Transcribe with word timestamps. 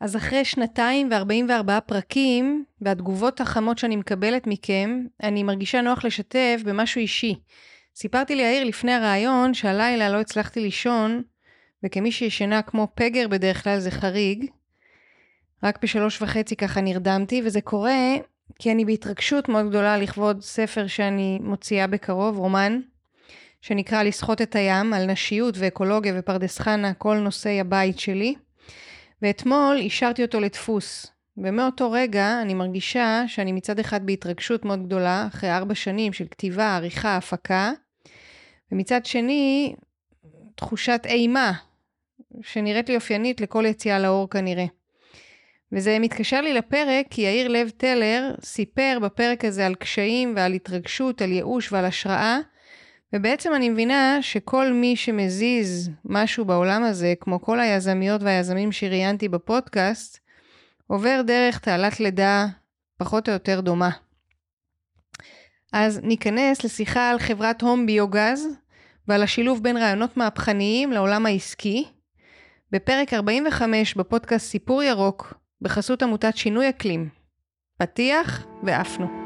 אז 0.00 0.16
אחרי 0.16 0.44
שנתיים 0.44 1.10
ו-44 1.10 1.80
פרקים, 1.80 2.64
והתגובות 2.80 3.40
החמות 3.40 3.78
שאני 3.78 3.96
מקבלת 3.96 4.46
מכם, 4.46 5.06
אני 5.22 5.42
מרגישה 5.42 5.80
נוח 5.80 6.04
לשתף 6.04 6.60
במשהו 6.64 7.00
אישי. 7.00 7.34
סיפרתי 7.96 8.34
ליאיר 8.34 8.64
לפני 8.64 8.92
הרעיון 8.92 9.54
שהלילה 9.54 10.10
לא 10.10 10.20
הצלחתי 10.20 10.60
לישון, 10.60 11.22
וכמי 11.84 12.12
שישנה 12.12 12.62
כמו 12.62 12.88
פגר 12.94 13.28
בדרך 13.28 13.64
כלל 13.64 13.78
זה 13.78 13.90
חריג. 13.90 14.46
רק 15.62 15.82
בשלוש 15.82 16.22
וחצי 16.22 16.56
ככה 16.56 16.80
נרדמתי, 16.80 17.42
וזה 17.44 17.60
קורה 17.60 18.16
כי 18.58 18.72
אני 18.72 18.84
בהתרגשות 18.84 19.48
מאוד 19.48 19.68
גדולה 19.68 19.98
לכבוד 19.98 20.42
ספר 20.42 20.86
שאני 20.86 21.38
מוציאה 21.42 21.86
בקרוב, 21.86 22.38
רומן, 22.38 22.80
שנקרא 23.60 24.02
לסחוט 24.02 24.42
את 24.42 24.56
הים, 24.56 24.92
על 24.92 25.06
נשיות 25.06 25.54
ואקולוגיה 25.58 26.14
ופרדס 26.18 26.58
חנה, 26.58 26.94
כל 26.94 27.16
נושאי 27.16 27.60
הבית 27.60 27.98
שלי. 27.98 28.34
ואתמול 29.22 29.76
אישרתי 29.76 30.22
אותו 30.22 30.40
לדפוס. 30.40 31.06
ומאותו 31.36 31.90
רגע 31.90 32.42
אני 32.42 32.54
מרגישה 32.54 33.24
שאני 33.26 33.52
מצד 33.52 33.78
אחד 33.78 34.06
בהתרגשות 34.06 34.64
מאוד 34.64 34.86
גדולה, 34.86 35.26
אחרי 35.26 35.50
ארבע 35.50 35.74
שנים 35.74 36.12
של 36.12 36.24
כתיבה, 36.30 36.76
עריכה, 36.76 37.16
הפקה, 37.16 37.72
ומצד 38.72 39.06
שני, 39.06 39.74
תחושת 40.54 41.00
אימה, 41.04 41.52
שנראית 42.42 42.88
לי 42.88 42.96
אופיינית 42.96 43.40
לכל 43.40 43.64
יציאה 43.66 43.98
לאור 43.98 44.30
כנראה. 44.30 44.64
וזה 45.72 45.98
מתקשר 45.98 46.40
לי 46.40 46.52
לפרק, 46.52 47.06
כי 47.10 47.22
יאיר 47.22 47.48
לב 47.48 47.70
טלר 47.76 48.34
סיפר 48.42 48.98
בפרק 49.02 49.44
הזה 49.44 49.66
על 49.66 49.74
קשיים 49.74 50.32
ועל 50.36 50.52
התרגשות, 50.52 51.22
על 51.22 51.32
ייאוש 51.32 51.72
ועל 51.72 51.84
השראה, 51.84 52.38
ובעצם 53.12 53.54
אני 53.54 53.68
מבינה 53.68 54.18
שכל 54.20 54.72
מי 54.72 54.96
שמזיז 54.96 55.90
משהו 56.04 56.44
בעולם 56.44 56.84
הזה, 56.84 57.14
כמו 57.20 57.42
כל 57.42 57.60
היזמיות 57.60 58.22
והיזמים 58.22 58.72
שראיינתי 58.72 59.28
בפודקאסט, 59.28 60.18
עובר 60.86 61.20
דרך 61.26 61.58
תעלת 61.58 62.00
לידה 62.00 62.46
פחות 62.98 63.28
או 63.28 63.32
יותר 63.32 63.60
דומה. 63.60 63.90
אז 65.72 66.00
ניכנס 66.02 66.64
לשיחה 66.64 67.10
על 67.10 67.18
חברת 67.18 67.62
הום 67.62 67.86
ביוגז 67.86 68.46
ועל 69.08 69.22
השילוב 69.22 69.62
בין 69.62 69.76
רעיונות 69.76 70.16
מהפכניים 70.16 70.92
לעולם 70.92 71.26
העסקי. 71.26 71.84
בפרק 72.72 73.14
45 73.14 73.94
בפודקאסט 73.94 74.46
סיפור 74.46 74.82
ירוק, 74.82 75.34
בחסות 75.60 76.02
עמותת 76.02 76.36
שינוי 76.36 76.68
אקלים. 76.68 77.08
פתיח 77.78 78.46
ועפנו. 78.62 79.25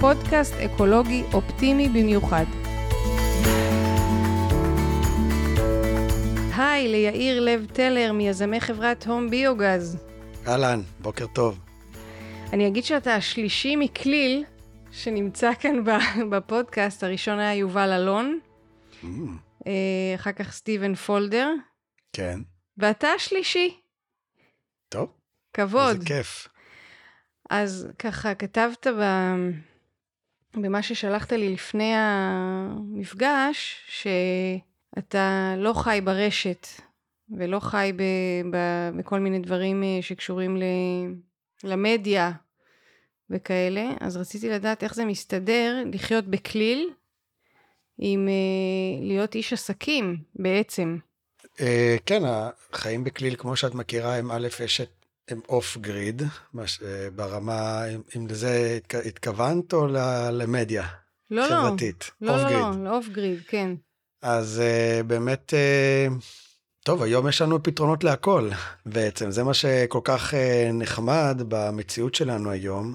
פודקאסט 0.00 0.54
אקולוגי 0.54 1.22
אופטימי 1.32 1.88
במיוחד. 1.88 2.44
היי, 6.56 6.88
ליאיר 6.88 7.40
לב 7.40 7.66
טלר 7.72 8.12
מיזמי 8.12 8.60
חברת 8.60 9.06
הום 9.06 9.30
ביוגז. 9.30 9.96
אהלן, 10.46 10.80
בוקר 11.00 11.26
טוב. 11.26 11.58
אני 12.52 12.68
אגיד 12.68 12.84
שאתה 12.84 13.14
השלישי 13.14 13.76
מכליל 13.76 14.44
שנמצא 14.90 15.50
כאן 15.60 15.84
בפודקאסט, 16.30 17.02
הראשון 17.04 17.38
היה 17.38 17.54
יובל 17.54 17.92
אלון, 17.92 18.38
mm. 19.02 19.06
אחר 20.14 20.32
כך 20.32 20.52
סטיבן 20.52 20.94
פולדר. 20.94 21.50
כן. 22.12 22.40
ואתה 22.78 23.08
השלישי. 23.08 23.80
טוב. 24.88 25.08
כבוד. 25.52 25.96
איזה 25.96 26.06
כיף. 26.06 26.48
אז 27.50 27.88
ככה, 27.98 28.34
כתבת 28.34 28.86
ב... 28.86 29.02
במה 30.56 30.82
ששלחת 30.82 31.32
לי 31.32 31.52
לפני 31.52 31.92
המפגש, 31.96 33.84
שאתה 33.88 35.54
לא 35.58 35.72
חי 35.72 36.00
ברשת, 36.04 36.66
ולא 37.38 37.60
חי 37.60 37.92
ב... 37.96 38.02
ב... 38.50 38.56
בכל 38.98 39.20
מיני 39.20 39.38
דברים 39.38 39.82
אה, 39.82 39.98
שקשורים 40.02 40.56
ל... 40.56 40.62
למדיה 41.64 42.32
וכאלה, 43.30 43.90
אז 44.00 44.16
רציתי 44.16 44.48
לדעת 44.48 44.84
איך 44.84 44.94
זה 44.94 45.04
מסתדר 45.04 45.84
לחיות 45.92 46.24
בכליל 46.24 46.90
עם 47.98 48.28
uh, 48.28 49.04
להיות 49.04 49.34
איש 49.34 49.52
עסקים 49.52 50.16
בעצם. 50.34 50.98
Uh, 51.44 51.60
כן, 52.06 52.22
החיים 52.72 53.04
בכליל, 53.04 53.36
כמו 53.36 53.56
שאת 53.56 53.74
מכירה, 53.74 54.16
הם 54.16 54.30
א', 54.30 54.48
יש 54.64 54.80
את 54.80 55.03
הם 55.28 55.40
אוף 55.48 55.76
גריד, 55.76 56.22
ברמה, 57.14 57.84
אם 58.16 58.26
לזה 58.26 58.78
התכוונת 59.06 59.72
או 59.72 59.86
למדיה 60.32 60.86
לא, 61.30 61.42
לא. 61.42 61.48
חברתית? 61.48 62.10
לא, 62.20 62.36
לא, 62.36 62.50
לא, 62.50 62.84
לא, 62.84 62.96
off 62.96 63.08
grid, 63.08 63.40
כן. 63.48 63.70
אז 64.22 64.62
אה, 64.62 65.02
באמת, 65.02 65.54
אה, 65.54 66.24
טוב, 66.84 67.02
היום 67.02 67.28
יש 67.28 67.42
לנו 67.42 67.62
פתרונות 67.62 68.04
להכל 68.04 68.50
בעצם, 68.86 69.30
זה 69.30 69.44
מה 69.44 69.54
שכל 69.54 70.00
כך 70.04 70.34
uh, 70.34 70.36
נחמד 70.72 71.40
במציאות 71.48 72.14
שלנו 72.14 72.50
היום, 72.50 72.94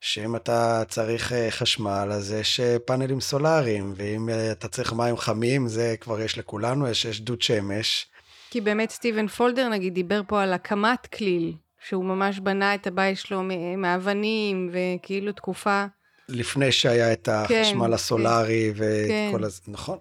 שאם 0.00 0.36
אתה 0.36 0.82
צריך 0.88 1.32
חשמל, 1.50 2.08
אז 2.12 2.32
יש 2.32 2.60
פאנלים 2.84 3.20
סולאריים, 3.20 3.92
ואם 3.96 4.28
אתה 4.52 4.68
צריך 4.68 4.92
מים 4.92 5.16
חמים, 5.16 5.68
זה 5.68 5.94
כבר 6.00 6.20
יש 6.20 6.38
לכולנו, 6.38 6.88
יש, 6.88 7.04
יש 7.04 7.20
דוד 7.20 7.42
שמש. 7.42 8.11
כי 8.52 8.60
באמת 8.60 8.90
סטיבן 8.90 9.26
פולדר 9.26 9.68
נגיד 9.68 9.94
דיבר 9.94 10.20
פה 10.26 10.42
על 10.42 10.52
הקמת 10.52 11.06
כליל, 11.06 11.52
שהוא 11.88 12.04
ממש 12.04 12.38
בנה 12.38 12.74
את 12.74 12.86
הבית 12.86 13.18
שלו 13.18 13.42
מאבנים 13.78 14.70
וכאילו 14.72 15.32
תקופה. 15.32 15.84
לפני 16.28 16.72
שהיה 16.72 17.12
את 17.12 17.28
החשמל 17.28 17.86
כן, 17.86 17.92
הסולארי 17.92 18.72
כן, 18.76 18.82
וכל 19.30 19.38
כן. 19.38 19.44
הזה, 19.44 19.60
נכון. 19.68 19.98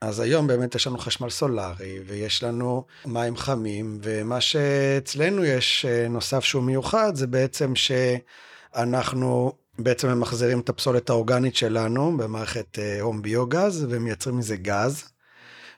אז 0.00 0.20
היום 0.20 0.46
באמת 0.46 0.74
יש 0.74 0.86
לנו 0.86 0.98
חשמל 0.98 1.30
סולארי 1.30 1.98
ויש 2.06 2.42
לנו 2.42 2.84
מים 3.06 3.36
חמים, 3.36 3.98
ומה 4.02 4.40
שאצלנו 4.40 5.44
יש 5.44 5.84
אה, 5.84 6.08
נוסף 6.08 6.44
שהוא 6.44 6.62
מיוחד 6.62 7.14
זה 7.14 7.26
בעצם 7.26 7.72
שאנחנו 7.74 9.52
בעצם 9.78 10.08
ממחזרים 10.08 10.60
את 10.60 10.68
הפסולת 10.68 11.10
האורגנית 11.10 11.56
שלנו 11.56 12.16
במערכת 12.16 12.78
הום 13.00 13.22
ביוגז 13.22 13.86
ומייצרים 13.90 14.38
מזה 14.38 14.56
גז. 14.56 15.13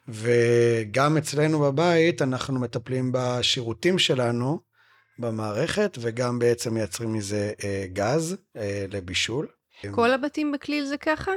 וגם 0.08 1.16
אצלנו 1.16 1.60
בבית 1.60 2.22
אנחנו 2.22 2.60
מטפלים 2.60 3.10
בשירותים 3.12 3.98
שלנו 3.98 4.60
במערכת, 5.18 5.98
וגם 6.00 6.38
בעצם 6.38 6.74
מייצרים 6.74 7.12
מזה 7.12 7.52
אה, 7.64 7.86
גז 7.92 8.36
אה, 8.56 8.86
לבישול. 8.88 9.48
כל 9.90 10.12
הבתים 10.12 10.52
בכליל 10.52 10.84
זה 10.84 10.96
ככה? 10.96 11.32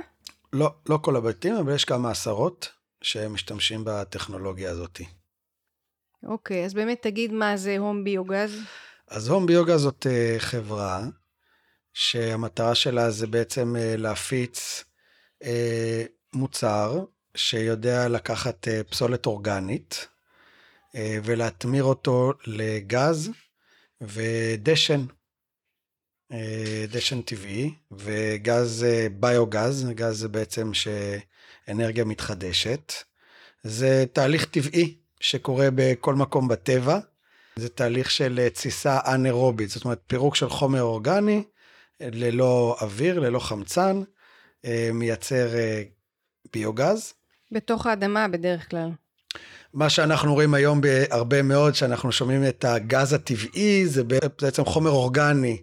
לא, 0.54 0.74
לא 0.90 1.00
כל 1.02 1.16
הבתים, 1.16 1.56
אבל 1.56 1.76
יש 1.76 1.86
כמה 1.86 2.12
עשרות 2.12 2.72
שמשתמשים 3.02 3.82
בטכנולוגיה 3.86 4.72
הזאת. 4.72 5.02
אוקיי, 6.24 6.66
אז 6.66 6.74
באמת 6.74 7.02
תגיד 7.02 7.32
מה 7.32 7.58
זה 7.58 7.78
הום 7.78 8.04
ביוגז. 8.04 8.60
אז 9.08 9.30
הום 9.30 9.46
ביוגז 9.46 9.82
זאת 9.82 10.08
אה, 10.10 10.36
חברה 10.40 11.06
שהמטרה 11.94 12.76
שלה 12.76 13.12
זה 13.12 13.28
בעצם 13.28 13.76
אה, 13.76 13.96
להפיץ 13.98 14.84
אה, 15.44 16.04
מוצר 16.34 17.04
שיודע 17.36 18.08
לקחת 18.08 18.68
אה, 18.68 18.84
פסולת 18.84 19.26
אורגנית 19.26 20.08
אה, 20.96 21.18
ולהטמיר 21.24 21.84
אותו 21.84 22.34
לגז 22.48 23.30
ודשן. 24.02 25.06
אה, 26.32 26.86
דשן 26.92 27.22
טבעי 27.22 27.74
וגז 27.92 28.86
ביוגז, 29.20 29.88
גז 29.90 30.20
זה 30.20 30.28
בעצם 30.28 30.72
שאנרגיה 30.74 32.06
מתחדשת. 32.06 32.94
זה 33.64 34.06
תהליך 34.14 34.46
טבעי 34.46 34.98
שקורה 35.20 35.68
בכל 35.76 36.16
מקום 36.16 36.48
בטבע. 36.48 37.00
זה 37.56 37.70
תהליך 37.70 38.12
של 38.12 38.48
תסיסה 38.54 39.00
אנאירובית, 39.06 39.70
זאת 39.70 39.86
אומרת 39.86 40.02
פירוק 40.08 40.36
של 40.36 40.50
חומר 40.50 40.82
אורגני 40.82 41.44
ללא 42.00 42.78
אוויר, 42.82 43.20
ללא 43.20 43.40
חמצן, 43.40 44.02
מייצר 44.94 45.50
ביוגז. 46.54 47.14
בתוך 47.52 47.88
האדמה 47.88 48.28
בדרך 48.28 48.70
כלל. 48.70 48.90
מה 49.74 49.90
שאנחנו 49.90 50.34
רואים 50.34 50.54
היום 50.54 50.82
בהרבה 50.82 51.42
מאוד, 51.42 51.76
שאנחנו 51.76 52.12
שומעים 52.12 52.48
את 52.48 52.66
הגז 52.66 53.14
הטבעי, 53.14 53.88
זה 53.88 54.04
בעצם 54.42 54.66
חומר 54.66 54.90
אורגני 54.90 55.58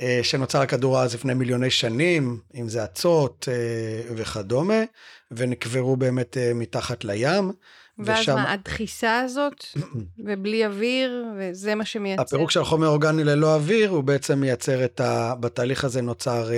אה, 0.00 0.20
שנוצר 0.22 0.60
על 0.60 0.66
כדור 0.66 0.98
הארץ 0.98 1.14
לפני 1.14 1.34
מיליוני 1.34 1.70
שנים, 1.70 2.40
אם 2.54 2.68
זה 2.68 2.84
אצות 2.84 3.48
אה, 3.52 4.12
וכדומה, 4.16 4.82
ונקברו 5.30 5.96
באמת 5.96 6.36
אה, 6.36 6.52
מתחת 6.54 7.04
לים. 7.04 7.52
ואז 7.98 8.20
ושם- 8.20 8.34
מה, 8.34 8.52
הדחיסה 8.52 9.20
הזאת, 9.20 9.64
ובלי 10.26 10.66
אוויר, 10.66 11.24
וזה 11.38 11.74
מה 11.74 11.84
שמייצר. 11.84 12.22
הפירוק 12.22 12.50
של 12.50 12.64
חומר 12.64 12.86
אורגני 12.88 13.24
ללא 13.24 13.54
אוויר, 13.54 13.90
הוא 13.90 14.04
בעצם 14.04 14.40
מייצר 14.40 14.84
את 14.84 15.00
ה... 15.00 15.34
בתהליך 15.40 15.84
הזה 15.84 16.02
נוצר 16.02 16.50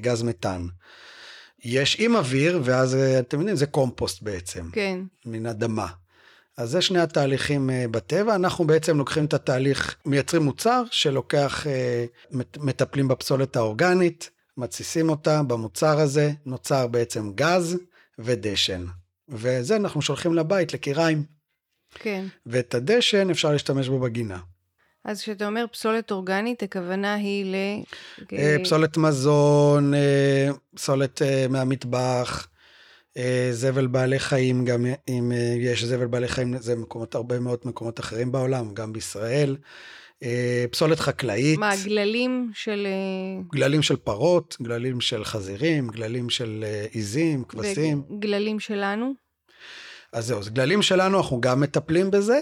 גז 0.00 0.22
מתאן. 0.22 0.66
יש 1.64 1.96
עם 2.00 2.16
אוויר, 2.16 2.60
ואז 2.64 2.94
אה, 2.94 3.18
אתם 3.18 3.38
יודעים, 3.38 3.56
זה 3.56 3.66
קומפוסט 3.66 4.22
בעצם, 4.22 4.68
כן, 4.72 5.00
מן 5.26 5.46
אדמה. 5.46 5.86
אז 6.56 6.70
זה 6.70 6.82
שני 6.82 6.98
התהליכים 7.00 7.70
אה, 7.70 7.84
בטבע, 7.90 8.34
אנחנו 8.34 8.66
בעצם 8.66 8.98
לוקחים 8.98 9.24
את 9.24 9.34
התהליך, 9.34 9.96
מייצרים 10.06 10.42
מוצר 10.42 10.82
שלוקח, 10.90 11.66
אה, 11.66 12.04
מט- 12.30 12.58
מטפלים 12.58 13.08
בפסולת 13.08 13.56
האורגנית, 13.56 14.30
מתסיסים 14.56 15.08
אותה 15.08 15.42
במוצר 15.42 15.98
הזה, 16.00 16.32
נוצר 16.46 16.86
בעצם 16.86 17.32
גז 17.34 17.78
ודשן. 18.18 18.84
וזה 19.28 19.76
אנחנו 19.76 20.02
שולחים 20.02 20.34
לבית, 20.34 20.74
לקיריים. 20.74 21.24
כן. 21.94 22.24
ואת 22.46 22.74
הדשן 22.74 23.30
אפשר 23.30 23.52
להשתמש 23.52 23.88
בו 23.88 23.98
בגינה. 24.00 24.38
אז 25.04 25.20
כשאתה 25.20 25.46
אומר 25.46 25.64
פסולת 25.72 26.10
אורגנית, 26.10 26.62
הכוונה 26.62 27.14
היא 27.14 27.44
ל... 27.44 27.54
אה, 28.32 28.56
פסולת 28.64 28.96
מזון, 28.96 29.94
אה, 29.94 30.48
פסולת 30.74 31.22
אה, 31.22 31.46
מהמטבח, 31.48 32.48
זבל 33.50 33.86
בעלי 33.86 34.18
חיים, 34.18 34.64
גם 34.64 34.86
אם 35.08 35.32
יש 35.58 35.84
זבל 35.84 36.06
בעלי 36.06 36.28
חיים, 36.28 36.58
זה 36.58 36.76
מקומות, 36.76 37.14
הרבה 37.14 37.40
מאוד 37.40 37.58
מקומות 37.64 38.00
אחרים 38.00 38.32
בעולם, 38.32 38.74
גם 38.74 38.92
בישראל. 38.92 39.56
פסולת 40.70 41.00
חקלאית, 41.00 41.58
מה, 41.58 41.70
גללים 41.84 42.50
של... 42.54 42.86
גללים 43.52 43.82
של 43.82 43.96
פרות, 43.96 44.56
גללים 44.62 45.00
של 45.00 45.24
חזירים, 45.24 45.88
גללים 45.88 46.30
של 46.30 46.64
עיזים, 46.90 47.44
כבשים. 47.44 48.02
גללים 48.18 48.60
שלנו? 48.60 49.12
אז 50.12 50.26
זהו, 50.26 50.38
אז 50.38 50.48
גללים 50.48 50.82
שלנו, 50.82 51.18
אנחנו 51.18 51.40
גם 51.40 51.60
מטפלים 51.60 52.10
בזה. 52.10 52.38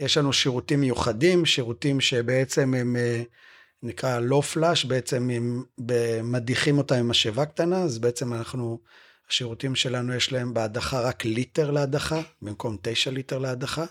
יש 0.00 0.18
לנו 0.18 0.32
שירותים 0.32 0.80
מיוחדים, 0.80 1.46
שירותים 1.46 2.00
שבעצם 2.00 2.74
הם, 2.74 2.96
אה, 2.96 3.22
נקרא 3.82 4.18
לא 4.18 4.40
פלאש, 4.40 4.84
בעצם 4.84 5.30
הם 5.30 5.62
ב- 5.86 6.20
מדיחים 6.22 6.78
אותם 6.78 6.94
עם 6.94 7.08
משאבה 7.08 7.46
קטנה, 7.46 7.82
אז 7.82 7.98
בעצם 7.98 8.34
אנחנו, 8.34 8.78
השירותים 9.30 9.74
שלנו 9.74 10.14
יש 10.14 10.32
להם 10.32 10.54
בהדחה 10.54 11.00
רק 11.00 11.24
ליטר 11.24 11.70
להדחה, 11.70 12.20
במקום 12.42 12.76
תשע 12.82 13.10
ליטר 13.10 13.38
להדחה. 13.38 13.84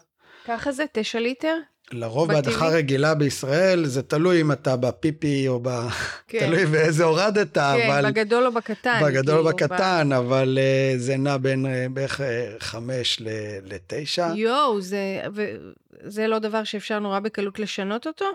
ככה 0.46 0.72
זה? 0.72 0.86
תשע 0.92 1.20
ליטר? 1.20 1.58
לרוב? 1.92 2.34
בהדחה 2.34 2.68
רגילה 2.68 3.16
בישראל, 3.16 3.86
זה 3.86 4.04
תלוי 4.04 4.42
אם 4.42 4.52
אתה 4.52 4.76
בפיפי 4.76 5.48
או 5.48 5.60
ב... 5.64 5.70
כן. 6.28 6.40
תלוי 6.40 6.66
באיזה 6.66 7.04
הורדת, 7.04 7.54
כן, 7.58 7.62
אבל... 7.62 8.12
בגדול 8.12 8.46
או 8.46 8.52
בקטן. 8.52 9.00
בגדול 9.06 9.36
כאילו, 9.36 9.44
בקטן, 9.44 10.10
אבל 10.18 10.58
אה, 10.62 10.94
זה 10.98 11.18
נע 11.18 11.38
בין 11.38 11.66
אה, 11.66 11.86
בערך 11.90 12.22
חמש 12.60 13.22
לתשע. 13.66 14.32
יואו, 14.36 14.82
זה, 14.82 15.22
ו... 15.36 15.46
זה 16.06 16.28
לא 16.28 16.40
דבר 16.40 16.64
שאפשר 16.64 17.00
נורא 17.00 17.20
בקלות 17.20 17.60
לשנות 17.60 18.08
אותו? 18.08 18.26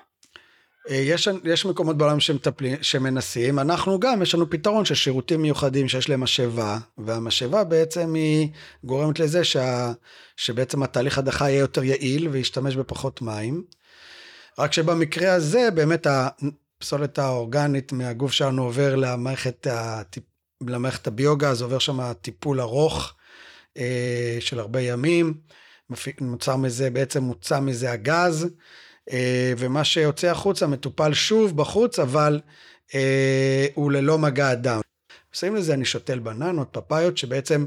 אה, 0.91 0.95
יש, 0.97 1.29
יש 1.45 1.67
מקומות 1.67 1.99
בעולם 1.99 2.21
שמטפלים, 2.21 2.83
שמנסים, 2.83 3.59
אנחנו 3.59 4.01
גם, 4.01 4.23
יש 4.23 4.35
לנו 4.35 4.51
פתרון 4.51 4.85
של 4.85 4.95
שירותים 4.95 5.43
מיוחדים 5.43 5.89
שיש 5.89 6.09
להם 6.09 6.21
משאבה, 6.21 6.79
והמשאבה 6.99 7.65
בעצם 7.65 8.15
היא 8.15 8.49
גורמת 8.85 9.19
לזה 9.19 9.45
שה, 9.45 9.93
שבעצם 10.37 10.83
התהליך 10.83 11.19
הדחה 11.19 11.51
יהיה 11.51 11.61
יותר 11.61 11.85
יעיל 11.85 12.29
וישתמש 12.29 12.77
בפחות 12.77 13.23
מים. 13.23 13.65
רק 14.59 14.73
שבמקרה 14.73 15.33
הזה 15.33 15.71
באמת 15.75 16.07
הפסולת 16.07 17.19
האורגנית 17.19 17.93
מהגוף 17.93 18.33
שלנו 18.33 18.65
עובר 18.65 18.97
למערכת, 18.97 19.67
הטיפ, 19.71 20.25
למערכת 20.69 21.07
הביוגז, 21.07 21.63
עובר 21.63 21.79
שם 21.79 22.13
טיפול 22.13 22.61
ארוך 22.61 23.15
אה, 23.77 24.37
של 24.41 24.59
הרבה 24.59 24.81
ימים, 24.81 25.35
נוצר 26.21 26.57
מזה, 26.57 26.91
בעצם 26.91 27.23
מוצא 27.23 27.61
מזה 27.61 27.93
הגז. 27.93 28.47
אה, 29.13 29.53
ומה 29.59 29.85
שיוצא 29.85 30.27
החוצה 30.27 30.67
מטופל 30.67 31.15
שוב 31.15 31.57
בחוץ, 31.57 31.99
אבל 31.99 32.41
אה, 32.95 33.67
הוא 33.75 33.93
ללא 33.93 34.19
מגע 34.19 34.53
אדם. 34.53 34.81
עושים 35.35 35.57
לזה 35.57 35.75
אני 35.75 35.85
שותל 35.85 36.19
בננות, 36.19 36.69
פפאיות, 36.73 37.19
שבעצם 37.19 37.67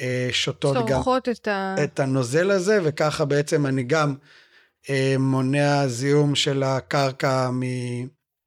אה, 0.00 0.28
שותות 0.32 0.76
גם 0.76 0.86
צורכות 0.88 1.28
את 1.28 1.48
ה... 1.48 1.74
את 1.84 2.00
הנוזל 2.00 2.50
הזה, 2.50 2.78
וככה 2.84 3.24
בעצם 3.24 3.66
אני 3.66 3.82
גם 3.82 4.14
מונע 5.18 5.88
זיהום 5.88 6.34
של 6.34 6.62
הקרקע 6.62 7.50
מ... 7.50 7.62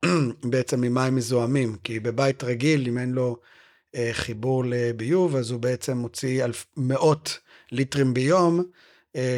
בעצם 0.51 0.81
ממים 0.81 1.15
מזוהמים, 1.15 1.75
כי 1.83 1.99
בבית 1.99 2.43
רגיל, 2.43 2.87
אם 2.87 2.97
אין 2.97 3.11
לו 3.11 3.37
חיבור 4.11 4.63
לביוב, 4.67 5.35
אז 5.35 5.51
הוא 5.51 5.59
בעצם 5.59 5.97
מוציא 5.97 6.43
אלף, 6.43 6.65
מאות 6.77 7.39
ליטרים 7.71 8.13
ביום 8.13 8.63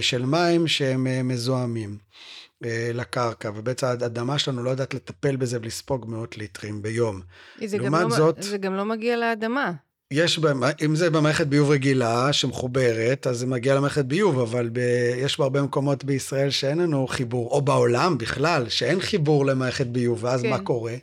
של 0.01 0.25
מים 0.25 0.68
שהם 0.68 1.07
אה, 1.07 1.24
מזוהמים 1.24 1.97
אה, 2.65 2.91
לקרקע, 2.94 3.51
ובעצם 3.56 3.88
האדמה 3.88 4.39
שלנו 4.39 4.63
לא 4.63 4.69
יודעת 4.69 4.94
לטפל 4.94 5.35
בזה 5.35 5.57
ולספוג 5.62 6.06
מאות 6.09 6.38
ליטרים 6.38 6.81
ביום. 6.81 7.21
זה 7.65 7.77
גם 7.77 7.83
לעומת 7.95 8.03
לא, 8.03 8.18
זאת- 8.18 8.35
זה 8.44 8.57
גם 8.57 8.74
לא 8.75 8.85
מגיע 8.85 9.18
לאדמה. 9.18 9.71
יש, 10.12 10.39
אם 10.85 10.95
זה 10.95 11.09
במערכת 11.09 11.47
ביוב 11.47 11.69
רגילה 11.71 12.33
שמחוברת, 12.33 13.27
אז 13.27 13.38
זה 13.38 13.47
מגיע 13.47 13.75
למערכת 13.75 14.06
ביוב, 14.06 14.39
אבל 14.39 14.69
ב, 14.74 14.79
יש 15.18 15.39
בהרבה 15.39 15.62
מקומות 15.62 16.03
בישראל 16.03 16.50
שאין 16.50 16.77
לנו 16.77 17.07
חיבור, 17.07 17.50
או 17.51 17.62
בעולם 17.62 18.18
בכלל, 18.18 18.69
שאין 18.69 19.00
חיבור 19.00 19.45
למערכת 19.45 19.88
ביוב, 19.88 20.23
ואז 20.23 20.41
כן. 20.41 20.50
מה 20.50 20.59
קורה? 20.59 20.95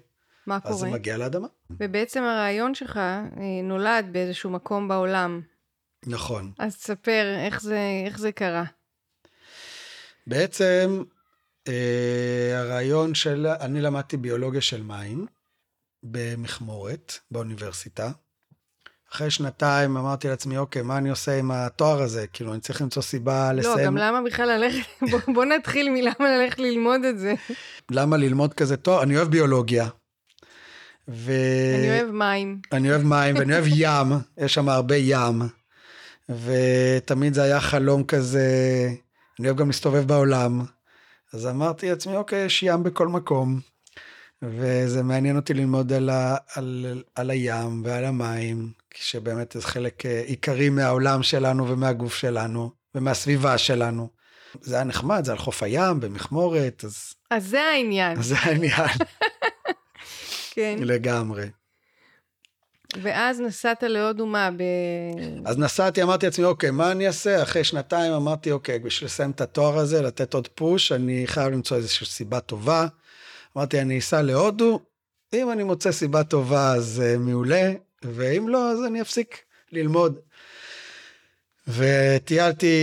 מה 0.47 0.59
אז 0.65 0.75
זה 0.77 0.87
קורה? 0.87 0.99
מגיע 0.99 1.17
לאדמה. 1.17 1.47
ובעצם 1.81 2.23
הרעיון 2.23 2.75
שלך 2.75 2.97
אה, 2.97 3.23
נולד 3.63 4.07
באיזשהו 4.13 4.51
מקום 4.51 4.89
בעולם. 4.89 5.41
נכון. 6.07 6.53
אז 6.59 6.77
תספר 6.77 7.37
איך 7.47 7.63
זה, 7.63 7.79
איך 8.07 8.19
זה 8.19 8.33
קרה. 8.33 8.65
בעצם 10.27 11.03
אה, 11.69 12.61
הרעיון 12.61 13.15
של, 13.15 13.47
אני 13.61 13.81
למדתי 13.81 14.17
ביולוגיה 14.17 14.61
של 14.61 14.83
מים 14.83 15.27
במכמורת 16.03 17.13
באוניברסיטה. 17.31 18.11
אחרי 19.13 19.31
שנתיים 19.31 19.97
אמרתי 19.97 20.29
לעצמי, 20.29 20.59
אוקיי, 20.59 20.83
מה 20.83 20.99
אני 20.99 21.11
עושה 21.11 21.39
עם 21.39 21.51
התואר 21.51 22.03
הזה? 22.03 22.27
כאילו, 22.27 22.53
אני 22.53 22.61
צריך 22.61 22.83
למצוא 22.83 23.03
סיבה 23.03 23.53
לסיים. 23.53 23.79
לא, 23.79 23.85
גם 23.85 23.97
למה 23.97 24.23
בכלל 24.23 24.49
ללכת, 24.49 24.87
בוא, 25.11 25.35
בוא 25.35 25.45
נתחיל 25.45 25.91
מלמה 25.91 26.37
ללכת 26.39 26.59
ללמוד 26.59 27.05
את 27.05 27.19
זה. 27.19 27.35
למה 27.91 28.17
ללמוד 28.17 28.55
כזה 28.55 28.77
תואר? 28.77 29.03
אני 29.03 29.17
אוהב 29.17 29.29
ביולוגיה. 29.29 29.89
ו... 31.09 31.33
אני 31.79 31.91
אוהב 31.91 32.11
מים. 32.11 32.61
אני 32.73 32.91
אוהב 32.91 33.03
מים 33.03 33.37
ואני 33.37 33.53
אוהב 33.53 33.65
ים, 33.69 34.13
יש 34.39 34.55
שם 34.55 34.69
הרבה 34.69 34.97
ים. 34.97 35.43
ותמיד 36.29 37.35
זה 37.35 37.43
היה 37.43 37.61
חלום 37.61 38.05
כזה, 38.05 38.49
אני 39.41 39.49
אוהב 39.49 39.59
גם 39.59 39.67
להסתובב 39.67 40.07
בעולם. 40.07 40.61
אז 41.33 41.47
אמרתי 41.47 41.91
לעצמי, 41.91 42.17
אוקיי, 42.17 42.45
יש 42.45 42.63
ים 42.63 42.83
בכל 42.83 43.09
מקום. 43.09 43.61
וזה 44.43 45.03
מעניין 45.03 45.37
אותי 45.37 45.55
ללמוד 45.55 45.93
על, 45.93 46.11
ה, 46.11 46.37
על, 46.55 47.03
על 47.15 47.31
הים 47.31 47.83
ועל 47.85 48.05
המים, 48.05 48.73
שבאמת 48.95 49.53
זה 49.53 49.63
חלק 49.63 50.07
אה, 50.07 50.23
עיקרי 50.27 50.69
מהעולם 50.69 51.23
שלנו 51.23 51.69
ומהגוף 51.69 52.15
שלנו 52.15 52.71
ומהסביבה 52.95 53.59
שלנו. 53.59 54.09
זה 54.61 54.75
היה 54.75 54.85
נחמד, 54.85 55.25
זה 55.25 55.33
על 55.33 55.39
חוף 55.39 55.63
הים 55.63 56.01
במכמורת, 56.01 56.85
אז, 56.85 57.15
אז 57.31 57.47
זה 57.47 57.63
העניין, 57.63 58.19
אז 58.19 58.27
זה 58.27 58.39
העניין 58.39 58.89
כן. 60.55 60.77
לגמרי. 60.81 61.47
ואז 63.03 63.41
נסעת 63.41 63.83
להודו 63.83 64.27
מה? 64.27 64.51
ב... 64.57 64.63
אז 65.45 65.59
נסעתי, 65.59 66.03
אמרתי 66.03 66.27
לעצמי, 66.27 66.45
אוקיי, 66.45 66.71
מה 66.71 66.93
אני 66.93 67.07
אעשה? 67.07 67.43
אחרי 67.43 67.65
שנתיים 67.65 68.13
אמרתי, 68.13 68.53
אוקיי, 68.53 68.79
בשביל 68.79 69.07
לסיים 69.07 69.31
את 69.31 69.41
התואר 69.41 69.79
הזה, 69.79 70.03
לתת 70.03 70.35
עוד 70.35 70.49
פוש, 70.49 70.93
אני 70.93 71.23
חייב 71.27 71.53
למצוא 71.53 71.77
איזושהי 71.77 72.07
סיבה 72.07 72.41
טובה. 72.41 72.87
אמרתי, 73.57 73.81
אני 73.81 73.99
אסע 73.99 74.23
להודו, 74.23 74.81
אם 75.33 75.53
אני 75.53 75.65
מוצא 75.65 75.93
סיבה 75.93 76.25
טובה 76.25 76.73
אז 76.75 77.03
uh, 77.05 77.19
מעולה, 77.19 77.73
ואם 78.03 78.49
לא, 78.49 78.71
אז 78.71 78.85
אני 78.87 79.01
אפסיק 79.01 79.39
ללמוד. 79.73 80.19
וטיילתי 81.69 82.77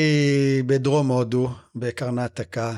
בדרום 0.65 1.07
הודו, 1.07 1.49
בקרנטקה, 1.75 2.73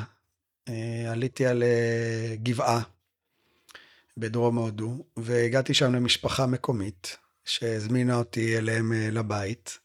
uh, 0.70 0.72
עליתי 1.12 1.46
על 1.46 1.64
uh, 1.64 2.44
גבעה 2.44 2.82
בדרום 4.18 4.56
הודו, 4.56 5.04
והגעתי 5.18 5.74
שם 5.74 5.96
למשפחה 5.96 6.46
מקומית. 6.46 7.18
שהזמינה 7.46 8.16
אותי 8.16 8.58
אליהם 8.58 8.94
אה, 8.94 9.10
לבית, 9.12 9.80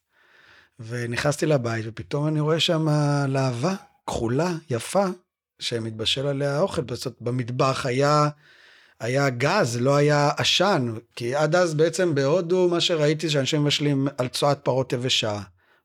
ונכנסתי 0.80 1.46
לבית, 1.46 1.84
ופתאום 1.88 2.26
אני 2.26 2.40
רואה 2.40 2.60
שם 2.60 2.88
להבה 3.28 3.74
כחולה, 4.06 4.52
יפה, 4.70 5.04
שמתבשל 5.58 6.26
עליה 6.26 6.60
אוכל. 6.60 6.82
זאת 6.92 7.16
במטבח 7.20 7.86
היה, 7.86 8.28
היה 9.00 9.30
גז, 9.30 9.76
לא 9.80 9.96
היה 9.96 10.30
עשן, 10.36 10.94
כי 11.16 11.34
עד 11.34 11.54
אז 11.54 11.74
בעצם 11.74 12.14
בהודו, 12.14 12.68
מה 12.68 12.80
שראיתי 12.80 13.30
שאנשים 13.30 13.62
מבשלים 13.64 14.08
על 14.18 14.28
צואת 14.28 14.58
פרות 14.62 14.92
יבשה, 14.92 15.40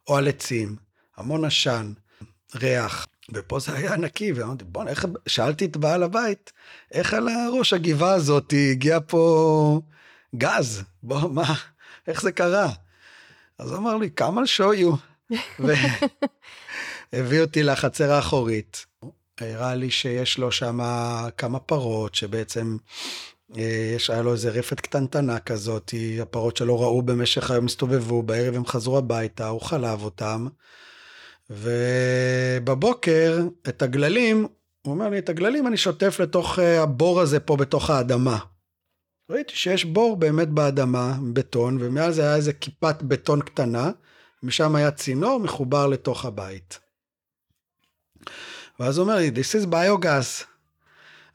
או 0.08 0.18
על 0.18 0.28
עצים, 0.28 0.76
המון 1.18 1.46
עשן, 1.46 1.94
ריח. 2.56 3.08
ופה 3.34 3.60
זה 3.60 3.74
היה 3.74 3.98
נקי, 3.98 4.32
ואמרתי, 4.32 4.64
בוא'נה, 4.64 4.92
שאלתי 5.28 5.66
את 5.66 5.78
בעל 5.78 6.04
הבית, 6.04 6.52
איך 6.92 7.14
על 7.14 7.28
הראש 7.28 7.74
הגבעה 7.74 8.14
הזאת 8.14 8.54
הגיע 8.72 9.00
פה 9.08 9.82
גז, 10.36 10.84
בוא, 11.04 11.30
מה, 11.30 11.54
איך 12.08 12.22
זה 12.22 12.32
קרה? 12.32 12.70
אז 13.60 13.72
הוא 13.72 13.78
אמר 13.78 13.98
לי, 13.98 14.10
come 14.20 14.24
I'll 14.24 14.60
show 14.60 14.82
you. 14.82 14.96
ו... 15.60 15.74
הביא 17.14 17.42
אותי 17.42 17.64
לחצר 17.64 18.12
האחורית. 18.12 18.86
הראה 19.40 19.76
לי 19.76 19.92
שיש 19.92 20.38
לו 20.38 20.52
שם 20.52 20.80
כמה 21.38 21.60
פרות, 21.60 22.16
שבעצם 22.16 22.78
אה, 23.58 23.94
יש, 23.96 24.10
היה 24.10 24.22
לו 24.22 24.32
איזה 24.32 24.50
רפת 24.50 24.80
קטנטנה 24.80 25.40
כזאת, 25.40 25.94
הפרות 26.22 26.58
שלו 26.58 26.80
ראו 26.80 27.02
במשך 27.02 27.52
היום, 27.52 27.66
הסתובבו, 27.66 28.24
בערב 28.24 28.56
הם 28.56 28.66
חזרו 28.66 28.98
הביתה, 28.98 29.48
הוא 29.48 29.62
חלב 29.62 30.04
אותם. 30.04 30.48
ובבוקר, 31.50 33.40
את 33.70 33.82
הגללים, 33.82 34.48
הוא 34.82 34.94
אומר 34.94 35.10
לי, 35.10 35.18
את 35.18 35.30
הגללים 35.30 35.68
אני 35.68 35.78
שוטף 35.78 36.20
לתוך 36.20 36.60
אה, 36.60 36.82
הבור 36.84 37.22
הזה 37.22 37.40
פה 37.40 37.56
בתוך 37.56 37.90
האדמה. 37.90 38.38
ראיתי 39.30 39.56
שיש 39.56 39.86
בור 39.86 40.18
באמת 40.18 40.50
באדמה, 40.50 41.18
בטון, 41.34 41.78
ומעל 41.80 42.12
זה 42.12 42.22
היה 42.22 42.36
איזה 42.36 42.54
כיפת 42.54 43.02
בטון 43.02 43.42
קטנה, 43.42 43.92
משם 44.44 44.76
היה 44.76 44.92
צינור 44.92 45.40
מחובר 45.40 45.88
לתוך 45.88 46.26
הבית. 46.26 46.80
ואז 48.80 48.98
הוא 48.98 49.04
אומר 49.04 49.16
לי, 49.16 49.32
This 49.36 49.64
is 49.64 49.68
biogas. 49.74 50.46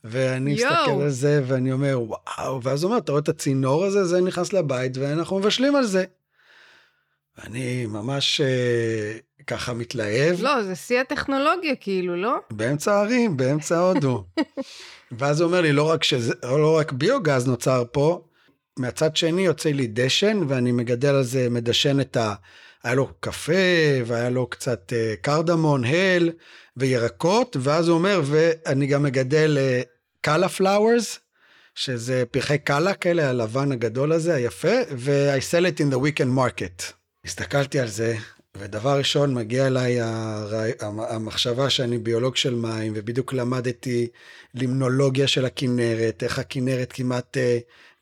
ואני 0.04 0.54
Yo. 0.54 0.56
מסתכל 0.56 1.02
על 1.02 1.10
זה 1.10 1.42
ואני 1.46 1.72
אומר, 1.72 2.00
וואו, 2.00 2.62
ואז 2.62 2.82
הוא 2.82 2.88
אומר, 2.90 3.00
אתה 3.00 3.12
רואה 3.12 3.22
את 3.22 3.28
הצינור 3.28 3.84
הזה, 3.84 4.04
זה 4.04 4.20
נכנס 4.20 4.52
לבית 4.52 4.96
ואנחנו 4.96 5.38
מבשלים 5.38 5.76
על 5.76 5.86
זה. 5.86 6.04
ואני 7.38 7.86
ממש 7.86 8.40
אה, 8.40 9.18
ככה 9.48 9.72
מתלהב. 9.72 10.42
לא, 10.42 10.62
זה 10.62 10.74
שיא 10.74 11.00
הטכנולוגיה 11.00 11.76
כאילו, 11.76 12.16
לא? 12.16 12.36
באמצע 12.50 12.94
הערים, 12.94 13.36
באמצע 13.36 13.78
הודו. 13.78 14.24
ואז 15.18 15.40
הוא 15.40 15.46
אומר 15.48 15.60
לי, 15.60 15.72
לא 15.72 15.90
רק, 15.90 16.04
שזה, 16.04 16.34
לא 16.42 16.78
רק 16.78 16.92
ביוגז 16.92 17.46
נוצר 17.46 17.84
פה, 17.92 18.24
מהצד 18.78 19.16
שני 19.16 19.42
יוצא 19.42 19.68
לי 19.68 19.86
דשן, 19.86 20.40
ואני 20.48 20.72
מגדל 20.72 21.14
על 21.14 21.22
זה, 21.22 21.50
מדשן 21.50 22.00
את 22.00 22.16
ה... 22.16 22.34
היה 22.84 22.94
לו 22.94 23.08
קפה, 23.20 23.52
והיה 24.06 24.30
לו 24.30 24.46
קצת 24.46 24.92
uh, 24.92 25.16
קרדמון, 25.22 25.84
הל 25.84 26.30
וירקות, 26.76 27.56
ואז 27.60 27.88
הוא 27.88 27.98
אומר, 27.98 28.20
ואני 28.24 28.86
גם 28.86 29.02
מגדל 29.02 29.58
קאלה 30.20 30.48
פלאוורס, 30.48 31.18
שזה 31.74 32.24
פרחי 32.30 32.58
קאלה 32.58 32.94
כאלה, 32.94 33.28
הלבן 33.28 33.72
הגדול 33.72 34.12
הזה, 34.12 34.34
היפה, 34.34 34.76
ו-I 34.96 35.40
sell 35.40 35.64
it 35.64 35.80
in 35.80 35.94
the 35.94 35.98
weekend 35.98 36.38
market. 36.38 36.82
הסתכלתי 37.24 37.80
על 37.80 37.88
זה, 37.88 38.16
ודבר 38.58 38.98
ראשון 38.98 39.34
מגיע 39.34 39.66
אליי 39.66 40.00
הרי... 40.00 40.72
המחשבה 40.80 41.70
שאני 41.70 41.98
ביולוג 41.98 42.36
של 42.36 42.54
מים, 42.54 42.92
ובדיוק 42.96 43.32
למדתי 43.32 44.08
לימנולוגיה 44.54 45.26
של 45.26 45.44
הכינרת, 45.44 46.22
איך 46.22 46.38
הכינרת 46.38 46.92
כמעט 46.92 47.36
uh, 47.36 47.40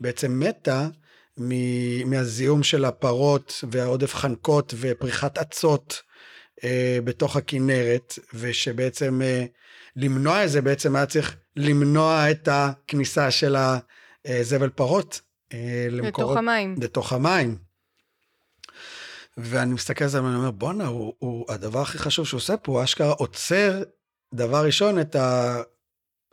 בעצם 0.01 0.41
מתה. 0.41 0.89
מהזיהום 2.07 2.63
של 2.63 2.85
הפרות 2.85 3.65
והעודף 3.71 4.15
חנקות 4.15 4.75
ופריחת 4.81 5.39
אצות 5.39 6.03
uh, 6.61 6.65
בתוך 7.05 7.37
הכינרת, 7.37 8.19
ושבעצם 8.35 9.21
uh, 9.23 9.49
למנוע 9.97 10.45
את 10.45 10.51
זה 10.51 10.63
בעצם 10.63 10.97
היה 10.97 11.07
צריך 11.07 11.37
למנוע 11.57 12.31
את 12.31 12.49
הכניסה 12.53 13.31
של 13.31 13.57
הזבל 14.25 14.69
פרות. 14.69 15.21
למקורות, 15.91 16.31
לתוך 16.31 16.37
המים. 16.37 16.75
לתוך 16.81 17.13
המים. 17.13 17.66
ואני 19.37 19.75
מסתכל 19.75 20.05
על 20.05 20.11
זה 20.11 20.23
ואני 20.23 20.37
אומר, 20.37 20.51
בואנה, 20.51 20.87
הוא, 20.87 21.15
הוא, 21.19 21.45
הדבר 21.49 21.81
הכי 21.81 21.99
חשוב 21.99 22.27
שהוא 22.27 22.39
עושה 22.39 22.57
פה, 22.57 22.73
הוא 22.73 22.85
אשכרה 22.85 23.13
עוצר, 23.13 23.83
דבר 24.35 24.65
ראשון, 24.65 25.01
את, 25.01 25.17
ה, 25.17 25.57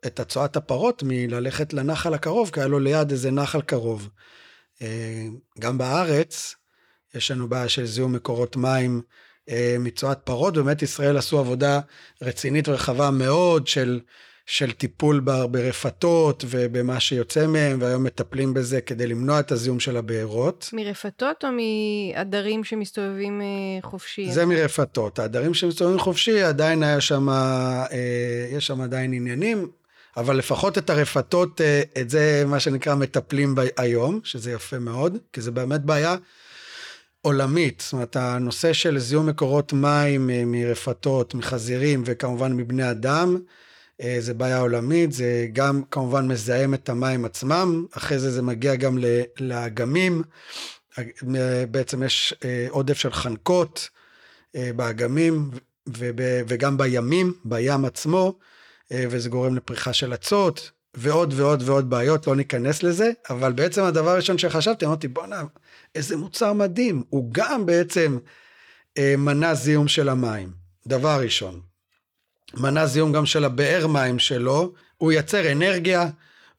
את 0.05 0.19
הצואת 0.19 0.55
הפרות 0.55 1.03
מללכת 1.05 1.73
לנחל 1.73 2.13
הקרוב, 2.13 2.49
כי 2.53 2.59
היה 2.59 2.67
לו 2.67 2.79
ליד 2.79 3.11
איזה 3.11 3.31
נחל 3.31 3.61
קרוב. 3.61 4.09
אה, 4.81 5.25
גם 5.59 5.77
בארץ, 5.77 6.55
יש 7.15 7.31
לנו 7.31 7.49
בעיה 7.49 7.69
של 7.69 7.85
זיהום 7.85 8.13
מקורות 8.13 8.55
מים 8.55 9.01
אה, 9.49 9.75
מצואת 9.79 10.19
פרות, 10.23 10.53
באמת 10.53 10.81
ישראל 10.81 11.17
עשו 11.17 11.39
עבודה 11.39 11.79
רצינית 12.21 12.67
ורחבה 12.67 13.11
מאוד 13.11 13.67
של 13.67 13.99
של 14.45 14.71
טיפול 14.71 15.19
ברפתות 15.51 16.45
ובמה 16.49 16.99
שיוצא 16.99 17.47
מהם, 17.47 17.77
והיום 17.81 18.03
מטפלים 18.03 18.53
בזה 18.53 18.81
כדי 18.81 19.07
למנוע 19.07 19.39
את 19.39 19.51
הזיהום 19.51 19.79
של 19.79 19.97
הבארות. 19.97 20.69
מרפתות 20.73 21.45
או 21.45 21.49
מעדרים 21.51 22.63
שמסתובבים 22.63 23.41
אה, 23.41 23.89
חופשי? 23.89 24.31
זה 24.31 24.45
מרפתות. 24.45 25.19
העדרים 25.19 25.53
שמסתובבים 25.53 25.99
חופשי, 25.99 26.41
עדיין 26.41 26.83
היה 26.83 27.01
שם, 27.01 27.29
אה, 27.29 27.85
יש 28.51 28.67
שם 28.67 28.81
עדיין 28.81 29.13
עניינים, 29.13 29.67
אבל 30.17 30.37
לפחות 30.37 30.77
את 30.77 30.89
הרפתות, 30.89 31.61
אה, 31.61 31.81
את 32.01 32.09
זה 32.09 32.43
מה 32.47 32.59
שנקרא 32.59 32.95
מטפלים 32.95 33.55
היום, 33.77 34.19
שזה 34.23 34.51
יפה 34.51 34.79
מאוד, 34.79 35.17
כי 35.33 35.41
זה 35.41 35.51
באמת 35.51 35.81
בעיה. 35.81 36.15
עולמית, 37.21 37.81
זאת 37.85 37.93
אומרת 37.93 38.15
הנושא 38.15 38.73
של 38.73 38.99
זיהום 38.99 39.27
מקורות 39.27 39.73
מים 39.73 40.29
מרפתות, 40.45 41.35
מחזירים 41.35 42.03
וכמובן 42.05 42.53
מבני 42.53 42.91
אדם, 42.91 43.35
אה, 43.35 43.41
זה 44.19 44.33
בעיה 44.33 44.59
עולמית, 44.59 45.11
זה 45.11 45.47
גם 45.53 45.81
כמובן 45.91 46.27
מזהם 46.27 46.73
את 46.73 46.89
המים 46.89 47.25
עצמם, 47.25 47.85
אחרי 47.91 48.19
זה 48.19 48.31
זה 48.31 48.41
מגיע 48.41 48.75
גם 48.75 48.97
לאגמים, 49.39 50.23
בעצם 51.71 52.03
יש 52.03 52.33
אה, 52.45 52.67
עודף 52.69 52.97
של 52.97 53.11
חנקות 53.11 53.89
אה, 54.55 54.71
באגמים 54.75 55.51
וגם 56.47 56.77
בימים, 56.77 57.33
בים 57.45 57.85
עצמו, 57.85 58.39
וזה 58.91 59.29
גורם 59.29 59.55
לפריחה 59.55 59.93
של 59.93 60.13
אצות, 60.13 60.71
ועוד 60.93 61.33
ועוד 61.35 61.63
ועוד 61.65 61.89
בעיות, 61.89 62.27
לא 62.27 62.35
ניכנס 62.35 62.83
לזה, 62.83 63.11
אבל 63.29 63.51
בעצם 63.51 63.83
הדבר 63.83 64.09
הראשון 64.09 64.37
שחשבתי, 64.37 64.85
אמרתי, 64.85 65.07
בואנה, 65.07 65.43
איזה 65.95 66.17
מוצר 66.17 66.53
מדהים, 66.53 67.03
הוא 67.09 67.29
גם 67.31 67.65
בעצם 67.65 68.17
מנע 68.99 69.53
זיהום 69.53 69.87
של 69.87 70.09
המים, 70.09 70.51
דבר 70.87 71.19
ראשון. 71.21 71.72
מנע 72.53 72.85
זיהום 72.85 73.11
גם 73.11 73.25
של 73.25 73.45
הבאר 73.45 73.87
מים 73.87 74.19
שלו, 74.19 74.73
הוא 74.97 75.11
ייצר 75.11 75.51
אנרגיה, 75.51 76.09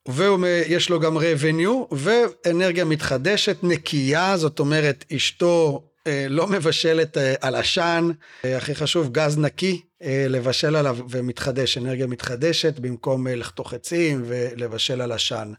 ויש 0.09 0.91
לו 0.91 1.01
גם 1.01 1.19
revenue, 1.19 1.95
ואנרגיה 1.95 2.85
מתחדשת 2.85 3.57
נקייה, 3.63 4.37
זאת 4.37 4.59
אומרת, 4.59 5.05
אשתו 5.17 5.85
אה, 6.07 6.27
לא 6.31 6.47
מבשלת 6.47 7.19
אה, 7.19 7.35
על 7.41 7.55
עשן, 7.55 8.11
אה, 8.45 8.57
הכי 8.57 8.75
חשוב, 8.75 9.13
גז 9.13 9.39
נקי 9.39 9.83
אה, 10.03 10.27
לבשל 10.29 10.77
עליו 10.77 10.99
ומתחדש, 11.11 11.79
אנרגיה 11.79 12.07
מתחדשת, 12.07 12.79
במקום 12.79 13.27
אה, 13.27 13.35
לחתוך 13.35 13.75
עצים 13.75 14.23
ולבשל 14.27 15.01
על 15.01 15.13
עשן, 15.13 15.53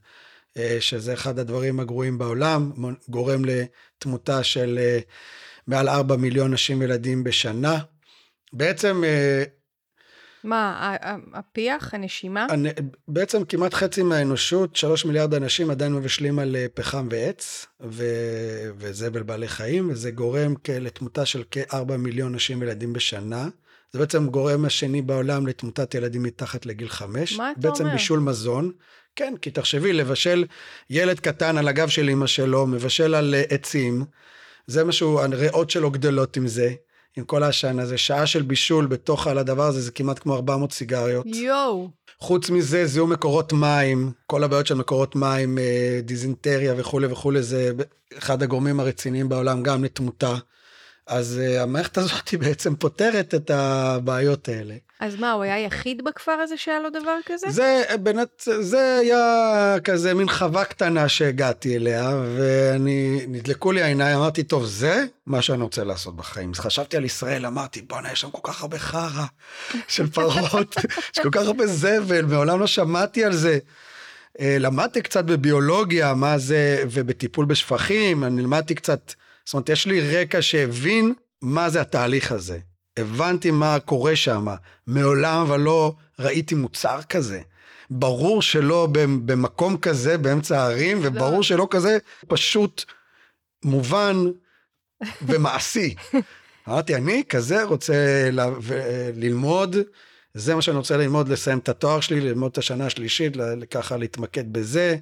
אה, 0.57 0.77
שזה 0.79 1.13
אחד 1.13 1.39
הדברים 1.39 1.79
הגרועים 1.79 2.17
בעולם, 2.17 2.71
גורם 3.09 3.41
לתמותה 3.45 4.43
של 4.43 4.79
אה, 4.81 4.99
מעל 5.67 5.89
4 5.89 6.15
מיליון 6.15 6.53
נשים 6.53 6.79
וילדים 6.79 7.23
בשנה. 7.23 7.79
בעצם 8.53 9.03
אה, 9.03 9.43
מה, 10.45 10.95
הפיח, 11.33 11.93
הנשימה? 11.93 12.47
אני, 12.49 12.69
בעצם 13.07 13.45
כמעט 13.45 13.73
חצי 13.73 14.03
מהאנושות, 14.03 14.75
שלוש 14.75 15.05
מיליארד 15.05 15.33
אנשים 15.33 15.69
עדיין 15.69 15.93
מבשלים 15.93 16.39
על 16.39 16.55
אה, 16.55 16.65
פחם 16.73 17.07
ועץ, 17.11 17.65
ו, 17.81 18.05
וזבל 18.77 19.23
בעלי 19.23 19.47
חיים, 19.47 19.89
וזה 19.89 20.11
גורם 20.11 20.53
לתמותה 20.69 21.25
של 21.25 21.43
כארבע 21.51 21.97
מיליון 21.97 22.35
נשים 22.35 22.61
וילדים 22.61 22.93
בשנה. 22.93 23.47
זה 23.93 23.99
בעצם 23.99 24.27
גורם 24.27 24.65
השני 24.65 25.01
בעולם 25.01 25.47
לתמותת 25.47 25.95
ילדים 25.95 26.23
מתחת 26.23 26.65
לגיל 26.65 26.89
חמש. 26.89 27.37
מה 27.37 27.51
אתה 27.51 27.59
בעצם 27.59 27.83
אומר? 27.83 27.91
בעצם 27.91 27.97
בישול 27.97 28.19
מזון. 28.19 28.71
כן, 29.15 29.33
כי 29.41 29.51
תחשבי, 29.51 29.93
לבשל 29.93 30.45
ילד 30.89 31.19
קטן 31.19 31.57
על 31.57 31.67
הגב 31.67 31.87
של 31.87 32.09
אמא 32.09 32.27
שלו, 32.27 32.67
מבשל 32.67 33.15
על 33.15 33.35
אה, 33.35 33.43
עצים, 33.49 34.05
זה 34.67 34.83
משהו, 34.83 35.19
הריאות 35.19 35.69
שלו 35.69 35.91
גדלות 35.91 36.37
עם 36.37 36.47
זה. 36.47 36.73
עם 37.17 37.23
כל 37.23 37.43
העשן 37.43 37.79
הזה, 37.79 37.97
שעה 37.97 38.27
של 38.27 38.41
בישול 38.41 38.85
בתוך 38.85 39.27
על 39.27 39.37
הדבר 39.37 39.63
הזה, 39.63 39.81
זה 39.81 39.91
כמעט 39.91 40.19
כמו 40.19 40.35
400 40.35 40.71
סיגריות. 40.71 41.25
יואו. 41.25 41.89
חוץ 42.19 42.49
מזה, 42.49 42.85
זיהום 42.85 43.11
מקורות 43.11 43.53
מים, 43.53 44.11
כל 44.27 44.43
הבעיות 44.43 44.67
של 44.67 44.75
מקורות 44.75 45.15
מים, 45.15 45.57
אה, 45.57 45.99
דיזינטריה 46.03 46.73
וכולי 46.77 47.07
וכולי, 47.07 47.43
זה 47.43 47.71
אחד 48.17 48.43
הגורמים 48.43 48.79
הרציניים 48.79 49.29
בעולם, 49.29 49.63
גם 49.63 49.83
לתמותה. 49.83 50.35
אז 51.07 51.41
uh, 51.41 51.61
המערכת 51.61 51.97
הזאת 51.97 52.33
בעצם 52.39 52.75
פותרת 52.75 53.33
את 53.33 53.49
הבעיות 53.49 54.49
האלה. 54.49 54.75
אז 54.99 55.15
מה, 55.15 55.31
הוא 55.31 55.43
היה 55.43 55.59
יחיד 55.59 56.01
בכפר 56.05 56.31
הזה 56.31 56.57
שהיה 56.57 56.79
לו 56.79 56.89
דבר 56.89 57.17
כזה? 57.25 57.49
זה 57.49 57.83
באמת, 58.03 58.43
זה 58.59 58.97
היה 59.01 59.75
כזה 59.83 60.13
מין 60.13 60.29
חווה 60.29 60.65
קטנה 60.65 61.09
שהגעתי 61.09 61.75
אליה, 61.75 62.11
ואני, 62.37 63.25
נדלקו 63.27 63.71
לי 63.71 63.81
העיניים, 63.81 64.17
אמרתי, 64.17 64.43
טוב, 64.43 64.65
זה 64.65 65.05
מה 65.25 65.41
שאני 65.41 65.63
רוצה 65.63 65.83
לעשות 65.83 66.15
בחיים. 66.15 66.51
אז 66.51 66.59
חשבתי 66.59 66.97
על 66.97 67.05
ישראל, 67.05 67.45
אמרתי, 67.45 67.81
בואנה, 67.81 68.11
יש 68.11 68.21
שם 68.21 68.31
כל 68.31 68.51
כך 68.51 68.61
הרבה 68.61 68.79
חרא 68.79 69.25
של 69.87 70.07
פרות, 70.07 70.75
יש 71.13 71.19
כל 71.23 71.29
כך 71.31 71.41
הרבה 71.41 71.67
זבל, 71.67 72.25
מעולם 72.25 72.59
לא 72.59 72.67
שמעתי 72.67 73.23
על 73.23 73.33
זה. 73.33 73.59
אה, 74.39 74.57
למדתי 74.59 75.01
קצת 75.01 75.25
בביולוגיה, 75.25 76.13
מה 76.13 76.37
זה, 76.37 76.83
ובטיפול 76.91 77.45
בשפכים, 77.45 78.23
אני 78.23 78.41
למדתי 78.41 78.75
קצת, 78.75 79.13
זאת 79.45 79.53
אומרת, 79.53 79.69
יש 79.69 79.85
לי 79.85 80.21
רקע 80.21 80.41
שהבין 80.41 81.13
מה 81.41 81.69
זה 81.69 81.81
התהליך 81.81 82.31
הזה. 82.31 82.59
הבנתי 82.97 83.51
מה 83.51 83.77
קורה 83.79 84.15
שם, 84.15 84.47
מעולם 84.87 85.41
אבל 85.41 85.59
לא 85.59 85.93
ראיתי 86.19 86.55
מוצר 86.55 87.01
כזה. 87.01 87.41
ברור 87.89 88.41
שלא 88.41 88.87
במקום 89.25 89.77
כזה 89.77 90.17
באמצע 90.17 90.61
הערים, 90.61 91.03
לא. 91.03 91.07
וברור 91.07 91.43
שלא 91.43 91.67
כזה 91.71 91.97
פשוט 92.27 92.83
מובן 93.65 94.15
ומעשי. 95.27 95.95
אמרתי, 96.67 96.95
אני 96.95 97.23
כזה 97.29 97.63
רוצה 97.63 98.29
ל... 98.31 98.39
ו- 98.61 99.09
ללמוד, 99.15 99.75
זה 100.33 100.55
מה 100.55 100.61
שאני 100.61 100.77
רוצה 100.77 100.97
ללמוד, 100.97 101.29
לסיים 101.29 101.57
את 101.57 101.69
התואר 101.69 101.99
שלי, 101.99 102.21
ללמוד 102.21 102.51
את 102.51 102.57
השנה 102.57 102.85
השלישית, 102.85 103.33
ככה 103.71 103.97
להתמקד 103.97 104.53
בזה. 104.53 104.97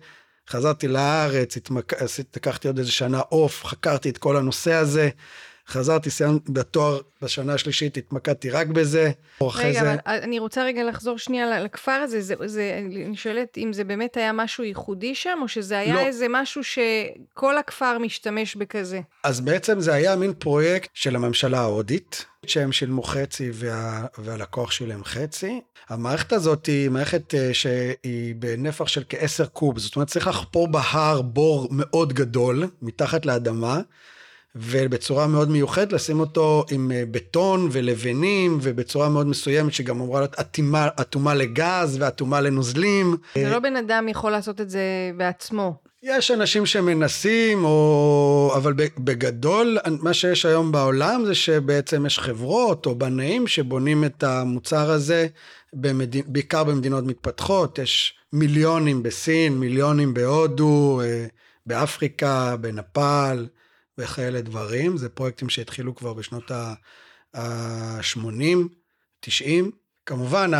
חזרתי 0.50 0.88
לארץ, 0.88 1.58
התמק... 1.58 1.94
לקחתי 2.36 2.68
עוד 2.68 2.78
איזה 2.78 2.92
שנה 2.92 3.22
אוף, 3.32 3.66
חקרתי 3.66 4.10
את 4.10 4.18
כל 4.18 4.38
הנושא 4.38 4.74
הזה. 4.74 5.10
חזרתי, 5.67 6.10
סיימתי 6.10 6.51
בתואר 6.51 7.00
בשנה 7.22 7.53
השלישית, 7.53 7.98
התמקדתי 7.98 8.50
רק 8.50 8.67
בזה. 8.67 9.12
רגע, 9.41 9.84
זה... 9.84 9.93
אבל 9.93 10.00
אני 10.05 10.39
רוצה 10.39 10.63
רגע 10.63 10.84
לחזור 10.84 11.17
שנייה 11.17 11.60
לכפר 11.60 11.91
הזה, 11.91 12.22
זה, 12.22 12.36
זה, 12.46 12.82
אני 13.05 13.15
שואלת 13.15 13.58
אם 13.58 13.74
זה 13.74 13.84
באמת 13.84 14.17
היה 14.17 14.34
משהו 14.34 14.63
ייחודי 14.63 15.15
שם, 15.15 15.39
או 15.41 15.48
שזה 15.48 15.79
היה 15.79 15.96
לא. 15.96 16.00
איזה 16.00 16.25
משהו 16.29 16.62
שכל 16.63 17.58
הכפר 17.58 17.98
משתמש 17.98 18.55
בכזה. 18.55 19.01
אז 19.24 19.41
בעצם 19.41 19.79
זה 19.79 19.93
היה 19.93 20.15
מין 20.15 20.34
פרויקט 20.34 20.89
של 20.93 21.15
הממשלה 21.15 21.60
ההודית, 21.60 22.25
שהם 22.46 22.72
שילמו 22.72 23.03
חצי 23.03 23.50
וה, 23.53 24.05
והלקוח 24.17 24.72
שילם 24.72 25.03
חצי. 25.03 25.62
המערכת 25.89 26.34
הזאת 26.34 26.65
היא 26.65 26.89
מערכת 26.89 27.36
אה, 27.36 27.53
שהיא 27.53 28.36
בנפח 28.36 28.88
של 28.88 29.03
כ-10 29.10 29.46
קוב, 29.46 29.79
זאת 29.79 29.96
אומרת 29.96 30.08
צריך 30.08 30.27
לחפור 30.27 30.67
בהר 30.67 31.22
בור 31.22 31.67
מאוד 31.72 32.13
גדול 32.13 32.67
מתחת 32.82 33.25
לאדמה, 33.25 33.79
ובצורה 34.56 35.28
מאוד 35.28 35.50
מיוחדת 35.50 35.94
לשים 35.94 36.20
אותו 36.20 36.66
עם 36.72 36.92
אה, 36.92 37.04
בטון 37.12 37.70
ולבנים, 37.72 38.58
ובצורה 38.62 39.10
מאוד 39.10 39.28
מסוימת 39.28 39.74
שגם 39.74 40.02
אמורה 40.02 40.20
להיות 40.22 40.40
אטימה, 40.40 40.88
אטומה 41.02 41.34
לגז 41.34 41.98
ואטומה 42.00 42.42
לנוזלים. 42.42 43.18
זה 43.36 43.50
לא 43.50 43.60
בן 43.60 43.76
אדם 43.76 44.08
יכול 44.10 44.32
לעשות 44.32 44.62
את 44.62 44.70
זה 44.70 45.12
בעצמו. 45.18 45.76
יש 46.04 46.32
אנשים 46.32 46.66
שמנסים, 46.66 47.66
או... 47.66 48.54
אבל 48.56 48.74
בגדול, 48.98 49.78
מה 50.02 50.14
שיש 50.14 50.46
היום 50.46 50.72
בעולם 50.72 51.26
זה 51.26 51.36
שבעצם 51.36 52.06
יש 52.06 52.20
חברות 52.20 52.86
או 52.86 52.96
בנאים 52.96 53.48
שבונים 53.48 54.04
את 54.04 54.24
המוצר 54.24 54.92
הזה, 54.92 55.28
במד... 55.74 56.16
בעיקר 56.28 56.64
במדינות 56.64 57.04
מתפתחות, 57.04 57.80
יש 57.80 58.14
מיליונים 58.34 59.04
בסין, 59.04 59.60
מיליונים 59.60 60.14
בהודו, 60.14 61.02
אה, 61.04 61.26
באפריקה, 61.66 62.56
בנפאל 62.62 63.48
וכאלה 63.98 64.42
דברים. 64.42 64.98
זה 64.98 65.10
פרויקטים 65.10 65.50
שהתחילו 65.50 65.96
כבר 65.96 66.14
בשנות 66.14 66.52
ה-80, 66.52 68.58
90. 69.20 69.72
כמובן, 70.06 70.52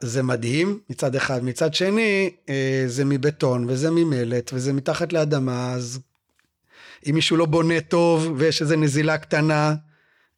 זה 0.00 0.22
מדהים 0.22 0.80
מצד 0.90 1.16
אחד, 1.16 1.44
מצד 1.44 1.74
שני, 1.74 2.30
אה, 2.48 2.84
זה 2.86 3.04
מבטון 3.04 3.64
וזה 3.68 3.90
ממלט 3.90 4.50
וזה 4.54 4.72
מתחת 4.72 5.12
לאדמה, 5.12 5.72
אז 5.72 6.00
אם 7.08 7.14
מישהו 7.14 7.36
לא 7.36 7.46
בונה 7.46 7.80
טוב 7.80 8.32
ויש 8.36 8.62
איזו 8.62 8.76
נזילה 8.76 9.18
קטנה, 9.18 9.74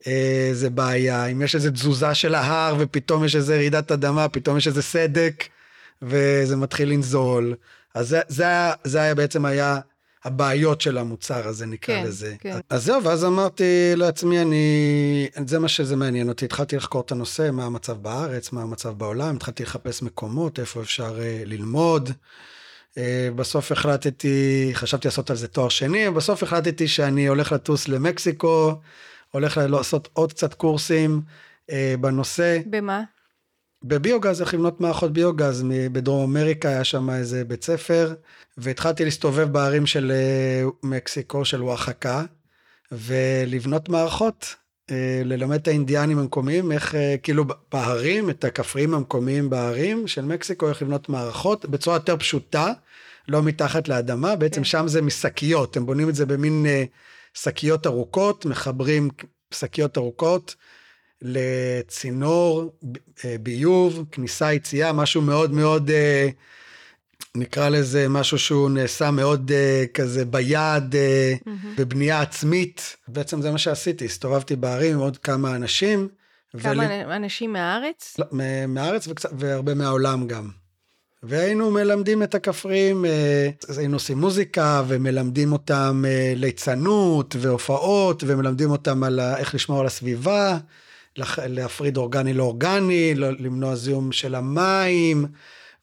אה, 0.06 0.50
זה 0.52 0.70
בעיה. 0.70 1.26
אם 1.26 1.42
יש 1.42 1.54
איזו 1.54 1.70
תזוזה 1.70 2.14
של 2.14 2.34
ההר 2.34 2.76
ופתאום 2.78 3.24
יש 3.24 3.36
איזו 3.36 3.52
רעידת 3.52 3.92
אדמה, 3.92 4.28
פתאום 4.28 4.56
יש 4.56 4.66
איזה 4.66 4.82
סדק 4.82 5.44
וזה 6.02 6.56
מתחיל 6.56 6.88
לנזול. 6.88 7.54
אז 7.94 8.08
זה, 8.08 8.20
זה, 8.28 8.46
זה 8.84 9.00
היה 9.00 9.14
בעצם 9.14 9.44
היה 9.44 9.78
הבעיות 10.24 10.80
של 10.80 10.98
המוצר 10.98 11.48
הזה, 11.48 11.66
נקרא 11.66 11.94
כן, 11.94 12.06
לזה. 12.06 12.34
כן. 12.40 12.58
אז 12.70 12.84
זהו, 12.84 13.02
ואז 13.04 13.24
אמרתי 13.24 13.92
לעצמי, 13.96 14.40
אני... 14.42 15.28
זה 15.46 15.58
מה 15.58 15.68
שזה 15.68 15.96
מעניין 15.96 16.28
אותי. 16.28 16.44
התחלתי 16.44 16.76
לחקור 16.76 17.00
את 17.00 17.12
הנושא, 17.12 17.50
מה 17.52 17.64
המצב 17.64 17.92
בארץ, 17.92 18.52
מה 18.52 18.62
המצב 18.62 18.98
בעולם, 18.98 19.36
התחלתי 19.36 19.62
לחפש 19.62 20.02
מקומות, 20.02 20.58
איפה 20.58 20.80
אפשר 20.82 21.20
אה, 21.20 21.42
ללמוד. 21.44 22.10
אה, 22.98 23.28
בסוף 23.36 23.72
החלטתי, 23.72 24.70
חשבתי 24.74 25.08
לעשות 25.08 25.30
על 25.30 25.36
זה 25.36 25.48
תואר 25.48 25.68
שני, 25.68 26.10
בסוף 26.10 26.42
החלטתי 26.42 26.88
שאני 26.88 27.26
הולך 27.26 27.52
לטוס 27.52 27.88
למקסיקו, 27.88 28.74
הולך 29.30 29.60
לעשות 29.68 30.08
עוד 30.12 30.32
קצת 30.32 30.54
קורסים 30.54 31.20
אה, 31.70 31.94
בנושא. 32.00 32.58
במה? 32.66 33.02
בביוגז, 33.86 34.40
איך 34.40 34.54
לבנות 34.54 34.80
מערכות 34.80 35.12
ביוגז, 35.12 35.64
בדרום 35.92 36.36
אמריקה 36.36 36.68
היה 36.68 36.84
שם 36.84 37.10
איזה 37.10 37.44
בית 37.44 37.64
ספר, 37.64 38.14
והתחלתי 38.58 39.04
להסתובב 39.04 39.52
בערים 39.52 39.86
של 39.86 40.12
אה, 40.14 40.68
מקסיקו, 40.82 41.44
של 41.44 41.62
וואחקה, 41.62 42.24
ולבנות 42.92 43.88
מערכות, 43.88 44.54
אה, 44.90 45.22
ללמד 45.24 45.60
את 45.60 45.68
האינדיאנים 45.68 46.18
המקומיים, 46.18 46.72
איך, 46.72 46.94
אה, 46.94 47.16
כאילו 47.22 47.44
בהרים, 47.72 48.30
את 48.30 48.44
הכפריים 48.44 48.94
המקומיים 48.94 49.50
בהרים 49.50 50.06
של 50.06 50.24
מקסיקו, 50.24 50.68
איך 50.68 50.82
לבנות 50.82 51.08
מערכות 51.08 51.66
בצורה 51.66 51.96
יותר 51.96 52.16
פשוטה, 52.16 52.72
לא 53.28 53.42
מתחת 53.42 53.88
לאדמה, 53.88 54.36
בעצם 54.36 54.60
כן. 54.60 54.64
שם 54.64 54.88
זה 54.88 55.02
משקיות, 55.02 55.76
הם 55.76 55.86
בונים 55.86 56.08
את 56.08 56.14
זה 56.14 56.26
במין 56.26 56.66
שקיות 57.34 57.86
ארוכות, 57.86 58.46
מחברים 58.46 59.08
שקיות 59.50 59.98
ארוכות. 59.98 60.54
לצינור 61.24 62.72
אה, 63.24 63.36
ביוב, 63.40 64.04
כניסה 64.12 64.52
יציאה, 64.52 64.92
משהו 64.92 65.22
מאוד 65.22 65.52
מאוד, 65.52 65.90
אה, 65.90 66.28
נקרא 67.34 67.68
לזה 67.68 68.08
משהו 68.08 68.38
שהוא 68.38 68.70
נעשה 68.70 69.10
מאוד 69.10 69.52
אה, 69.54 69.84
כזה 69.94 70.24
ביד, 70.24 70.94
מהמם. 71.46 71.74
בבנייה 71.78 72.20
עצמית. 72.20 72.96
בעצם 73.08 73.42
זה 73.42 73.50
מה 73.50 73.58
שעשיתי, 73.58 74.04
הסתובבתי 74.04 74.56
בערים 74.56 74.92
עם 74.94 74.98
עוד 75.00 75.16
כמה 75.18 75.56
אנשים. 75.56 76.08
כמה 76.62 76.72
ול- 76.72 77.12
אנשים 77.12 77.52
מהארץ? 77.52 78.16
לא, 78.18 78.26
מהארץ 78.68 79.08
וקצת, 79.08 79.30
והרבה 79.38 79.74
מהעולם 79.74 80.26
גם. 80.26 80.48
והיינו 81.22 81.70
מלמדים 81.70 82.22
את 82.22 82.34
הכפריים, 82.34 83.04
היינו 83.76 83.96
עושים 83.96 84.18
מוזיקה 84.18 84.82
ומלמדים 84.88 85.52
אותם 85.52 86.04
ליצנות 86.36 87.36
והופעות 87.38 88.24
ומלמדים 88.26 88.70
אותם 88.70 89.04
על 89.04 89.20
איך 89.20 89.54
לשמור 89.54 89.80
על 89.80 89.86
הסביבה, 89.86 90.58
להפריד 91.46 91.96
אורגני 91.96 92.34
לא 92.34 92.42
אורגני, 92.42 93.14
לא- 93.14 93.30
למנוע 93.30 93.74
זיהום 93.74 94.12
של 94.12 94.34
המים, 94.34 95.26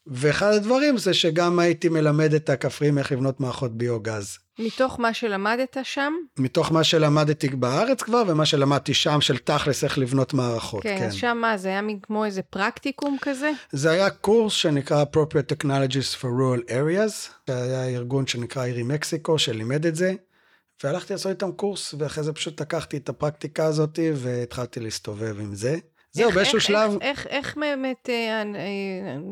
ואחד 0.06 0.52
הדברים 0.52 0.98
זה 0.98 1.14
שגם 1.14 1.58
הייתי 1.58 1.88
מלמד 1.88 2.34
את 2.34 2.50
הכפריים 2.50 2.98
איך 2.98 3.12
לבנות 3.12 3.40
מערכות 3.40 3.76
ביוגז. 3.76 4.38
מתוך 4.58 5.00
מה 5.00 5.14
שלמדת 5.14 5.76
שם? 5.82 6.12
מתוך 6.38 6.72
מה 6.72 6.84
שלמדתי 6.84 7.48
בארץ 7.48 8.02
כבר 8.02 8.22
ומה 8.26 8.46
שלמדתי 8.46 8.94
שם 8.94 9.20
של 9.20 9.38
תכלס 9.38 9.84
איך 9.84 9.98
לבנות 9.98 10.34
מערכות. 10.34 10.82
כן, 10.82 11.02
אז 11.06 11.14
שם 11.14 11.38
מה, 11.40 11.56
זה 11.56 11.68
היה 11.68 11.82
מין 11.82 11.98
כמו 12.02 12.24
איזה 12.24 12.42
פרקטיקום 12.42 13.16
כזה? 13.20 13.50
זה 13.72 13.90
היה 13.90 14.10
קורס 14.10 14.52
שנקרא 14.52 15.04
Appropriate 15.04 15.54
Technologies 15.54 16.20
for 16.20 16.24
Rural 16.24 16.68
Areas, 16.68 17.30
זה 17.46 17.62
היה 17.62 17.88
ארגון 17.88 18.26
שנקרא 18.26 18.64
עירי 18.64 18.82
מקסיקו 18.82 19.38
שלימד 19.38 19.86
את 19.86 19.96
זה, 19.96 20.14
והלכתי 20.84 21.12
לעשות 21.12 21.30
איתם 21.30 21.52
קורס, 21.52 21.94
ואחרי 21.98 22.24
זה 22.24 22.32
פשוט 22.32 22.60
לקחתי 22.60 22.96
את 22.96 23.08
הפרקטיקה 23.08 23.64
הזאת 23.64 23.98
והתחלתי 24.14 24.80
להסתובב 24.80 25.40
עם 25.40 25.54
זה. 25.54 25.76
זהו, 26.12 26.26
איך- 26.26 26.34
באיזשהו 26.36 26.56
איך- 26.56 26.64
שלב, 26.64 26.90
איך, 27.00 27.02
איך, 27.02 27.26
איך 27.26 27.56
באמת 27.56 28.08
אה, 28.08 28.14
אה, 28.42 28.42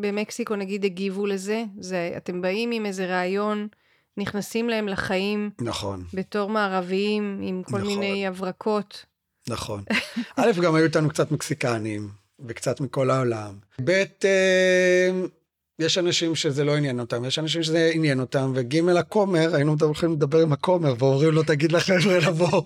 במקסיקו 0.00 0.56
נגיד 0.56 0.84
הגיבו 0.84 1.26
לזה? 1.26 1.64
זה, 1.80 2.12
אתם 2.16 2.42
באים 2.42 2.70
עם 2.70 2.86
איזה 2.86 3.06
רעיון, 3.06 3.68
נכנסים 4.16 4.68
להם 4.68 4.88
לחיים 4.88 5.50
נכון, 5.60 6.04
בתור 6.14 6.48
מערביים, 6.48 7.40
עם 7.42 7.62
כל 7.62 7.78
נכון. 7.78 7.86
מיני 7.86 8.26
הברקות. 8.26 9.04
נכון. 9.48 9.82
א', 10.36 10.50
גם 10.62 10.74
היו 10.74 10.84
איתנו 10.84 11.08
קצת 11.08 11.30
מקסיקנים, 11.30 12.08
וקצת 12.46 12.80
מכל 12.80 13.10
העולם. 13.10 13.54
ב', 13.84 13.90
אה, 14.24 15.10
יש 15.80 15.98
אנשים 15.98 16.34
שזה 16.34 16.64
לא 16.64 16.76
עניין 16.76 17.00
אותם, 17.00 17.24
יש 17.24 17.38
אנשים 17.38 17.62
שזה 17.62 17.90
עניין 17.94 18.20
אותם, 18.20 18.52
וג', 18.54 18.88
הכומר, 18.98 19.54
היינו 19.54 19.76
הולכים 19.80 20.12
לדבר 20.12 20.42
עם 20.42 20.52
הכומר, 20.52 20.94
ואומרים 20.98 21.30
לו, 21.30 21.42
תגיד 21.42 21.72
לחבר'ה 21.72 22.18
לבוא. 22.18 22.62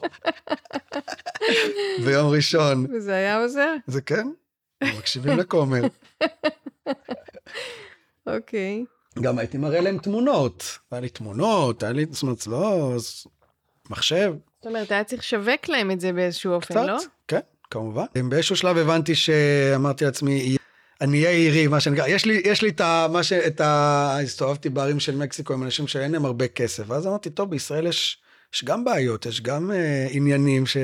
ביום 2.04 2.30
ראשון. 2.30 2.86
וזה 2.96 3.14
היה 3.14 3.42
עוזר? 3.42 3.74
זה 3.86 4.00
כן, 4.00 4.28
מקשיבים 4.84 5.38
לכומר. 5.38 5.82
אוקיי. 8.26 8.84
גם 9.22 9.38
הייתי 9.38 9.58
מראה 9.58 9.80
להם 9.80 9.98
תמונות, 9.98 10.78
היה 10.90 11.00
לי 11.00 11.08
תמונות, 11.08 11.82
היה 11.82 11.92
לי, 11.92 12.06
זאת 12.10 12.22
אומרת, 12.22 12.46
לא, 12.46 12.96
מחשב, 13.90 14.34
זאת 14.64 14.66
אומרת, 14.66 14.92
היה 14.92 15.04
צריך 15.04 15.22
לשווק 15.22 15.68
להם 15.68 15.90
את 15.90 16.00
זה 16.00 16.12
באיזשהו 16.12 16.52
אופן, 16.52 16.74
קצת, 16.74 16.86
לא? 16.86 16.98
כן, 17.28 17.40
כמובן. 17.70 18.04
באיזשהו 18.28 18.56
שלב 18.56 18.78
הבנתי 18.78 19.14
שאמרתי 19.14 20.04
לעצמי, 20.04 20.56
אהיה 21.02 21.30
עירי, 21.30 21.66
מה 21.66 21.80
שנקרא, 21.80 22.06
יש 22.06 22.24
לי, 22.24 22.42
יש 22.44 22.62
לי 22.62 22.68
את 22.68 22.80
ה... 22.80 23.06
מה 23.12 23.22
ש... 23.22 23.32
את 23.32 23.60
ה... 23.60 24.18
הסתובבתי 24.22 24.68
בערים 24.68 25.00
של 25.00 25.16
מקסיקו 25.16 25.54
עם 25.54 25.62
אנשים 25.62 25.86
שאין 25.86 26.12
להם 26.12 26.24
הרבה 26.24 26.48
כסף, 26.48 26.84
ואז 26.86 27.06
אמרתי, 27.06 27.30
טוב, 27.30 27.50
בישראל 27.50 27.86
יש, 27.86 28.18
יש 28.54 28.64
גם 28.64 28.84
בעיות, 28.84 29.26
יש 29.26 29.40
גם 29.40 29.70
אה, 29.70 30.06
עניינים 30.10 30.66
ש... 30.66 30.76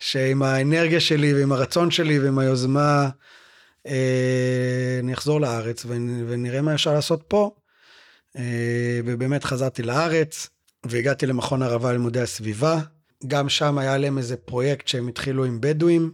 שעם 0.00 0.42
האנרגיה 0.42 1.00
שלי 1.00 1.34
ועם 1.34 1.52
הרצון 1.52 1.90
שלי 1.90 2.18
ועם 2.18 2.38
היוזמה, 2.38 3.08
אה, 3.86 4.98
אני 5.02 5.14
אחזור 5.14 5.40
לארץ 5.40 5.84
ונ... 5.86 6.24
ונראה 6.28 6.62
מה 6.62 6.74
אפשר 6.74 6.92
לעשות 6.92 7.24
פה. 7.28 7.50
אה, 8.36 9.00
ובאמת 9.04 9.44
חזרתי 9.44 9.82
לארץ, 9.82 10.48
והגעתי 10.86 11.26
למכון 11.26 11.62
ערבה 11.62 11.90
ללימודי 11.90 12.20
הסביבה. 12.20 12.80
גם 13.26 13.48
שם 13.48 13.78
היה 13.78 13.98
להם 13.98 14.18
איזה 14.18 14.36
פרויקט 14.36 14.88
שהם 14.88 15.08
התחילו 15.08 15.44
עם 15.44 15.60
בדואים, 15.60 16.12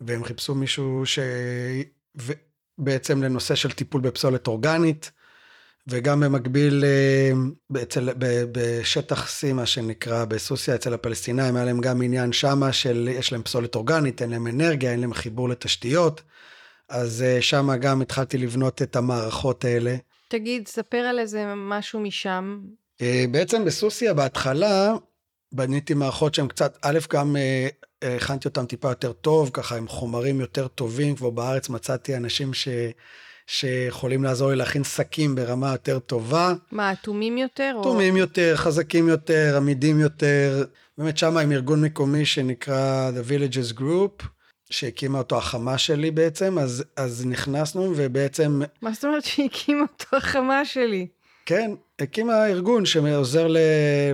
והם 0.00 0.24
חיפשו 0.24 0.54
מישהו 0.54 1.02
ש... 1.06 1.18
בעצם 2.78 3.22
לנושא 3.22 3.54
של 3.54 3.70
טיפול 3.70 4.00
בפסולת 4.00 4.46
אורגנית, 4.46 5.10
וגם 5.86 6.20
במקביל 6.20 6.84
אה, 6.84 7.32
אצל, 7.82 8.08
בשטח 8.52 9.26
C, 9.26 9.52
מה 9.52 9.66
שנקרא, 9.66 10.24
בסוסיא, 10.24 10.74
אצל 10.74 10.94
הפלסטינאים, 10.94 11.56
היה 11.56 11.64
להם 11.64 11.80
גם 11.80 12.02
עניין 12.02 12.32
שמה 12.32 12.72
של, 12.72 13.08
יש 13.12 13.32
להם 13.32 13.42
פסולת 13.42 13.74
אורגנית, 13.74 14.22
אין 14.22 14.30
להם 14.30 14.46
אנרגיה, 14.46 14.92
אין 14.92 15.00
להם 15.00 15.14
חיבור 15.14 15.48
לתשתיות, 15.48 16.22
אז 16.88 17.22
אה, 17.22 17.42
שמה 17.42 17.76
גם 17.76 18.02
התחלתי 18.02 18.38
לבנות 18.38 18.82
את 18.82 18.96
המערכות 18.96 19.64
האלה. 19.64 19.96
תגיד, 20.28 20.68
ספר 20.68 20.96
על 20.96 21.18
איזה 21.18 21.52
משהו 21.56 22.00
משם. 22.00 22.60
אה, 23.00 23.24
בעצם 23.30 23.64
בסוסיא 23.64 24.12
בהתחלה 24.12 24.94
בניתי 25.52 25.94
מערכות 25.94 26.34
שהן 26.34 26.48
קצת, 26.48 26.78
א', 26.82 26.98
גם 27.12 27.36
הכנתי 28.16 28.48
אותן 28.48 28.66
טיפה 28.66 28.88
יותר 28.88 29.12
טוב, 29.12 29.50
ככה 29.52 29.76
עם 29.76 29.88
חומרים 29.88 30.40
יותר 30.40 30.68
טובים, 30.68 31.16
כבר 31.16 31.30
בארץ 31.30 31.68
מצאתי 31.68 32.16
אנשים 32.16 32.54
ש... 32.54 32.68
שיכולים 33.46 34.24
לעזור 34.24 34.50
לי 34.50 34.56
להכין 34.56 34.84
שקים 34.84 35.34
ברמה 35.34 35.72
יותר 35.72 35.98
טובה. 35.98 36.54
מה, 36.70 36.92
אטומים 36.92 37.38
יותר? 37.38 37.76
אטומים 37.80 38.14
או... 38.14 38.18
יותר, 38.18 38.56
חזקים 38.56 39.08
יותר, 39.08 39.54
עמידים 39.56 40.00
יותר. 40.00 40.64
באמת 40.98 41.18
שמה 41.18 41.40
עם 41.40 41.52
ארגון 41.52 41.84
מקומי 41.84 42.24
שנקרא 42.26 43.10
The 43.10 43.30
Villages 43.30 43.78
Group, 43.78 44.24
שהקימה 44.70 45.18
אותו 45.18 45.38
החמה 45.38 45.78
שלי 45.78 46.10
בעצם, 46.10 46.58
אז, 46.58 46.84
אז 46.96 47.26
נכנסנו 47.26 47.92
ובעצם... 47.96 48.62
מה 48.82 48.92
זאת 48.92 49.04
אומרת 49.04 49.24
שהקימה 49.24 49.82
אותו 49.82 50.16
החמה 50.16 50.64
שלי? 50.64 51.06
כן, 51.46 51.70
הקימה 51.98 52.46
ארגון 52.46 52.86
שעוזר 52.86 53.46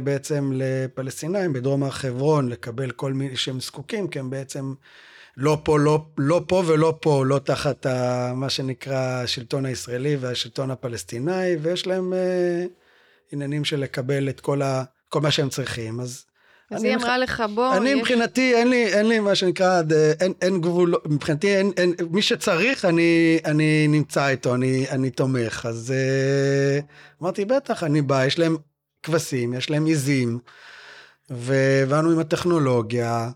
בעצם 0.05 0.51
לפלסטינאים 0.55 1.53
בדרום 1.53 1.83
הר 1.83 1.91
חברון 1.91 2.49
לקבל 2.49 2.91
כל 2.91 3.13
מיני 3.13 3.37
שהם 3.37 3.61
זקוקים, 3.61 4.09
כי 4.09 4.19
הם 4.19 4.31
בעצם 4.31 4.75
לא 5.37 5.59
פה, 5.65 5.79
לא, 5.79 6.07
לא 6.19 6.45
פה 6.49 6.63
ולא 6.67 6.99
פה, 7.01 7.25
לא 7.27 7.39
תחת 7.39 7.87
ה, 7.87 8.33
מה 8.35 8.51
שנקרא 8.51 9.23
השלטון 9.23 9.67
הישראלי 9.67 10.17
והשלטון 10.17 10.71
הפלסטיני, 10.71 11.57
ויש 11.63 11.87
להם 11.87 12.13
אה, 12.13 12.65
עניינים 13.33 13.65
של 13.65 13.81
לקבל 13.81 14.29
את 14.29 14.41
כל, 14.41 14.63
ה, 14.63 14.85
כל 15.09 15.21
מה 15.21 15.31
שהם 15.31 15.49
צריכים. 15.49 16.01
אז 16.01 16.25
אז 16.71 16.85
היא 16.85 16.95
אמרה 16.95 17.19
לך, 17.19 17.43
בוא... 17.55 17.77
אני 17.77 17.91
יש... 17.91 17.99
מבחינתי, 17.99 18.55
אין 18.55 18.71
לי, 18.71 18.87
אין 18.87 19.09
לי 19.09 19.19
מה 19.19 19.35
שנקרא, 19.35 19.83
אין, 20.21 20.33
אין 20.43 20.61
גבול, 20.61 20.95
מבחינתי, 21.07 21.57
אין, 21.57 21.71
אין, 21.77 21.95
מי 22.11 22.23
שצריך, 22.23 22.85
אני, 22.85 23.39
אני 23.45 23.89
נמצא 23.89 24.29
איתו, 24.29 24.55
אני, 24.55 24.87
אני 24.91 25.11
תומך. 25.11 25.67
אז 25.69 25.95
uh, 26.81 27.23
אמרתי, 27.23 27.45
בטח, 27.45 27.85
אני 27.85 28.03
בא, 28.03 28.27
יש 28.27 28.39
להם 28.39 28.57
כבשים, 29.03 29.55
יש 29.55 29.71
להם 29.71 29.87
עיזים, 29.87 30.39
ובאנו 31.31 32.11
עם 32.11 32.19
הטכנולוגיה, 32.19 33.31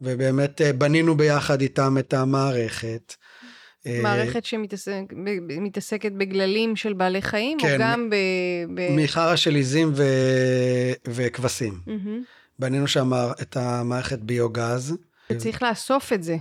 ובאמת 0.00 0.60
uh, 0.60 0.72
בנינו 0.72 1.16
ביחד 1.16 1.60
איתם 1.60 1.98
את 1.98 2.14
המערכת. 2.14 3.14
אה, 3.86 4.00
מערכת 4.02 4.44
שמתעסקת 4.44 6.12
בגללים 6.12 6.76
של 6.76 6.92
בעלי 6.92 7.22
חיים, 7.22 7.58
כן, 7.60 7.74
או 7.74 7.78
גם 7.80 8.10
ב... 8.10 8.14
ב... 8.74 8.96
מחרא 8.96 9.36
של 9.36 9.54
עיזים 9.54 9.92
ו... 9.94 10.02
וכבשים. 11.08 11.78
Mm-hmm. 11.86 12.33
בנינו 12.58 12.86
שם 12.86 13.12
את 13.42 13.56
המערכת 13.56 14.18
ביוגז. 14.18 14.94
וצריך 15.30 15.62
לאסוף 15.62 16.12
את 16.12 16.22
זה. 16.22 16.36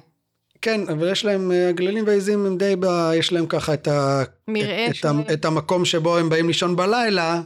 כן, 0.62 0.82
אבל 0.90 1.12
יש 1.12 1.26
להם, 1.26 1.52
הגללים 1.70 2.08
והעיזים 2.08 2.46
הם 2.46 2.58
די, 2.58 2.76
ב, 2.80 3.12
יש 3.16 3.32
להם 3.34 3.46
ככה 3.46 3.74
את, 3.74 3.88
ה, 3.88 4.24
את, 4.50 5.06
את, 5.06 5.32
את 5.34 5.46
המקום 5.46 5.86
שבו 5.86 6.18
הם 6.18 6.30
באים 6.30 6.48
לישון 6.48 6.76
בלילה. 6.76 7.42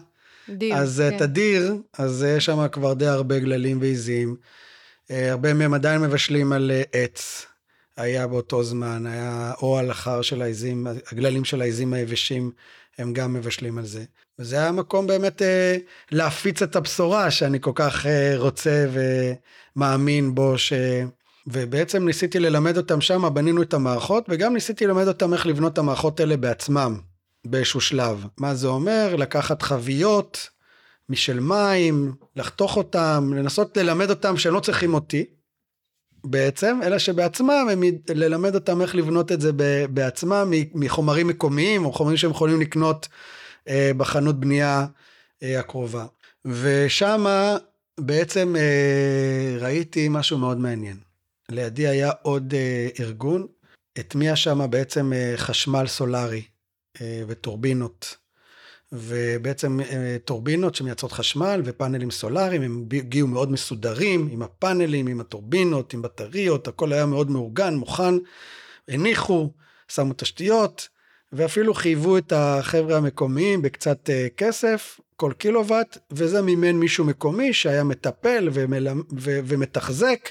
דיר, 0.49 0.75
אז 0.75 1.03
כן. 1.09 1.15
את 1.15 1.21
הדיר, 1.21 1.75
אז 1.97 2.25
יש 2.37 2.45
שם 2.45 2.67
כבר 2.67 2.93
די 2.93 3.05
הרבה 3.05 3.39
גללים 3.39 3.81
ועיזים. 3.81 4.35
אה, 5.11 5.31
הרבה 5.31 5.53
מהם 5.53 5.73
עדיין 5.73 6.01
מבשלים 6.01 6.53
על 6.53 6.71
אה, 6.71 6.81
עץ. 6.91 7.45
היה 7.97 8.27
באותו 8.27 8.63
זמן, 8.63 9.05
היה 9.07 9.53
או 9.61 9.77
על 9.77 9.91
החר 9.91 10.21
של 10.21 10.41
העיזים, 10.41 10.87
הגללים 11.11 11.45
של 11.45 11.61
העיזים 11.61 11.93
היבשים, 11.93 12.51
הם 12.97 13.13
גם 13.13 13.33
מבשלים 13.33 13.77
על 13.77 13.85
זה. 13.85 14.03
וזה 14.39 14.55
היה 14.55 14.71
מקום 14.71 15.07
באמת 15.07 15.41
אה, 15.41 15.77
להפיץ 16.11 16.61
את 16.61 16.75
הבשורה 16.75 17.31
שאני 17.31 17.57
כל 17.61 17.71
כך 17.75 18.05
אה, 18.05 18.33
רוצה 18.37 18.85
ומאמין 19.75 20.35
בו, 20.35 20.57
ש... 20.57 20.73
ובעצם 21.47 22.05
ניסיתי 22.05 22.39
ללמד 22.39 22.77
אותם 22.77 23.01
שם, 23.01 23.33
בנינו 23.33 23.61
את 23.61 23.73
המערכות, 23.73 24.25
וגם 24.29 24.53
ניסיתי 24.53 24.87
ללמד 24.87 25.07
אותם 25.07 25.33
איך 25.33 25.45
לבנות 25.45 25.73
את 25.73 25.77
המערכות 25.77 26.19
האלה 26.19 26.37
בעצמם, 26.37 26.99
באיזשהו 27.45 27.81
שלב. 27.81 28.25
מה 28.37 28.55
זה 28.55 28.67
אומר? 28.67 29.15
לקחת 29.15 29.61
חביות 29.61 30.49
משל 31.09 31.39
מים, 31.39 32.13
לחתוך 32.35 32.77
אותם, 32.77 33.33
לנסות 33.35 33.77
ללמד 33.77 34.09
אותם 34.09 34.37
שהם 34.37 34.53
לא 34.53 34.59
צריכים 34.59 34.93
אותי, 34.93 35.25
בעצם, 36.23 36.79
אלא 36.83 36.99
שבעצמם, 36.99 37.67
הם 37.71 37.83
ללמד 38.09 38.55
אותם 38.55 38.81
איך 38.81 38.95
לבנות 38.95 39.31
את 39.31 39.41
זה 39.41 39.51
בעצמם 39.89 40.51
מחומרים 40.73 41.27
מקומיים, 41.27 41.85
או 41.85 41.93
חומרים 41.93 42.17
שהם 42.17 42.31
יכולים 42.31 42.61
לקנות 42.61 43.07
בחנות 43.97 44.39
בנייה 44.39 44.85
אה, 45.43 45.59
הקרובה. 45.59 46.05
ושמה 46.45 47.57
בעצם 47.99 48.55
אה, 48.55 49.57
ראיתי 49.59 50.07
משהו 50.09 50.37
מאוד 50.37 50.57
מעניין. 50.59 50.97
לידי 51.49 51.87
היה 51.87 52.11
עוד 52.21 52.53
ארגון, 52.99 53.47
הטמיע 53.97 54.35
שם 54.35 54.67
בעצם 54.69 55.11
חשמל 55.35 55.87
סולארי 55.87 56.43
וטורבינות. 57.01 58.17
ובעצם 58.91 59.79
טורבינות 60.25 60.75
שמייצרות 60.75 61.11
חשמל 61.11 61.61
ופאנלים 61.65 62.11
סולאריים, 62.11 62.61
הם 62.61 62.85
הגיעו 62.91 63.27
מאוד 63.27 63.51
מסודרים, 63.51 64.29
עם 64.31 64.41
הפאנלים, 64.41 65.07
עם 65.07 65.19
הטורבינות, 65.19 65.93
עם 65.93 66.01
בטריות, 66.01 66.67
הכל 66.67 66.93
היה 66.93 67.05
מאוד 67.05 67.31
מאורגן, 67.31 67.75
מוכן, 67.75 68.13
הניחו, 68.87 69.51
שמו 69.87 70.13
תשתיות, 70.17 70.87
ואפילו 71.33 71.73
חייבו 71.73 72.17
את 72.17 72.33
החבר'ה 72.35 72.97
המקומיים 72.97 73.61
בקצת 73.61 74.09
uh, 74.09 74.35
כסף, 74.37 74.99
כל 75.15 75.31
קילוואט, 75.37 75.97
וזה 76.11 76.41
מימן 76.41 76.75
מישהו 76.75 77.05
מקומי 77.05 77.53
שהיה 77.53 77.83
מטפל 77.83 78.49
ומלמ... 78.53 79.01
ו... 79.19 79.39
ומתחזק. 79.45 80.29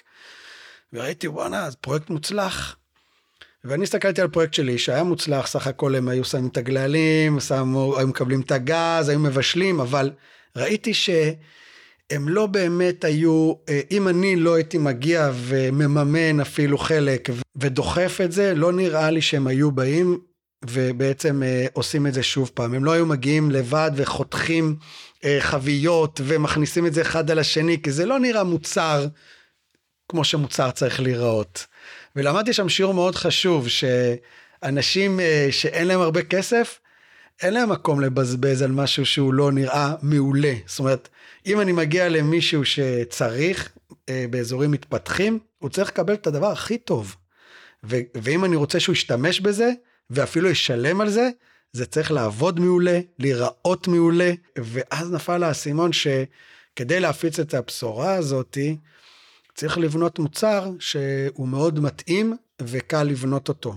וראיתי, 0.93 1.29
וואנה, 1.29 1.71
זה 1.71 1.77
פרויקט 1.77 2.11
מוצלח. 2.11 2.77
ואני 3.65 3.83
הסתכלתי 3.83 4.21
על 4.21 4.29
פרויקט 4.29 4.55
שלי 4.55 4.79
שהיה 4.79 5.03
מוצלח, 5.03 5.47
סך 5.47 5.67
הכל 5.67 5.95
הם 5.95 6.09
היו 6.09 6.25
שמים 6.25 6.47
את 6.47 6.57
הגללים, 6.57 7.41
שמו, 7.41 7.99
היו 7.99 8.07
מקבלים 8.07 8.41
את 8.41 8.53
הגז, 8.53 9.09
היו 9.09 9.19
מבשלים, 9.19 9.81
אבל 9.81 10.11
ראיתי 10.57 10.95
שהם 10.95 12.29
לא 12.29 12.47
באמת 12.47 13.05
היו, 13.05 13.53
אה, 13.69 13.81
אם 13.91 14.09
אני 14.09 14.37
לא 14.37 14.55
הייתי 14.55 14.79
מגיע 14.79 15.31
ומממן 15.35 16.41
אפילו 16.41 16.79
חלק 16.79 17.29
ודוחף 17.57 18.21
את 18.25 18.33
זה, 18.33 18.55
לא 18.55 18.73
נראה 18.73 19.11
לי 19.11 19.23
שהם 19.23 19.47
היו 19.47 19.71
באים 19.71 20.19
ובעצם 20.71 21.43
אה, 21.43 21.67
עושים 21.73 22.07
את 22.07 22.15
זה 22.15 22.23
שוב 22.23 22.51
פעם. 22.55 22.75
הם 22.75 22.85
לא 22.85 22.93
היו 22.93 23.07
מגיעים 23.07 23.51
לבד 23.51 23.91
וחותכים 23.95 24.77
אה, 25.25 25.37
חביות 25.41 26.21
ומכניסים 26.25 26.87
את 26.87 26.95
זה 26.95 27.03
אחד 27.03 27.31
על 27.31 27.39
השני, 27.39 27.83
כי 27.83 27.93
זה 27.93 28.07
לא 28.07 28.19
נראה 28.19 28.45
מוצר 28.45 29.07
כמו 30.09 30.25
שמוצר 30.25 30.71
צריך 30.71 31.01
להיראות. 31.01 31.67
ולמדתי 32.17 32.53
שם 32.53 32.69
שיעור 32.69 32.95
מאוד 32.95 33.15
חשוב, 33.15 33.67
שאנשים 33.69 35.21
אה, 35.21 35.49
שאין 35.51 35.89
להם 35.89 36.01
הרבה 36.01 36.23
כסף, 36.23 36.81
אין 37.43 37.55
להם 37.55 37.73
מקום 37.73 38.01
לבזבז 38.01 38.63
על 38.63 38.73
משהו 38.73 39.07
שהוא 39.07 39.35
לא 39.35 39.53
נראה 39.53 39.95
מעולה. 40.03 40.55
זאת 40.67 40.79
אומרת, 40.79 41.09
אם 41.47 41.61
אני 41.61 41.73
מגיע 41.73 42.09
למישהו 42.09 42.65
שצריך 42.65 43.73
אה, 44.09 44.25
באזורים 44.31 44.71
מתפתחים, 44.71 45.39
הוא 45.59 45.71
צריך 45.71 45.89
לקבל 45.89 46.15
את 46.15 46.27
הדבר 46.27 46.47
הכי 46.47 46.79
טוב. 46.79 47.17
ואם 47.83 48.45
אני 48.45 48.57
רוצה 48.57 48.81
שהוא 48.81 48.93
ישתמש 48.93 49.41
בזה, 49.41 49.71
ואפילו 50.11 50.51
ישלם 50.51 51.01
על 51.01 51.11
זה, 51.11 51.31
זה 51.73 51.87
צריך 51.87 52.13
לעבוד 52.13 52.61
מעולה, 52.61 53.01
להיראות 53.19 53.89
מעולה, 53.89 54.33
ואז 54.57 55.13
נפל 55.13 55.43
האסימון 55.43 55.91
שכדי 55.93 57.01
להפיץ 57.01 57.41
את 57.41 57.55
הבשורה 57.55 58.15
הזאתי, 58.15 58.77
צריך 59.55 59.79
לבנות 59.79 60.19
מוצר 60.19 60.71
שהוא 60.79 61.49
מאוד 61.49 61.81
מתאים 61.81 62.37
וקל 62.63 63.03
לבנות 63.03 63.49
אותו. 63.49 63.77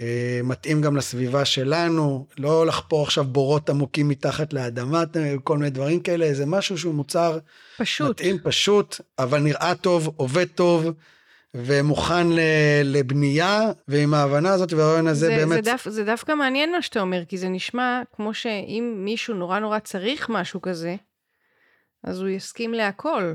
אה, 0.00 0.40
מתאים 0.44 0.80
גם 0.80 0.96
לסביבה 0.96 1.44
שלנו, 1.44 2.26
לא 2.38 2.66
לחפור 2.66 3.02
עכשיו 3.02 3.24
בורות 3.24 3.70
עמוקים 3.70 4.08
מתחת 4.08 4.52
לאדמה, 4.52 5.02
כל 5.44 5.58
מיני 5.58 5.70
דברים 5.70 6.00
כאלה, 6.00 6.34
זה 6.34 6.46
משהו 6.46 6.78
שהוא 6.78 6.94
מוצר 6.94 7.38
פשוט. 7.78 8.10
מתאים, 8.10 8.38
פשוט, 8.42 9.00
אבל 9.18 9.38
נראה 9.38 9.74
טוב, 9.74 10.10
עובד 10.16 10.46
טוב, 10.54 10.90
ומוכן 11.54 12.26
לבנייה, 12.84 13.60
ועם 13.88 14.14
ההבנה 14.14 14.52
הזאת 14.52 14.72
והרעיון 14.72 15.06
הזה 15.06 15.26
זה, 15.26 15.36
באמת... 15.36 15.64
זה, 15.64 15.70
דו, 15.84 15.90
זה 15.90 16.04
דווקא 16.04 16.32
מעניין 16.32 16.72
מה 16.72 16.82
שאתה 16.82 17.00
אומר, 17.00 17.24
כי 17.24 17.38
זה 17.38 17.48
נשמע 17.48 18.02
כמו 18.16 18.34
שאם 18.34 18.94
מישהו 18.96 19.34
נורא 19.34 19.58
נורא 19.58 19.78
צריך 19.78 20.28
משהו 20.28 20.62
כזה, 20.62 20.96
אז 22.04 22.20
הוא 22.20 22.28
יסכים 22.28 22.74
להכל. 22.74 23.34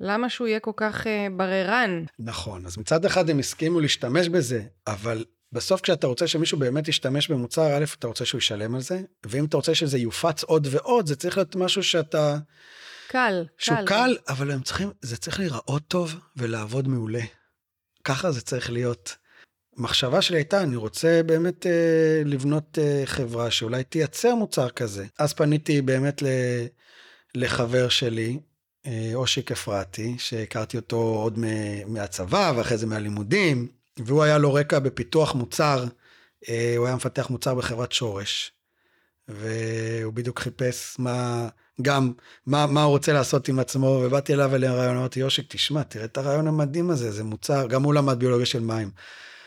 למה 0.00 0.28
שהוא 0.28 0.48
יהיה 0.48 0.60
כל 0.60 0.72
כך 0.76 1.06
uh, 1.06 1.08
בררן? 1.36 2.04
נכון, 2.18 2.66
אז 2.66 2.78
מצד 2.78 3.04
אחד 3.04 3.30
הם 3.30 3.38
הסכימו 3.38 3.80
להשתמש 3.80 4.28
בזה, 4.28 4.62
אבל 4.86 5.24
בסוף 5.52 5.80
כשאתה 5.80 6.06
רוצה 6.06 6.26
שמישהו 6.26 6.58
באמת 6.58 6.88
ישתמש 6.88 7.30
במוצר, 7.30 7.76
א', 7.76 7.84
אתה 7.98 8.06
רוצה 8.06 8.24
שהוא 8.24 8.38
ישלם 8.38 8.74
על 8.74 8.80
זה, 8.80 9.00
ואם 9.26 9.44
אתה 9.44 9.56
רוצה 9.56 9.74
שזה 9.74 9.98
יופץ 9.98 10.42
עוד 10.42 10.66
ועוד, 10.70 11.06
זה 11.06 11.16
צריך 11.16 11.36
להיות 11.36 11.56
משהו 11.56 11.82
שאתה... 11.82 12.36
קל, 13.08 13.44
שהוא 13.58 13.78
קל. 13.78 13.84
קל, 13.86 14.16
אבל 14.28 14.50
הם 14.50 14.60
צריכים, 14.60 14.90
זה 15.02 15.16
צריך 15.16 15.38
להיראות 15.38 15.82
טוב 15.88 16.14
ולעבוד 16.36 16.88
מעולה. 16.88 17.22
ככה 18.06 18.30
זה 18.30 18.40
צריך 18.40 18.70
להיות. 18.70 19.16
המחשבה 19.78 20.22
שלי 20.22 20.36
הייתה, 20.36 20.62
אני 20.62 20.76
רוצה 20.76 21.20
באמת 21.26 21.66
אה, 21.66 22.22
לבנות 22.24 22.78
אה, 22.78 23.02
חברה 23.04 23.50
שאולי 23.50 23.84
תייצר 23.84 24.34
מוצר 24.34 24.70
כזה. 24.70 25.06
אז 25.18 25.32
פניתי 25.32 25.82
באמת 25.82 26.22
ל, 26.22 26.26
לחבר 27.34 27.88
שלי, 27.88 28.38
אה, 28.86 29.10
אושיק 29.14 29.52
אפרתי, 29.52 30.14
שהכרתי 30.18 30.76
אותו 30.76 30.96
עוד 30.96 31.38
מהצבא 31.86 32.52
ואחרי 32.56 32.76
זה 32.78 32.86
מהלימודים, 32.86 33.68
והוא 33.98 34.22
היה 34.22 34.38
לו 34.38 34.54
רקע 34.54 34.78
בפיתוח 34.78 35.34
מוצר, 35.34 35.84
אה, 36.48 36.74
הוא 36.76 36.86
היה 36.86 36.96
מפתח 36.96 37.30
מוצר 37.30 37.54
בחברת 37.54 37.92
שורש, 37.92 38.52
והוא 39.28 40.12
בדיוק 40.12 40.40
חיפש 40.40 40.96
מה, 40.98 41.48
גם 41.82 42.12
מה, 42.46 42.66
מה 42.66 42.82
הוא 42.82 42.90
רוצה 42.90 43.12
לעשות 43.12 43.48
עם 43.48 43.58
עצמו, 43.58 44.02
ובאתי 44.04 44.34
אליו 44.34 44.48
ולרעיון, 44.52 44.96
אמרתי, 44.96 45.20
יושיק, 45.20 45.46
תשמע, 45.48 45.82
תראה 45.82 46.04
את 46.04 46.18
הרעיון 46.18 46.48
המדהים 46.48 46.90
הזה, 46.90 47.10
זה 47.10 47.24
מוצר, 47.24 47.66
גם 47.66 47.82
הוא 47.82 47.94
למד 47.94 48.18
ביולוגיה 48.18 48.46
של 48.46 48.60
מים. 48.60 48.90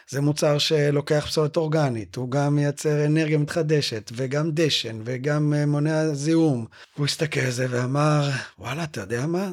זה 0.09 0.21
מוצר 0.21 0.57
שלוקח 0.57 1.25
פסולת 1.27 1.57
אורגנית, 1.57 2.15
הוא 2.15 2.31
גם 2.31 2.55
מייצר 2.55 3.05
אנרגיה 3.05 3.37
מתחדשת, 3.37 4.11
וגם 4.15 4.51
דשן, 4.53 4.99
וגם 5.03 5.53
אה, 5.53 5.65
מונע 5.65 6.13
זיהום. 6.13 6.65
הוא 6.95 7.05
הסתכל 7.05 7.39
על 7.39 7.51
זה 7.51 7.65
ואמר, 7.69 8.29
וואלה, 8.59 8.83
אתה 8.83 9.01
יודע 9.01 9.25
מה? 9.25 9.51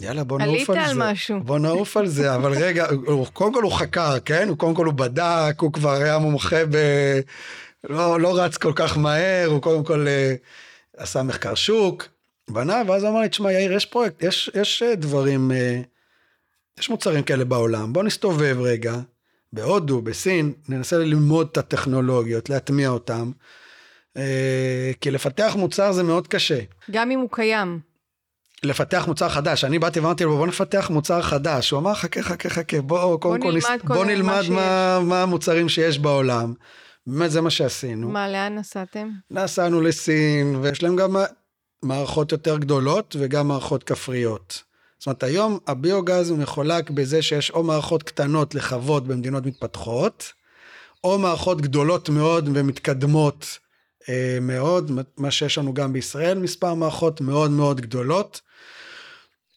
יאללה, 0.00 0.24
בוא 0.24 0.38
נעוף 0.38 0.70
על, 0.70 0.78
על 0.78 0.84
זה. 0.84 0.90
עלית 0.90 1.02
על 1.02 1.12
משהו. 1.12 1.40
בוא 1.40 1.58
נעוף 1.58 1.96
על 1.96 2.06
זה, 2.06 2.34
אבל 2.34 2.52
רגע, 2.52 2.86
הוא, 3.06 3.26
קודם 3.26 3.54
כל 3.54 3.62
הוא 3.62 3.72
חקר, 3.72 4.18
כן? 4.24 4.48
הוא 4.48 4.58
קודם 4.58 4.74
כל 4.74 4.86
הוא 4.86 4.94
בדק, 4.94 5.54
הוא 5.60 5.72
כבר 5.72 5.92
היה 5.92 6.18
מומחה 6.18 6.66
ב... 6.70 6.76
לא, 7.84 8.20
לא 8.20 8.38
רץ 8.38 8.56
כל 8.56 8.72
כך 8.76 8.98
מהר, 8.98 9.46
הוא 9.46 9.62
קודם 9.62 9.84
כל 9.84 10.06
uh, 10.06 11.02
עשה 11.02 11.22
מחקר 11.22 11.54
שוק, 11.54 12.08
בנה, 12.50 12.82
ואז 12.86 13.04
אמר 13.04 13.20
לי, 13.20 13.28
תשמע, 13.28 13.52
יאיר, 13.52 13.72
יש 13.72 13.86
פרויקט, 13.86 14.22
יש, 14.22 14.50
יש 14.54 14.82
אה, 14.82 14.94
דברים, 14.94 15.50
uh, 15.50 15.86
יש 16.80 16.90
מוצרים 16.90 17.22
כאלה 17.22 17.44
בעולם, 17.44 17.92
בוא 17.92 18.02
נסתובב 18.02 18.56
רגע, 18.60 18.94
בהודו, 19.52 20.02
בסין, 20.02 20.52
ננסה 20.68 20.98
ללמוד 20.98 21.48
את 21.52 21.58
הטכנולוגיות, 21.58 22.50
להטמיע 22.50 22.88
אותם, 22.88 23.30
אה, 24.16 24.90
כי 25.00 25.10
לפתח 25.10 25.54
מוצר 25.58 25.92
זה 25.92 26.02
מאוד 26.02 26.28
קשה. 26.28 26.58
גם 26.90 27.10
אם 27.10 27.18
הוא 27.18 27.28
קיים. 27.32 27.80
לפתח 28.62 29.04
מוצר 29.06 29.28
חדש. 29.28 29.64
אני 29.64 29.78
באתי 29.78 30.00
ואמרתי 30.00 30.24
לו, 30.24 30.36
בוא 30.36 30.46
נפתח 30.46 30.90
מוצר 30.90 31.22
חדש. 31.22 31.70
הוא 31.70 31.80
אמר, 31.80 31.94
חכה, 31.94 32.22
חכה, 32.22 32.48
חכה, 32.48 32.80
בוא, 32.80 33.20
קודם 33.20 33.42
כל, 33.42 33.52
נלמד, 33.52 33.80
בוא 33.84 34.04
נלמד 34.04 34.42
מה, 34.48 34.54
מה, 34.54 35.00
מה 35.04 35.22
המוצרים 35.22 35.68
שיש 35.68 35.98
בעולם. 35.98 36.54
באמת, 37.06 37.30
זה 37.30 37.40
מה 37.40 37.50
שעשינו. 37.50 38.08
מה, 38.08 38.28
לאן 38.28 38.54
נסעתם? 38.54 39.10
נסענו 39.30 39.80
לסין, 39.80 40.56
ויש 40.62 40.82
להם 40.82 40.96
גם 40.96 41.16
מערכות 41.82 42.32
יותר 42.32 42.58
גדולות 42.58 43.16
וגם 43.18 43.48
מערכות 43.48 43.84
כפריות. 43.84 44.62
זאת 44.98 45.06
אומרת, 45.06 45.22
היום 45.22 45.58
הביוגז 45.66 46.30
הוא 46.30 46.38
מחולק 46.38 46.90
בזה 46.90 47.22
שיש 47.22 47.50
או 47.50 47.62
מערכות 47.62 48.02
קטנות 48.02 48.54
לחוות 48.54 49.06
במדינות 49.06 49.46
מתפתחות, 49.46 50.32
או 51.04 51.18
מערכות 51.18 51.60
גדולות 51.60 52.08
מאוד 52.08 52.48
ומתקדמות 52.54 53.58
אה, 54.08 54.38
מאוד, 54.40 54.90
מה 55.16 55.30
שיש 55.30 55.58
לנו 55.58 55.74
גם 55.74 55.92
בישראל, 55.92 56.38
מספר 56.38 56.74
מערכות 56.74 57.20
מאוד 57.20 57.50
מאוד 57.50 57.80
גדולות. 57.80 58.40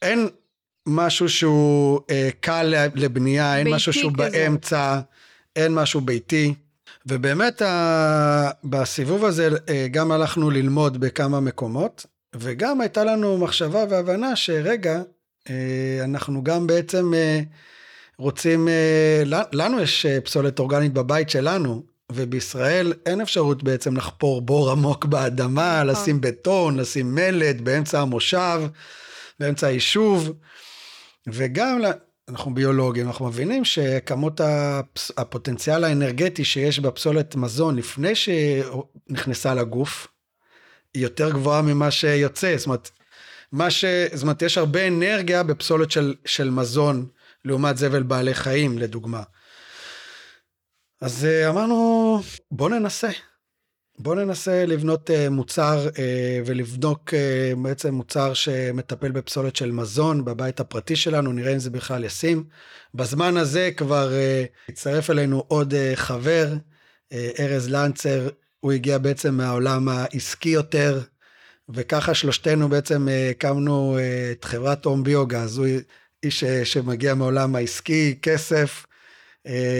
אין 0.02 0.28
משהו 0.86 1.28
שהוא 1.28 2.00
אה, 2.10 2.28
קל 2.40 2.74
לבנייה, 2.94 3.58
אין 3.58 3.68
משהו 3.68 3.92
שהוא 3.92 4.12
כזה. 4.12 4.30
באמצע, 4.30 5.00
אין 5.56 5.74
משהו 5.74 6.00
ביתי. 6.00 6.54
ובאמת 7.06 7.62
ה... 7.62 8.50
בסיבוב 8.64 9.24
הזה 9.24 9.48
אה, 9.68 9.86
גם 9.90 10.12
הלכנו 10.12 10.50
ללמוד 10.50 11.00
בכמה 11.00 11.40
מקומות, 11.40 12.06
וגם 12.36 12.80
הייתה 12.80 13.04
לנו 13.04 13.38
מחשבה 13.38 13.84
והבנה 13.90 14.36
שרגע, 14.36 15.02
אה, 15.50 16.04
אנחנו 16.04 16.44
גם 16.44 16.66
בעצם 16.66 17.14
אה, 17.14 17.40
רוצים, 18.18 18.68
אה, 18.68 19.22
לנו 19.52 19.80
יש 19.80 20.06
פסולת 20.24 20.58
אורגנית 20.58 20.92
בבית 20.92 21.30
שלנו, 21.30 21.82
ובישראל 22.12 22.92
אין 23.06 23.20
אפשרות 23.20 23.62
בעצם 23.62 23.96
לחפור 23.96 24.42
בור 24.42 24.70
עמוק 24.70 25.04
באדמה, 25.04 25.82
נכון. 25.84 25.86
לשים 25.86 26.20
בטון, 26.20 26.76
לשים 26.76 27.14
מלט 27.14 27.56
באמצע 27.56 28.00
המושב, 28.00 28.60
באמצע 29.40 29.66
היישוב, 29.66 30.32
וגם 31.26 31.80
אנחנו 32.30 32.54
ביולוגים, 32.54 33.06
אנחנו 33.06 33.26
מבינים 33.26 33.64
שכמות 33.64 34.40
הפס, 34.40 35.10
הפוטנציאל 35.16 35.84
האנרגטי 35.84 36.44
שיש 36.44 36.78
בפסולת 36.78 37.36
מזון 37.36 37.76
לפני 37.76 38.12
שנכנסה 38.14 39.54
לגוף, 39.54 40.06
היא 40.94 41.02
יותר 41.02 41.30
גבוהה 41.30 41.62
ממה 41.62 41.90
שיוצא, 41.90 42.56
זאת 42.56 42.66
אומרת, 42.66 42.90
מה 43.52 43.70
ש... 43.70 43.84
זאת 44.12 44.22
אומרת, 44.22 44.42
יש 44.42 44.58
הרבה 44.58 44.88
אנרגיה 44.88 45.42
בפסולת 45.42 45.90
של, 45.90 46.14
של 46.24 46.50
מזון, 46.50 47.06
לעומת 47.44 47.76
זבל 47.76 48.02
בעלי 48.02 48.34
חיים, 48.34 48.78
לדוגמה. 48.78 49.22
אז 51.00 51.24
אה, 51.24 51.48
אמרנו, 51.48 52.20
בוא 52.50 52.70
ננסה. 52.70 53.10
בוא 54.02 54.14
ננסה 54.14 54.66
לבנות 54.66 55.10
uh, 55.10 55.30
מוצר 55.30 55.88
uh, 55.88 55.98
ולבדוק 56.46 57.10
uh, 57.10 57.58
בעצם 57.62 57.94
מוצר 57.94 58.34
שמטפל 58.34 59.10
בפסולת 59.10 59.56
של 59.56 59.72
מזון 59.72 60.24
בבית 60.24 60.60
הפרטי 60.60 60.96
שלנו, 60.96 61.32
נראה 61.32 61.52
אם 61.52 61.58
זה 61.58 61.70
בכלל 61.70 62.04
ישים. 62.04 62.44
בזמן 62.94 63.36
הזה 63.36 63.70
כבר 63.76 64.10
uh, 64.10 64.72
הצטרף 64.72 65.10
אלינו 65.10 65.44
עוד 65.48 65.74
uh, 65.74 65.96
חבר, 65.96 66.48
ארז 67.38 67.66
uh, 67.68 67.70
לנצר, 67.70 68.28
הוא 68.60 68.72
הגיע 68.72 68.98
בעצם 68.98 69.34
מהעולם 69.34 69.88
העסקי 69.88 70.48
יותר, 70.48 71.00
וככה 71.68 72.14
שלושתנו 72.14 72.68
בעצם 72.68 73.08
הקמנו 73.30 73.98
אה, 73.98 74.32
את 74.32 74.44
חברת 74.44 74.84
הום 74.84 75.04
ביוגז, 75.04 75.58
הוא 75.58 75.66
איש 76.22 76.44
אה, 76.44 76.64
שמגיע 76.64 77.14
מעולם 77.14 77.56
העסקי, 77.56 78.18
כסף, 78.22 78.86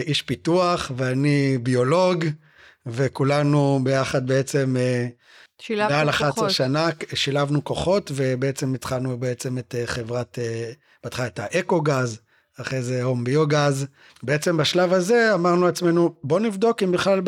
איש 0.06 0.22
פיתוח, 0.22 0.90
ואני 0.96 1.58
ביולוג, 1.62 2.24
וכולנו 2.86 3.80
ביחד 3.82 4.26
בעצם 4.26 4.76
מעל 5.70 6.08
11 6.08 6.32
כוחות. 6.32 6.50
שנה 6.50 6.88
שילבנו 7.14 7.64
כוחות, 7.64 8.10
ובעצם 8.14 8.74
התחלנו 8.74 9.18
בעצם 9.18 9.58
את 9.58 9.74
חברת, 9.86 10.38
בהתחלה 11.04 11.26
את 11.26 11.38
האקו-גז, 11.38 12.20
אחרי 12.60 12.82
זה 12.82 13.02
הום 13.02 13.24
ביוגז. 13.24 13.86
בעצם 14.22 14.56
בשלב 14.56 14.92
הזה 14.92 15.34
אמרנו 15.34 15.66
לעצמנו, 15.66 16.14
בוא 16.24 16.40
נבדוק 16.40 16.82
אם 16.82 16.92
בכלל 16.92 17.20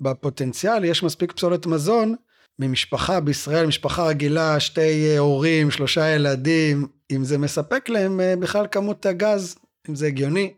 בפוטנציאל 0.00 0.84
יש 0.84 1.02
מספיק 1.02 1.32
פסולת 1.32 1.66
מזון 1.66 2.14
ממשפחה 2.58 3.20
בישראל, 3.20 3.66
משפחה 3.66 4.06
רגילה, 4.06 4.60
שתי 4.60 5.10
אה, 5.10 5.18
הורים, 5.18 5.70
שלושה 5.70 6.08
ילדים, 6.08 6.86
אם 7.10 7.24
זה 7.24 7.38
מספק 7.38 7.88
להם 7.88 8.20
אה, 8.20 8.34
בכלל 8.36 8.66
כמות 8.70 9.06
הגז, 9.06 9.56
אם 9.88 9.94
זה 9.94 10.06
הגיוני. 10.06 10.52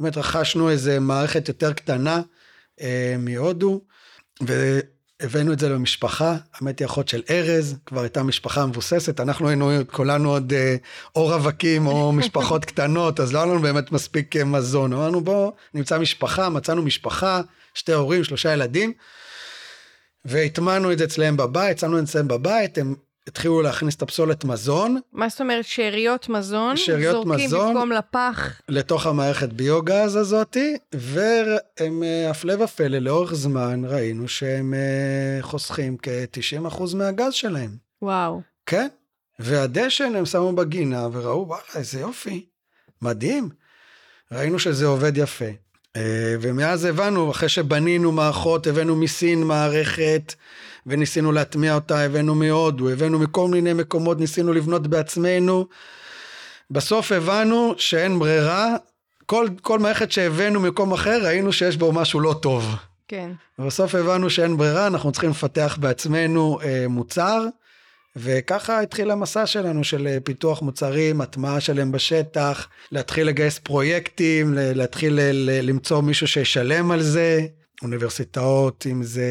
באמת 0.00 0.16
רכשנו 0.16 0.70
איזה 0.70 1.00
מערכת 1.00 1.48
יותר 1.48 1.72
קטנה 1.72 2.16
אה, 2.16 2.22
מהודו, 3.18 3.80
והבאנו 4.40 5.52
את 5.52 5.58
זה 5.58 5.68
למשפחה, 5.68 6.36
האמת 6.54 6.78
היא 6.78 6.86
אחות 6.86 7.08
של 7.08 7.22
ארז, 7.30 7.76
כבר 7.86 8.00
הייתה 8.00 8.22
משפחה 8.22 8.66
מבוססת, 8.66 9.20
אנחנו 9.20 9.48
היינו 9.48 9.70
כולנו 9.92 10.30
עוד 10.30 10.52
אה, 10.52 10.76
או 11.16 11.24
רווקים 11.26 11.86
או 11.86 12.12
משפחות 12.18 12.64
קטנות, 12.64 13.20
אז 13.20 13.32
לא 13.32 13.38
היה 13.38 13.46
לנו 13.46 13.60
באמת 13.60 13.92
מספיק 13.92 14.36
אה, 14.36 14.44
מזון. 14.44 14.92
אמרנו 14.92 15.20
בואו 15.20 15.52
נמצא 15.74 15.98
משפחה, 15.98 16.48
מצאנו 16.48 16.82
משפחה, 16.82 17.40
שתי 17.74 17.92
הורים, 17.92 18.24
שלושה 18.24 18.52
ילדים. 18.52 18.92
והטמנו 20.24 20.92
את 20.92 20.98
זה 20.98 21.04
אצלם 21.04 21.36
בבית, 21.36 21.78
שמנו 21.78 21.98
את 21.98 22.06
זה 22.06 22.10
אצלם 22.10 22.28
בבית, 22.28 22.78
הם 22.78 22.94
התחילו 23.26 23.62
להכניס 23.62 23.94
את 23.94 24.02
הפסולת 24.02 24.44
מזון. 24.44 25.00
מה 25.12 25.28
זאת 25.28 25.40
אומרת 25.40 25.64
שאריות 25.64 26.28
מזון? 26.28 26.76
שאריות 26.76 27.12
זורקים 27.26 27.46
מזון. 27.46 27.74
במקום 27.74 27.92
לפח. 27.92 28.60
לתוך 28.68 29.06
המערכת 29.06 29.52
ביוגז 29.52 30.16
הזאתי, 30.16 30.76
והם 30.92 32.02
אה, 32.02 32.30
הפלא 32.30 32.64
ופלא, 32.64 32.98
לאורך 32.98 33.34
זמן 33.34 33.82
ראינו 33.84 34.28
שהם 34.28 34.74
אה, 34.74 35.42
חוסכים 35.42 35.96
כ-90% 36.02 36.96
מהגז 36.96 37.32
שלהם. 37.32 37.70
וואו. 38.02 38.40
כן, 38.66 38.88
והדשן 39.38 40.14
הם 40.16 40.26
שמו 40.26 40.52
בגינה 40.52 41.08
וראו, 41.12 41.48
וואלה, 41.48 41.62
איזה 41.74 42.00
יופי, 42.00 42.46
מדהים. 43.02 43.48
ראינו 44.32 44.58
שזה 44.58 44.86
עובד 44.86 45.16
יפה. 45.16 45.44
אה, 45.96 46.36
ומאז 46.40 46.84
הבנו, 46.84 47.30
אחרי 47.30 47.48
שבנינו 47.48 48.12
מערכות, 48.12 48.66
הבאנו 48.66 48.96
מסין 48.96 49.42
מערכת, 49.42 50.34
וניסינו 50.86 51.32
להטמיע 51.32 51.74
אותה, 51.74 52.00
הבאנו 52.00 52.34
מהודו, 52.34 52.88
הבאנו 52.88 53.18
מכל 53.18 53.48
מיני 53.48 53.72
מקומות, 53.72 54.20
ניסינו 54.20 54.52
לבנות 54.52 54.86
בעצמנו. 54.86 55.66
בסוף 56.70 57.12
הבנו 57.12 57.74
שאין 57.78 58.18
ברירה, 58.18 58.76
כל, 59.26 59.48
כל 59.62 59.78
מערכת 59.78 60.12
שהבאנו 60.12 60.60
ממקום 60.60 60.92
אחר, 60.92 61.18
ראינו 61.24 61.52
שיש 61.52 61.76
בו 61.76 61.92
משהו 61.92 62.20
לא 62.20 62.34
טוב. 62.42 62.76
כן. 63.08 63.30
ובסוף 63.58 63.94
הבנו 63.94 64.30
שאין 64.30 64.56
ברירה, 64.56 64.86
אנחנו 64.86 65.12
צריכים 65.12 65.30
לפתח 65.30 65.78
בעצמנו 65.80 66.58
אה, 66.62 66.84
מוצר. 66.88 67.46
וככה 68.16 68.80
התחיל 68.80 69.10
המסע 69.10 69.46
שלנו 69.46 69.84
של 69.84 70.06
אה, 70.06 70.18
פיתוח 70.24 70.62
מוצרים, 70.62 71.20
הטמעה 71.20 71.60
שלהם 71.60 71.92
בשטח, 71.92 72.68
להתחיל 72.92 73.26
לגייס 73.26 73.58
פרויקטים, 73.58 74.54
להתחיל 74.56 75.18
למצוא 75.62 76.00
מישהו 76.00 76.28
שישלם 76.28 76.90
על 76.90 77.02
זה. 77.02 77.46
אוניברסיטאות, 77.82 78.86
אם 78.90 79.02
זה 79.02 79.24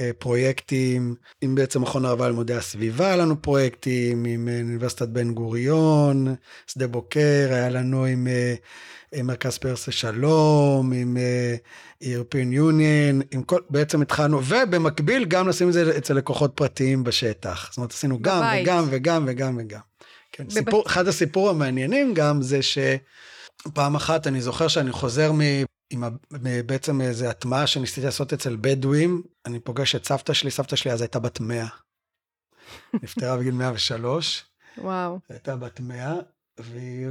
אה, 0.00 0.10
פרויקטים, 0.18 1.14
אם 1.42 1.54
בעצם 1.54 1.82
מכון 1.82 2.04
הערבה 2.04 2.26
ללימודי 2.26 2.54
הסביבה, 2.54 3.06
היה 3.06 3.16
לנו 3.16 3.42
פרויקטים, 3.42 4.24
עם 4.24 4.48
אה, 4.48 4.60
אוניברסיטת 4.60 5.08
בן 5.08 5.34
גוריון, 5.34 6.34
שדה 6.66 6.86
בוקר, 6.86 7.48
היה 7.50 7.68
לנו 7.68 8.04
עם, 8.04 8.26
אה, 8.26 8.54
עם 9.12 9.26
מרכז 9.26 9.58
פרסי 9.58 9.92
שלום, 9.92 10.92
עם 10.92 11.16
European 12.02 12.54
Union, 12.54 13.24
עם 13.30 13.42
כל, 13.42 13.60
בעצם 13.70 14.02
התחלנו, 14.02 14.40
ובמקביל 14.44 15.24
גם 15.24 15.48
לשים 15.48 15.68
את 15.68 15.72
זה 15.72 15.96
אצל 15.98 16.14
לקוחות 16.14 16.52
פרטיים 16.54 17.04
בשטח. 17.04 17.68
זאת 17.70 17.76
אומרת, 17.76 17.92
עשינו 17.92 18.18
גם 18.22 18.40
בבית. 18.40 18.62
וגם 18.62 18.86
וגם 18.90 19.24
וגם 19.26 19.56
וגם. 19.60 19.80
כן, 20.32 20.44
בב... 20.44 20.50
סיפור, 20.50 20.82
אחד 20.86 21.08
הסיפור 21.08 21.50
המעניינים 21.50 22.14
גם 22.14 22.42
זה 22.42 22.60
שפעם 22.62 23.96
אחת 23.96 24.26
אני 24.26 24.40
זוכר 24.40 24.68
שאני 24.68 24.92
חוזר. 24.92 25.32
בעצם 26.66 27.00
איזה 27.00 27.30
הטמעה 27.30 27.66
שניסיתי 27.66 28.06
לעשות 28.06 28.32
אצל 28.32 28.56
בדואים, 28.60 29.22
אני 29.46 29.60
פוגש 29.60 29.94
את 29.94 30.06
סבתא 30.06 30.32
שלי, 30.32 30.50
סבתא 30.50 30.76
שלי 30.76 30.92
אז 30.92 31.02
הייתה 31.02 31.18
בת 31.18 31.40
100. 31.40 31.66
נפטרה 33.02 33.36
בגיל 33.36 33.54
103. 33.54 34.44
וואו. 34.78 35.18
הייתה 35.28 35.56
בת 35.56 35.80
100, 35.80 36.14
והיא 36.58 37.06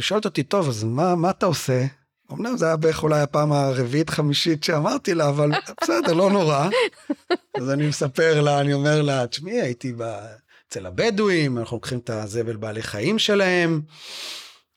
שואלת 0.00 0.24
אותי, 0.24 0.42
טוב, 0.42 0.68
אז 0.68 0.84
מה, 0.84 1.14
מה 1.14 1.30
אתה 1.30 1.46
עושה? 1.46 1.86
אמנם 2.32 2.56
זה 2.56 2.66
היה 2.66 2.76
בערך 2.76 3.02
אולי 3.02 3.20
הפעם 3.20 3.52
הרביעית 3.52 4.10
חמישית 4.10 4.64
שאמרתי 4.64 5.14
לה, 5.14 5.28
אבל 5.28 5.50
בסדר, 5.82 6.12
לא 6.12 6.30
נורא. 6.30 6.68
אז 7.60 7.70
אני 7.70 7.88
מספר 7.88 8.40
לה, 8.40 8.60
אני 8.60 8.72
אומר 8.72 9.02
לה, 9.02 9.26
תשמעי, 9.26 9.60
הייתי 9.60 9.92
אצל 10.68 10.86
הבדואים, 10.86 11.58
אנחנו 11.58 11.76
לוקחים 11.76 11.98
את 11.98 12.10
הזבל 12.10 12.56
בעלי 12.56 12.82
חיים 12.82 13.18
שלהם, 13.18 13.80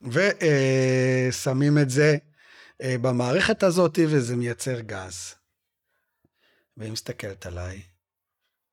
ושמים 0.02 1.78
את 1.78 1.90
זה 1.90 2.12
אה, 2.12 2.29
במערכת 2.84 3.64
הזאת, 3.64 4.00
וזה 4.08 4.36
מייצר 4.36 4.80
גז. 4.80 5.36
והיא 6.78 6.92
מסתכלת 6.92 7.46
עליי, 7.46 7.82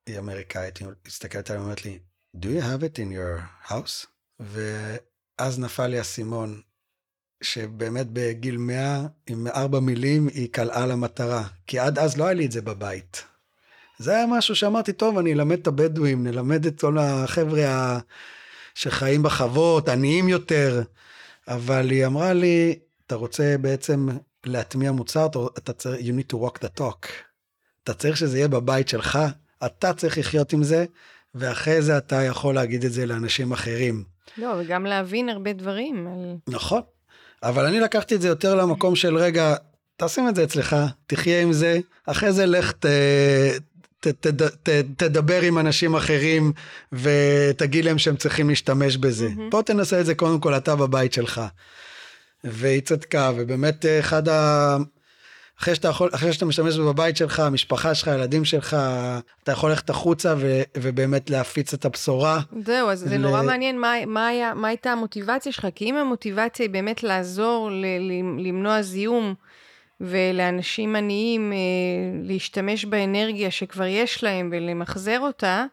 היא 0.05 0.19
אמריקאית, 0.19 0.77
היא 0.77 0.87
מסתכלת 1.07 1.49
עליי 1.49 1.61
ואומרת 1.61 1.85
לי, 1.85 1.99
do 2.35 2.45
you 2.45 2.61
have 2.61 2.81
it 2.81 2.97
in 2.97 3.11
your 3.13 3.69
house? 3.71 4.07
ואז 4.39 5.59
נפל 5.59 5.87
לי 5.87 5.97
האסימון, 5.97 6.61
שבאמת 7.43 8.07
בגיל 8.13 8.57
100, 8.57 9.07
עם 9.27 9.47
ארבע 9.47 9.79
מילים, 9.79 10.27
היא 10.27 10.49
קלעה 10.51 10.85
למטרה. 10.85 11.47
כי 11.67 11.79
עד 11.79 11.99
אז 11.99 12.17
לא 12.17 12.23
היה 12.23 12.33
לי 12.33 12.45
את 12.45 12.51
זה 12.51 12.61
בבית. 12.61 13.23
זה 13.99 14.15
היה 14.15 14.25
משהו 14.29 14.55
שאמרתי, 14.55 14.93
טוב, 14.93 15.17
אני 15.17 15.33
אלמד 15.33 15.59
את 15.59 15.67
הבדואים, 15.67 16.27
נלמד 16.27 16.65
את 16.65 16.79
כל 16.79 16.97
החבר'ה. 16.97 17.99
שחיים 18.75 19.23
בחוות, 19.23 19.89
עניים 19.89 20.29
יותר. 20.29 20.81
אבל 21.47 21.89
היא 21.89 22.05
אמרה 22.05 22.33
לי, 22.33 22.79
אתה 23.07 23.15
רוצה 23.15 23.55
בעצם 23.61 24.07
להטמיע 24.45 24.91
מוצר, 24.91 25.27
אתה 25.57 25.73
צריך, 25.73 26.01
you 26.01 26.11
need 26.11 26.33
to 26.33 26.35
walk 26.35 26.57
the 26.63 26.79
talk. 26.79 27.07
אתה 27.83 27.93
צריך 27.93 28.17
שזה 28.17 28.37
יהיה 28.37 28.47
בבית 28.47 28.87
שלך, 28.87 29.19
אתה 29.65 29.93
צריך 29.93 30.17
לחיות 30.17 30.53
עם 30.53 30.63
זה, 30.63 30.85
ואחרי 31.35 31.81
זה 31.81 31.97
אתה 31.97 32.23
יכול 32.23 32.55
להגיד 32.55 32.85
את 32.85 32.93
זה 32.93 33.05
לאנשים 33.05 33.51
אחרים. 33.51 34.03
לא, 34.37 34.53
וגם 34.59 34.85
להבין 34.85 35.29
הרבה 35.29 35.53
דברים. 35.53 36.07
נכון. 36.47 36.81
אבל 37.43 37.65
אני 37.65 37.79
לקחתי 37.79 38.15
את 38.15 38.21
זה 38.21 38.27
יותר 38.27 38.55
למקום 38.55 38.95
של 38.95 39.17
רגע, 39.17 39.55
תשים 39.97 40.29
את 40.29 40.35
זה 40.35 40.43
אצלך, 40.43 40.75
תחיה 41.07 41.41
עם 41.41 41.53
זה, 41.53 41.79
אחרי 42.05 42.33
זה 42.33 42.45
לך 42.45 42.71
ת, 42.71 42.85
ת, 43.99 44.07
ת, 44.07 44.27
ת, 44.27 44.69
ת, 44.69 44.69
תדבר 44.97 45.41
עם 45.41 45.57
אנשים 45.57 45.95
אחרים 45.95 46.53
ותגיד 46.93 47.85
להם 47.85 47.97
שהם 47.97 48.15
צריכים 48.15 48.49
להשתמש 48.49 48.97
בזה. 48.97 49.27
Mm-hmm. 49.27 49.51
פה 49.51 49.61
תנסה 49.65 49.99
את 49.99 50.05
זה 50.05 50.15
קודם 50.15 50.39
כל 50.39 50.53
אתה 50.53 50.75
בבית 50.75 51.13
שלך. 51.13 51.41
והיא 52.51 52.81
צדקה, 52.81 53.31
ובאמת 53.35 53.85
אחד 53.99 54.29
ה... 54.29 54.77
אחרי 55.61 55.75
שאתה, 55.75 55.87
יכול, 55.87 56.09
אחרי 56.13 56.33
שאתה 56.33 56.45
משתמש 56.45 56.77
בבית 56.77 57.17
שלך, 57.17 57.39
המשפחה 57.39 57.95
שלך, 57.95 58.07
הילדים 58.07 58.45
שלך, 58.45 58.77
אתה 59.43 59.51
יכול 59.51 59.69
ללכת 59.69 59.89
החוצה 59.89 60.35
ו, 60.37 60.61
ובאמת 60.77 61.29
להפיץ 61.29 61.73
את 61.73 61.85
הבשורה. 61.85 62.39
זהו, 62.65 62.89
אז 62.89 63.03
ל... 63.03 63.09
זה 63.09 63.17
נורא 63.17 63.41
מעניין 63.41 63.79
מה, 63.79 63.93
מה, 64.07 64.27
היה, 64.27 64.53
מה 64.53 64.67
הייתה 64.67 64.91
המוטיבציה 64.91 65.51
שלך, 65.51 65.67
כי 65.75 65.85
אם 65.85 65.95
המוטיבציה 65.95 66.63
היא 66.63 66.73
באמת 66.73 67.03
לעזור 67.03 67.69
ל, 67.71 67.85
ל, 67.85 68.11
למנוע 68.47 68.81
זיהום, 68.81 69.33
ולאנשים 70.01 70.95
עניים 70.95 71.53
אה, 71.53 71.57
להשתמש 72.23 72.85
באנרגיה 72.85 73.51
שכבר 73.51 73.85
יש 73.85 74.23
להם 74.23 74.49
ולמחזר 74.51 75.19
אותה, 75.19 75.65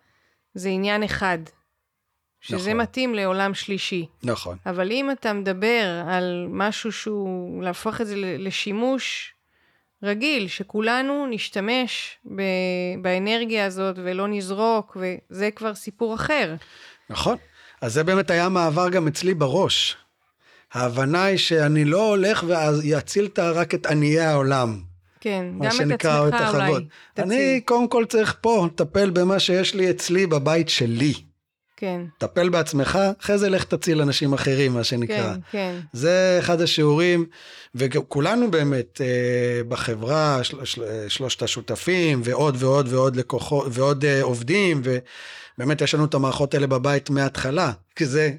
זה 0.55 0.69
עניין 0.69 1.03
אחד. 1.03 1.39
שזה 2.45 2.71
נכון. 2.71 2.81
מתאים 2.81 3.15
לעולם 3.15 3.55
שלישי. 3.55 4.07
נכון. 4.23 4.57
אבל 4.67 4.91
אם 4.91 5.11
אתה 5.11 5.33
מדבר 5.33 6.03
על 6.09 6.47
משהו 6.51 6.93
שהוא, 6.93 7.63
להפוך 7.63 8.01
את 8.01 8.07
זה 8.07 8.15
לשימוש 8.17 9.33
רגיל, 10.03 10.49
שכולנו 10.49 11.27
נשתמש 11.31 12.19
ב, 12.37 12.43
באנרגיה 13.03 13.67
הזאת 13.67 13.97
ולא 13.99 14.29
נזרוק, 14.29 14.97
וזה 14.97 15.51
כבר 15.51 15.75
סיפור 15.75 16.15
אחר. 16.15 16.55
נכון. 17.11 17.37
אז 17.81 17.93
זה 17.93 18.05
באמת 18.05 18.31
היה 18.31 18.49
מעבר 18.49 18.89
גם 18.89 19.07
אצלי 19.07 19.35
בראש. 19.35 19.97
ההבנה 20.73 21.25
היא 21.25 21.39
שאני 21.39 21.85
לא 21.85 22.09
הולך 22.09 22.45
ואציל 22.49 23.29
רק 23.39 23.75
את 23.75 23.87
עניי 23.87 24.21
העולם. 24.21 24.81
כן, 25.21 25.47
גם 25.61 25.67
את 25.67 25.71
עצמך 25.71 26.05
את 26.05 26.55
אולי. 26.55 26.73
תציל. 27.15 27.25
אני 27.25 27.61
קודם 27.65 27.89
כל 27.89 28.05
צריך 28.05 28.37
פה 28.41 28.67
לטפל 28.67 29.11
במה 29.11 29.39
שיש 29.39 29.75
לי 29.75 29.91
אצלי 29.91 30.27
בבית 30.27 30.69
שלי. 30.69 31.15
כן. 31.85 32.01
טפל 32.18 32.49
בעצמך, 32.49 32.99
אחרי 33.20 33.38
זה 33.38 33.49
לך 33.49 33.64
תציל 33.64 34.01
אנשים 34.01 34.33
אחרים, 34.33 34.75
מה 34.75 34.85
שנקרא. 34.85 35.35
כן, 35.35 35.40
כן. 35.51 35.75
זה 35.92 36.37
אחד 36.40 36.61
השיעורים, 36.61 37.27
וכולנו 37.75 38.51
באמת 38.51 39.01
אה, 39.01 39.64
בחברה, 39.68 40.44
של, 40.44 40.64
של, 40.64 40.83
שלושת 41.09 41.42
השותפים, 41.42 42.20
ועוד 42.25 42.57
ועוד 42.59 42.92
ועוד 42.92 43.16
לקוחות, 43.16 43.66
ועוד 43.70 44.05
אה, 44.05 44.23
עובדים, 44.23 44.83
ובאמת 44.85 45.81
יש 45.81 45.94
לנו 45.94 46.05
את 46.05 46.14
המערכות 46.14 46.55
האלה 46.55 46.66
בבית 46.66 47.11
מההתחלה, 47.11 47.73
כי 47.97 48.07
זה 48.07 48.31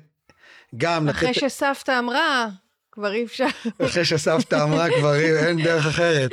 גם 0.78 1.10
אחרי 1.10 1.30
לתת... 1.30 1.40
שסבתא 1.40 2.00
אמרה, 2.00 2.48
כבר 2.96 3.14
אי 3.14 3.26
אפשר. 3.26 3.46
אחרי 3.86 4.06
שסבתא 4.06 4.64
אמרה 4.64 4.88
כבר 5.00 5.16
אין 5.16 5.64
דרך 5.64 5.86
אחרת. 5.86 6.32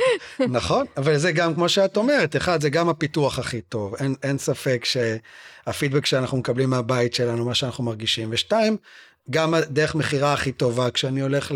נכון, 0.48 0.86
אבל 0.96 1.16
זה 1.16 1.32
גם 1.32 1.54
כמו 1.54 1.68
שאת 1.68 1.96
אומרת, 1.96 2.36
אחד 2.36 2.60
זה 2.60 2.70
גם 2.70 2.88
הפיתוח 2.88 3.38
הכי 3.38 3.60
טוב, 3.60 3.94
אין, 3.94 4.14
אין 4.22 4.38
ספק 4.38 4.84
שהפידבק 4.84 6.06
שאנחנו 6.06 6.38
מקבלים 6.38 6.70
מהבית 6.70 7.14
שלנו, 7.14 7.44
מה 7.44 7.54
שאנחנו 7.54 7.84
מרגישים, 7.84 8.28
ושתיים, 8.32 8.76
גם 9.30 9.54
הדרך 9.54 9.94
מכירה 9.94 10.32
הכי 10.32 10.52
טובה, 10.52 10.90
כשאני 10.90 11.20
הולך 11.20 11.52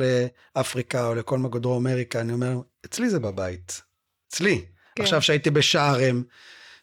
לאפריקה 0.57 1.07
או 1.07 1.15
לכל 1.15 1.39
מקום 1.39 1.61
דרום 1.61 1.87
אמריקה, 1.87 2.21
אני 2.21 2.33
אומר, 2.33 2.59
אצלי 2.87 3.11
זה 3.11 3.21
בבית, 3.21 3.83
אצלי. 4.29 4.65
כן. 4.95 5.03
עכשיו 5.03 5.23
שהייתי 5.23 5.51
בשארם, 5.51 6.23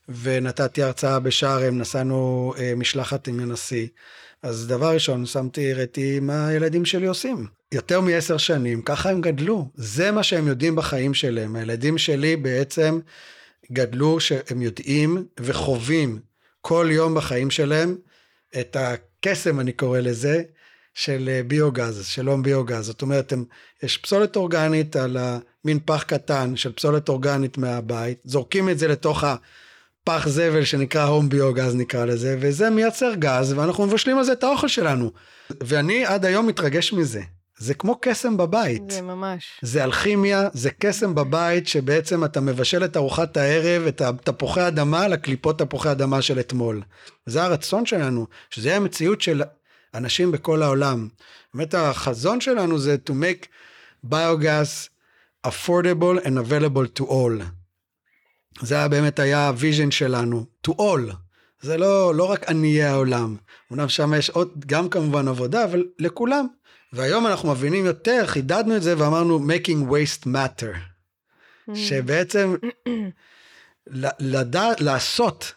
ונתתי 0.09 0.83
הרצאה 0.83 1.19
בשארם, 1.19 1.77
נסענו 1.77 2.53
אה, 2.57 2.73
משלחת 2.75 3.27
עם 3.27 3.39
הנשיא, 3.39 3.87
אז 4.43 4.67
דבר 4.67 4.93
ראשון, 4.93 5.25
שמתי, 5.25 5.71
הראיתי 5.71 6.19
מה 6.19 6.47
הילדים 6.47 6.85
שלי 6.85 7.07
עושים. 7.07 7.47
יותר 7.71 8.01
מעשר 8.01 8.37
שנים, 8.37 8.81
ככה 8.81 9.09
הם 9.09 9.21
גדלו. 9.21 9.69
זה 9.75 10.11
מה 10.11 10.23
שהם 10.23 10.47
יודעים 10.47 10.75
בחיים 10.75 11.13
שלהם. 11.13 11.55
הילדים 11.55 11.97
שלי 11.97 12.35
בעצם 12.35 12.99
גדלו 13.71 14.19
שהם 14.19 14.61
יודעים 14.61 15.25
וחווים 15.39 16.19
כל 16.61 16.87
יום 16.91 17.15
בחיים 17.15 17.51
שלהם 17.51 17.95
את 18.59 18.77
הקסם, 18.79 19.59
אני 19.59 19.71
קורא 19.71 19.99
לזה, 19.99 20.43
של 20.93 21.41
ביוגז, 21.47 22.05
שלום 22.05 22.43
ביוגז. 22.43 22.85
זאת 22.85 23.01
אומרת, 23.01 23.33
הם, 23.33 23.45
יש 23.83 23.97
פסולת 23.97 24.35
אורגנית 24.35 24.95
על 24.95 25.17
מין 25.65 25.79
פח 25.85 26.03
קטן 26.03 26.55
של 26.55 26.71
פסולת 26.71 27.09
אורגנית 27.09 27.57
מהבית, 27.57 28.17
זורקים 28.23 28.69
את 28.69 28.79
זה 28.79 28.87
לתוך 28.87 29.23
ה... 29.23 29.35
פח 30.03 30.27
זבל 30.27 30.63
שנקרא 30.63 31.03
הום 31.03 31.29
ביוגז 31.29 31.75
נקרא 31.75 32.05
לזה, 32.05 32.37
וזה 32.39 32.69
מייצר 32.69 33.13
גז, 33.13 33.53
ואנחנו 33.53 33.85
מבשלים 33.85 34.17
על 34.17 34.23
זה 34.23 34.31
את 34.31 34.43
האוכל 34.43 34.67
שלנו. 34.67 35.11
ואני 35.49 36.05
עד 36.05 36.25
היום 36.25 36.47
מתרגש 36.47 36.93
מזה. 36.93 37.21
זה 37.57 37.73
כמו 37.73 37.97
קסם 38.01 38.37
בבית. 38.37 38.81
זה 38.89 39.01
ממש. 39.01 39.59
זה 39.61 39.83
אלכימיה, 39.83 40.49
זה 40.53 40.69
קסם 40.79 41.15
בבית, 41.15 41.67
שבעצם 41.67 42.25
אתה 42.25 42.41
מבשל 42.41 42.85
את 42.85 42.97
ארוחת 42.97 43.37
הערב, 43.37 43.83
את 43.87 44.01
התפוחי 44.01 44.67
אדמה 44.67 45.07
לקליפות 45.07 45.59
תפוחי 45.59 45.91
אדמה 45.91 46.21
של 46.21 46.39
אתמול. 46.39 46.81
זה 47.25 47.43
הרצון 47.43 47.85
שלנו, 47.85 48.27
שזה 48.49 48.67
יהיה 48.67 48.77
המציאות 48.77 49.21
של 49.21 49.41
אנשים 49.93 50.31
בכל 50.31 50.63
העולם. 50.63 51.07
באמת 51.53 51.73
החזון 51.73 52.41
שלנו 52.41 52.79
זה 52.79 52.95
to 53.09 53.13
make 53.13 53.47
biogas 54.11 54.89
affordable 55.47 56.25
and 56.25 56.37
available 56.37 56.99
to 56.99 57.03
all. 57.03 57.62
זה 58.61 58.75
היה 58.75 58.87
באמת 58.87 59.19
היה 59.19 59.47
ה 59.47 59.53
vision 59.53 59.91
שלנו, 59.91 60.45
to 60.67 60.71
all. 60.71 61.13
זה 61.61 61.77
לא, 61.77 62.15
לא 62.15 62.23
רק 62.23 62.49
עניי 62.49 62.83
העולם. 62.83 63.35
אמנם 63.71 63.89
שם 63.89 64.13
יש 64.17 64.29
עוד, 64.29 64.65
גם 64.65 64.89
כמובן 64.89 65.27
עבודה, 65.27 65.63
אבל 65.63 65.83
לכולם. 65.99 66.47
והיום 66.93 67.27
אנחנו 67.27 67.51
מבינים 67.51 67.85
יותר, 67.85 68.23
חידדנו 68.27 68.75
את 68.75 68.81
זה 68.81 68.97
ואמרנו 68.97 69.39
making 69.39 69.91
waste 69.91 70.25
matter. 70.25 70.75
אמ. 71.69 71.75
שבעצם 71.75 72.55
לדעת, 74.19 74.81
לעשות, 74.81 75.53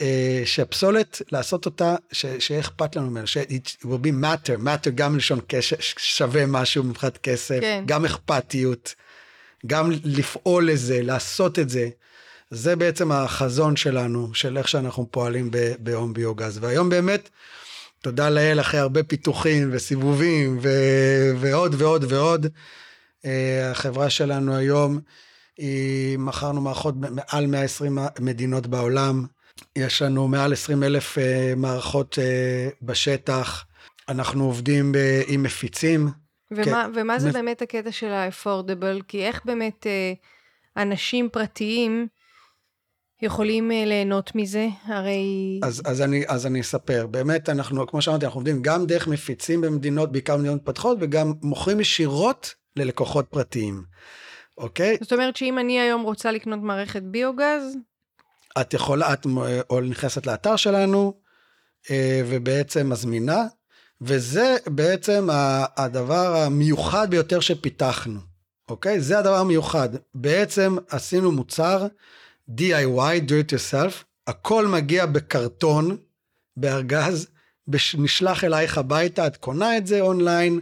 אה, 0.00 0.42
שהפסולת, 0.44 1.22
לעשות 1.32 1.66
אותה, 1.66 1.96
שיהיה 2.12 2.60
אכפת 2.60 2.96
לנו 2.96 3.10
ממנו, 3.10 3.26
ש-it 3.26 3.84
will 3.84 4.04
be 4.04 4.24
matter, 4.24 4.60
matter 4.64 4.90
גם 4.94 5.16
לשון 5.16 5.40
שווה 5.98 6.46
משהו 6.46 6.84
מבחינת 6.84 7.18
כסף, 7.18 7.60
כן. 7.60 7.82
גם 7.86 8.04
אכפתיות. 8.04 8.94
גם 9.66 9.90
לפעול 10.04 10.70
לזה, 10.70 11.02
לעשות 11.02 11.58
את 11.58 11.68
זה. 11.68 11.88
זה 12.50 12.76
בעצם 12.76 13.12
החזון 13.12 13.76
שלנו, 13.76 14.34
של 14.34 14.58
איך 14.58 14.68
שאנחנו 14.68 15.06
פועלים 15.10 15.50
בהום 15.78 16.12
ביוגז. 16.12 16.58
והיום 16.62 16.88
באמת, 16.88 17.28
תודה 18.02 18.30
לאל, 18.30 18.60
אחרי 18.60 18.80
הרבה 18.80 19.02
פיתוחים 19.02 19.68
וסיבובים 19.72 20.58
ו- 20.62 21.32
ועוד 21.40 21.74
ועוד 21.78 22.04
ועוד, 22.08 22.46
אה, 23.24 23.70
החברה 23.70 24.10
שלנו 24.10 24.56
היום, 24.56 25.00
היא, 25.58 26.18
מכרנו 26.18 26.60
מערכות 26.60 26.94
מעל 26.98 27.46
120 27.46 27.98
מדינות 28.20 28.66
בעולם, 28.66 29.26
יש 29.76 30.02
לנו 30.02 30.28
מעל 30.28 30.52
20 30.52 30.82
אלף 30.82 31.18
אה, 31.18 31.52
מערכות 31.56 32.18
אה, 32.18 32.68
בשטח, 32.82 33.64
אנחנו 34.08 34.44
עובדים 34.44 34.92
עם 35.26 35.42
מפיצים. 35.42 36.08
ומה, 36.50 36.64
כן. 36.64 37.00
ומה 37.00 37.18
זה 37.18 37.28
מפ... 37.28 37.34
באמת 37.34 37.62
הקטע 37.62 37.92
של 37.92 38.06
ה-affordable? 38.06 39.02
כי 39.08 39.26
איך 39.26 39.40
באמת 39.44 39.86
אנשים 40.76 41.28
פרטיים 41.32 42.08
יכולים 43.22 43.70
uh, 43.70 43.74
ליהנות 43.86 44.34
מזה? 44.34 44.68
הרי... 44.84 45.60
אז, 45.62 45.82
אז, 45.84 46.02
אני, 46.02 46.24
אז 46.28 46.46
אני 46.46 46.60
אספר. 46.60 47.06
באמת, 47.06 47.48
אנחנו, 47.48 47.86
כמו 47.86 48.02
שאמרתי, 48.02 48.24
אנחנו 48.24 48.38
עובדים 48.38 48.62
גם 48.62 48.86
דרך 48.86 49.08
מפיצים 49.08 49.60
במדינות, 49.60 50.12
בעיקר 50.12 50.36
מדינות 50.36 50.56
מתפתחות, 50.56 50.98
וגם 51.00 51.32
מוכרים 51.42 51.80
ישירות 51.80 52.54
ללקוחות 52.76 53.26
פרטיים, 53.30 53.82
אוקיי? 54.58 54.96
זאת 55.00 55.12
אומרת 55.12 55.36
שאם 55.36 55.58
אני 55.58 55.80
היום 55.80 56.02
רוצה 56.02 56.32
לקנות 56.32 56.60
מערכת 56.62 57.02
ביוגז... 57.02 57.76
את 58.60 58.74
יכולה, 58.74 59.12
את 59.12 59.26
או 59.70 59.80
נכנסת 59.80 60.26
לאתר 60.26 60.56
שלנו, 60.56 61.14
אה, 61.90 62.22
ובעצם 62.26 62.90
מזמינה, 62.90 63.46
וזה 64.00 64.56
בעצם 64.66 65.28
הדבר 65.76 66.36
המיוחד 66.36 67.10
ביותר 67.10 67.40
שפיתחנו, 67.40 68.20
אוקיי? 68.68 69.00
זה 69.00 69.18
הדבר 69.18 69.36
המיוחד. 69.36 69.88
בעצם 70.14 70.76
עשינו 70.88 71.32
מוצר 71.32 71.86
DIY, 72.56 73.20
do 73.26 73.32
it 73.32 73.52
yourself, 73.52 74.04
הכל 74.26 74.66
מגיע 74.66 75.06
בקרטון, 75.06 75.96
בארגז, 76.56 77.26
נשלח 77.94 78.44
אלייך 78.44 78.78
הביתה, 78.78 79.26
את 79.26 79.36
קונה 79.36 79.76
את 79.76 79.86
זה 79.86 80.00
אונליין, 80.00 80.60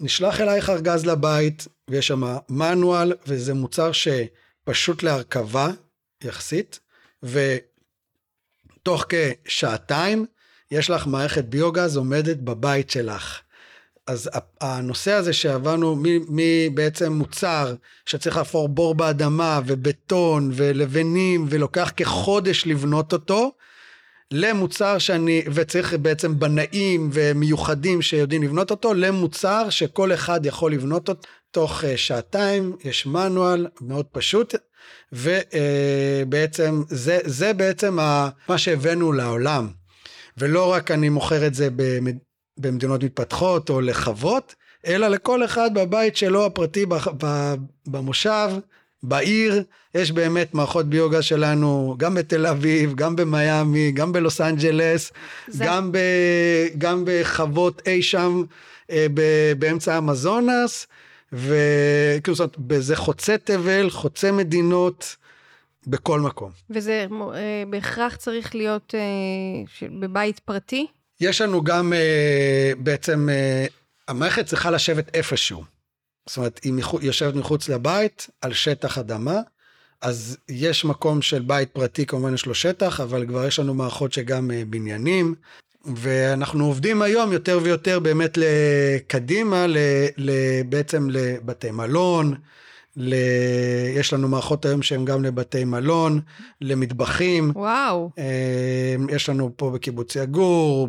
נשלח 0.00 0.40
אלייך 0.40 0.70
ארגז 0.70 1.06
לבית, 1.06 1.68
ויש 1.90 2.06
שם 2.06 2.22
מנואל, 2.48 3.12
וזה 3.26 3.54
מוצר 3.54 3.90
שפשוט 3.92 5.02
להרכבה 5.02 5.68
יחסית, 6.24 6.80
ותוך 7.22 9.04
כשעתיים 9.08 10.26
יש 10.70 10.90
לך 10.90 11.06
מערכת 11.06 11.44
ביוגז 11.44 11.96
עומדת 11.96 12.36
בבית 12.36 12.90
שלך. 12.90 13.40
אז 14.06 14.30
הנושא 14.60 15.12
הזה 15.12 15.32
שעברנו 15.32 16.02
מבעצם 16.28 17.12
מוצר 17.12 17.74
שצריך 18.06 18.36
להפור 18.36 18.68
בור 18.68 18.94
באדמה 18.94 19.60
ובטון 19.66 20.50
ולבנים 20.54 21.46
ולוקח 21.48 21.92
כחודש 21.96 22.66
לבנות 22.66 23.12
אותו, 23.12 23.52
למוצר 24.30 24.98
שאני, 24.98 25.42
וצריך 25.54 25.94
בעצם 25.94 26.38
בנאים 26.38 27.10
ומיוחדים 27.12 28.02
שיודעים 28.02 28.42
לבנות 28.42 28.70
אותו, 28.70 28.94
למוצר 28.94 29.70
שכל 29.70 30.12
אחד 30.12 30.46
יכול 30.46 30.72
לבנות 30.72 31.08
אותו 31.08 31.20
תוך 31.50 31.84
אה, 31.84 31.96
שעתיים, 31.96 32.76
יש 32.84 33.06
מנואל 33.06 33.66
מאוד 33.80 34.06
פשוט, 34.06 34.54
ובעצם 35.12 36.82
אה, 36.90 36.96
זה, 36.96 37.18
זה 37.24 37.52
בעצם 37.52 37.94
מה 38.48 38.58
שהבאנו 38.58 39.12
לעולם. 39.12 39.68
ולא 40.38 40.72
רק 40.72 40.90
אני 40.90 41.08
מוכר 41.08 41.46
את 41.46 41.54
זה 41.54 41.68
במדינות 42.58 43.04
מתפתחות 43.04 43.70
או 43.70 43.80
לחוות, 43.80 44.54
אלא 44.86 45.08
לכל 45.08 45.44
אחד 45.44 45.74
בבית 45.74 46.16
שלו 46.16 46.46
הפרטי 46.46 46.86
במושב, 47.86 48.50
בעיר, 49.02 49.64
יש 49.94 50.12
באמת 50.12 50.54
מערכות 50.54 50.86
ביוגה 50.86 51.22
שלנו, 51.22 51.94
גם 51.98 52.14
בתל 52.14 52.46
אביב, 52.46 52.94
גם 52.94 53.16
במיאמי, 53.16 53.92
גם 53.92 54.12
בלוס 54.12 54.40
אנג'לס, 54.40 55.12
זה... 55.48 55.64
גם, 55.64 55.92
ב, 55.92 55.98
גם 56.78 57.04
בחוות 57.06 57.82
אי 57.86 58.02
שם 58.02 58.42
אה, 58.90 59.06
ב, 59.14 59.20
באמצע 59.58 59.96
המזונס, 59.96 60.86
וכאילו 61.32 62.34
זאת, 62.34 62.56
זה 62.78 62.96
חוצה 62.96 63.36
תבל, 63.38 63.90
חוצה 63.90 64.32
מדינות, 64.32 65.16
בכל 65.86 66.20
מקום. 66.20 66.50
וזה 66.70 67.06
אה, 67.34 67.62
בהכרח 67.70 68.16
צריך 68.16 68.54
להיות 68.54 68.94
אה, 68.94 69.88
בבית 70.00 70.38
פרטי? 70.38 70.86
יש 71.24 71.40
לנו 71.40 71.64
גם 71.64 71.92
אה, 71.92 72.72
בעצם, 72.78 73.28
אה, 73.28 73.66
המערכת 74.08 74.46
צריכה 74.46 74.70
לשבת 74.70 75.14
איפשהו. 75.14 75.64
זאת 76.26 76.36
אומרת, 76.36 76.60
היא 76.64 76.72
יושבת 77.00 77.34
מחוץ 77.34 77.68
לבית, 77.68 78.26
על 78.40 78.52
שטח 78.52 78.98
אדמה, 78.98 79.40
אז 80.00 80.36
יש 80.48 80.84
מקום 80.84 81.22
של 81.22 81.42
בית 81.42 81.70
פרטי, 81.70 82.06
כמובן 82.06 82.34
יש 82.34 82.46
לו 82.46 82.54
שטח, 82.54 83.00
אבל 83.00 83.26
כבר 83.26 83.46
יש 83.46 83.58
לנו 83.58 83.74
מערכות 83.74 84.12
שגם 84.12 84.50
אה, 84.50 84.62
בניינים, 84.66 85.34
ואנחנו 85.96 86.64
עובדים 86.64 87.02
היום 87.02 87.32
יותר 87.32 87.60
ויותר 87.62 88.00
באמת 88.00 88.38
לקדימה, 88.40 89.66
ל, 89.66 89.76
ל, 90.16 90.30
בעצם 90.68 91.10
לבתי 91.10 91.70
מלון, 91.70 92.34
ל... 92.96 93.14
יש 93.96 94.12
לנו 94.12 94.28
מערכות 94.28 94.64
היום 94.64 94.82
שהן 94.82 95.04
גם 95.04 95.24
לבתי 95.24 95.64
מלון, 95.64 96.20
למטבחים. 96.60 97.52
וואו. 97.54 98.10
אה, 98.18 99.14
יש 99.14 99.28
לנו 99.28 99.50
פה 99.56 99.70
בקיבוץ 99.70 100.16
יגור, 100.16 100.88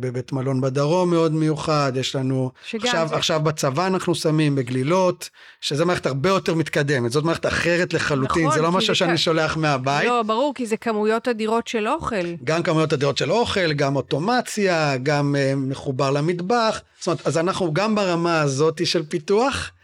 בבית 0.00 0.32
מלון 0.32 0.60
בדרום 0.60 1.10
מאוד 1.10 1.32
מיוחד, 1.32 1.92
יש 1.96 2.16
לנו... 2.16 2.50
עכשיו, 2.74 3.08
זה... 3.08 3.16
עכשיו 3.16 3.40
בצבא 3.40 3.86
אנחנו 3.86 4.14
שמים 4.14 4.54
בגלילות, 4.54 5.30
שזה 5.60 5.84
מערכת 5.84 6.06
הרבה 6.06 6.28
יותר 6.28 6.54
מתקדמת, 6.54 7.12
זאת 7.12 7.24
מערכת 7.24 7.46
אחרת 7.46 7.94
לחלוטין, 7.94 8.46
נכון, 8.46 8.56
זה 8.56 8.62
לא 8.62 8.72
משהו 8.72 8.94
שאני 8.94 9.16
כ... 9.16 9.20
שולח 9.20 9.56
מהבית. 9.56 10.04
לא, 10.08 10.22
ברור, 10.22 10.52
כי 10.54 10.66
זה 10.66 10.76
כמויות 10.76 11.28
אדירות 11.28 11.68
של 11.68 11.88
אוכל. 11.88 12.34
גם 12.44 12.62
כמויות 12.62 12.92
אדירות 12.92 13.18
של 13.18 13.32
אוכל, 13.32 13.72
גם 13.72 13.96
אוטומציה, 13.96 14.96
גם 14.96 15.34
uh, 15.34 15.56
מחובר 15.56 16.10
למטבח. 16.10 16.80
זאת 16.98 17.06
אומרת, 17.06 17.26
אז 17.26 17.38
אנחנו 17.38 17.74
גם 17.74 17.94
ברמה 17.94 18.40
הזאת 18.40 18.86
של 18.86 19.02
פיתוח, 19.02 19.56
אה, 19.56 19.75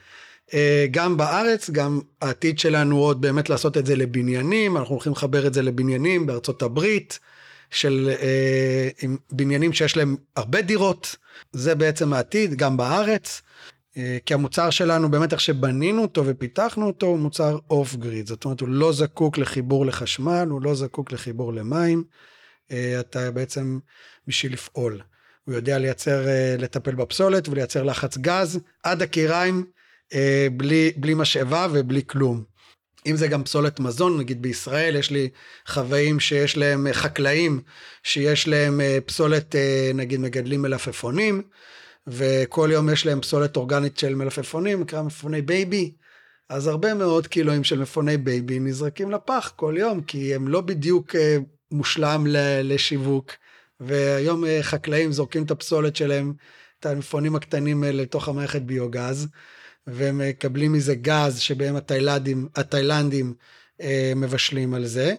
גם 0.91 1.17
בארץ, 1.17 1.71
גם 1.71 2.01
העתיד 2.21 2.59
שלנו 2.59 2.99
עוד 2.99 3.21
באמת 3.21 3.51
לעשות 3.51 3.77
את 3.77 3.87
זה 3.87 3.97
לבניינים, 3.97 4.77
אנחנו 4.77 4.95
הולכים 4.95 5.13
לחבר 5.13 5.47
את 5.47 5.55
זה 5.55 5.63
לבניינים 5.63 6.27
בארצות 6.27 6.63
הברית, 6.63 7.19
של 7.73 8.11
אה, 8.23 8.89
עם 9.03 9.17
בניינים 9.33 9.73
שיש 9.73 9.97
להם 9.97 10.17
הרבה 10.37 10.63
דירות, 10.63 11.17
זה 11.53 11.75
בעצם 11.75 12.13
העתיד, 12.13 12.55
גם 12.55 12.77
בארץ. 12.77 13.43
אה, 13.97 14.19
כי 14.27 14.35
המוצר 14.35 14.71
שלנו, 14.71 15.11
באמת 15.11 15.33
איך 15.33 15.41
שבנינו 15.41 16.03
אותו 16.03 16.27
ופיתחנו 16.27 16.87
אותו, 16.87 17.07
הוא 17.07 17.19
מוצר 17.19 17.59
אוף 17.71 17.95
גריד. 17.97 18.27
זאת 18.27 18.45
אומרת, 18.45 18.61
הוא 18.61 18.69
לא 18.69 18.93
זקוק 18.93 19.39
לחיבור 19.39 19.87
לחשמל, 19.87 20.49
הוא 20.51 20.63
לא 20.63 20.75
זקוק 20.75 21.13
לחיבור 21.13 21.53
למים. 21.53 22.05
אתה 23.01 23.31
בעצם 23.31 23.79
בשביל 24.27 24.53
לפעול. 24.53 25.01
הוא 25.45 25.55
יודע 25.55 25.79
לייצר, 25.79 26.27
לטפל 26.59 26.95
בפסולת 26.95 27.49
ולייצר 27.49 27.83
לחץ 27.83 28.19
גז 28.19 28.61
עד 28.83 29.03
הקיריים. 29.03 29.65
אה, 30.15 30.47
בלי, 30.57 30.93
בלי 30.97 31.15
משאבה 31.15 31.67
ובלי 31.73 32.03
כלום. 32.07 32.45
אם 33.07 33.17
זה 33.17 33.29
גם 33.29 33.45
פסולת 33.45 33.81
מזון, 33.81 34.19
נגיד 34.19 34.43
בישראל 34.43 34.97
יש 34.97 35.11
לי 35.11 35.29
חוואים 35.67 36.21
שיש 36.21 36.57
להם 36.57 36.87
אה, 36.87 36.93
חקלאים, 36.93 37.61
שיש 38.03 38.49
להם 38.49 38.81
אה, 38.81 38.99
פסולת, 39.07 39.55
נגיד 39.95 40.21
מגדלים 40.21 40.63
מלפפונים, 40.63 41.43
וכל 42.07 42.69
יום 42.73 42.91
יש 42.91 43.07
להם 43.07 43.21
פסולת 43.21 43.57
אורגנית 43.57 43.99
של 43.99 44.15
מלפפונים, 44.15 44.81
נקרא 44.81 45.03
מלפפוני 45.03 45.43
בייבי, 45.43 45.93
אז 46.49 46.67
הרבה 46.67 46.95
מאוד 46.95 47.27
קילואים 47.27 47.65
של 47.65 47.79
מלפפוני 47.79 48.17
בייבי 48.17 48.59
נזרקים 48.59 49.11
לפח 49.11 49.53
כל 49.57 49.75
יום, 49.79 50.03
כי 50.03 50.35
הם 50.35 50.49
לא 50.49 50.61
בדיוק 50.61 51.15
מושלם 51.71 52.25
לשיווק, 52.63 53.33
והיום 53.81 54.45
חקלאים 54.63 55.13
זורקים 55.13 55.43
את 55.43 55.51
הפסולת 55.51 55.97
שלהם, 55.97 56.33
את 56.81 56.87
המלפפונים 56.87 57.37
הקטנים 57.37 57.85
לתוך 57.85 58.29
המערכת 58.29 58.63
ביוגז. 58.63 59.29
והם 59.87 60.21
מקבלים 60.29 60.73
מזה 60.73 60.95
גז 60.95 61.39
שבהם 61.39 61.77
התאילנדים, 61.77 62.49
התאילנדים 62.57 63.35
אה, 63.81 64.13
מבשלים 64.17 64.75
על 64.75 64.87
זה, 64.87 65.15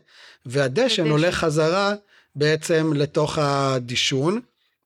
והדשן 0.46 1.08
הולך 1.08 1.36
חזרה 1.36 1.96
בעצם 2.36 2.94
לתוך 2.96 3.38
הדישון, 3.38 4.42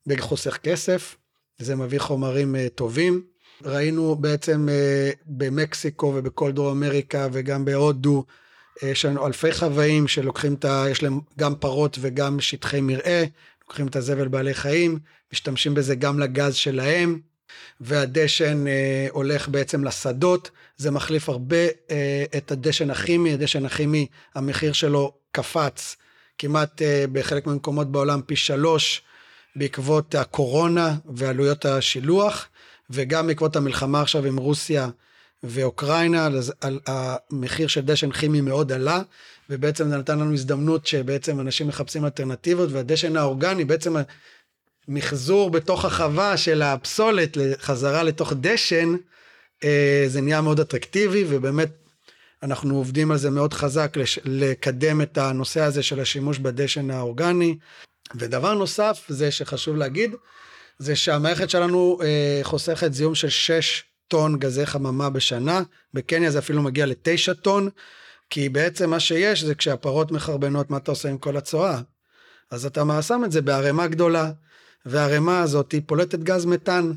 בחוסך 0.08 0.58
כסף, 0.58 1.16
זה 1.60 1.76
מביא 1.76 2.00
חומרים 2.00 2.56
אה, 2.56 2.68
טובים. 2.76 3.24
ראינו 3.64 4.16
בעצם 4.16 4.70
אה, 4.70 5.12
במקסיקו 5.26 6.14
ובכל 6.16 6.52
דרום 6.52 6.84
אמריקה 6.84 7.28
וגם 7.32 7.66
בהודו, 7.66 8.26
אה, 8.84 8.90
יש 8.90 9.06
לנו 9.06 9.28
אלפי 9.28 9.52
חוואים 9.52 10.08
שלוקחים 10.08 10.54
את 10.54 10.66
ה... 10.66 10.86
יש 10.92 11.04
להם 11.04 11.20
גם 11.40 11.56
פרות 11.56 11.98
וגם 12.02 12.40
שטחי 12.40 12.82
מרעה, 12.82 13.24
לוקחים 13.62 13.88
את 13.88 13.96
הזבל 13.96 14.28
בעלי 14.28 14.54
חיים, 14.54 15.00
משתמשים 15.34 15.74
בזה 15.74 15.96
גם 15.96 16.20
לגז 16.20 16.56
שלהם. 16.56 17.20
והדשן 17.82 18.68
אה, 18.68 19.08
הולך 19.12 19.50
בעצם 19.50 19.84
לשדות, 19.84 20.52
זה 20.78 20.92
מחליף 20.92 21.30
הרבה 21.30 21.58
אה, 21.92 22.24
את 22.38 22.52
הדשן 22.52 22.90
הכימי, 22.90 23.34
הדשן 23.34 23.66
הכימי 23.66 24.08
המחיר 24.36 24.74
שלו 24.74 25.14
קפץ 25.32 25.96
כמעט 26.38 26.82
אה, 26.82 27.06
בחלק 27.12 27.48
מהמקומות 27.48 27.92
בעולם 27.92 28.22
פי 28.26 28.36
שלוש 28.36 29.02
בעקבות 29.56 30.16
הקורונה 30.16 30.96
ועלויות 31.16 31.66
השילוח, 31.66 32.48
וגם 32.90 33.28
בעקבות 33.28 33.56
המלחמה 33.56 34.02
עכשיו 34.02 34.26
עם 34.26 34.38
רוסיה 34.38 34.90
ואוקראינה, 35.44 36.28
אז 36.28 36.54
על- 36.62 36.80
המחיר 36.88 37.68
של 37.68 37.82
דשן 37.82 38.12
כימי 38.12 38.42
מאוד 38.42 38.72
עלה, 38.72 39.02
ובעצם 39.50 39.90
זה 39.90 39.98
נתן 39.98 40.20
לנו 40.20 40.34
הזדמנות 40.34 40.88
שבעצם 40.88 41.40
אנשים 41.40 41.68
מחפשים 41.68 42.06
אלטרנטיבות, 42.06 42.70
והדשן 42.72 43.18
האורגני 43.18 43.66
בעצם 43.66 43.96
מחזור 44.88 45.50
בתוך 45.50 45.86
החווה 45.86 46.38
של 46.38 46.62
הפסולת 46.62 47.38
חזרה 47.62 48.04
לתוך 48.04 48.34
דשן, 48.36 48.96
אה, 49.64 50.06
זה 50.08 50.22
נהיה 50.22 50.42
מאוד 50.42 50.60
אטרקטיבי, 50.60 51.26
ובאמת 51.30 51.70
אנחנו 52.44 52.76
עובדים 52.76 53.12
על 53.12 53.18
זה 53.18 53.30
מאוד 53.30 53.54
חזק 53.54 53.98
לש- 53.98 54.20
לקדם 54.26 55.02
את 55.02 55.18
הנושא 55.18 55.62
הזה 55.62 55.84
של 55.84 56.00
השימוש 56.00 56.38
בדשן 56.40 56.92
האורגני. 56.92 57.58
ודבר 58.16 58.54
נוסף 58.54 59.06
זה 59.08 59.32
שחשוב 59.32 59.76
להגיד, 59.76 60.12
זה 60.80 60.96
שהמערכת 60.96 61.50
שלנו 61.50 62.00
אה, 62.04 62.40
חוסכת 62.44 62.94
זיהום 62.94 63.16
של 63.16 63.30
6 63.30 63.84
טון 64.08 64.40
גזי 64.40 64.66
חממה 64.66 65.10
בשנה, 65.10 65.62
בקניה 65.94 66.32
זה 66.32 66.40
אפילו 66.40 66.62
מגיע 66.62 66.86
ל-9 66.86 67.34
טון, 67.34 67.70
כי 68.30 68.50
בעצם 68.50 68.90
מה 68.90 69.00
שיש 69.00 69.44
זה 69.44 69.56
כשהפרות 69.56 70.12
מחרבנות, 70.12 70.70
מה 70.70 70.78
אתה 70.78 70.92
עושה 70.92 71.10
עם 71.10 71.18
כל 71.18 71.38
הצואה? 71.38 71.82
אז 72.52 72.66
אתה 72.66 72.84
שם 73.08 73.22
את 73.26 73.32
זה 73.32 73.42
בערימה 73.42 73.88
גדולה, 73.88 74.32
והערימה 74.90 75.42
הזאת 75.42 75.72
היא 75.72 75.82
פולטת 75.86 76.20
גז 76.20 76.46
מתאן 76.46 76.92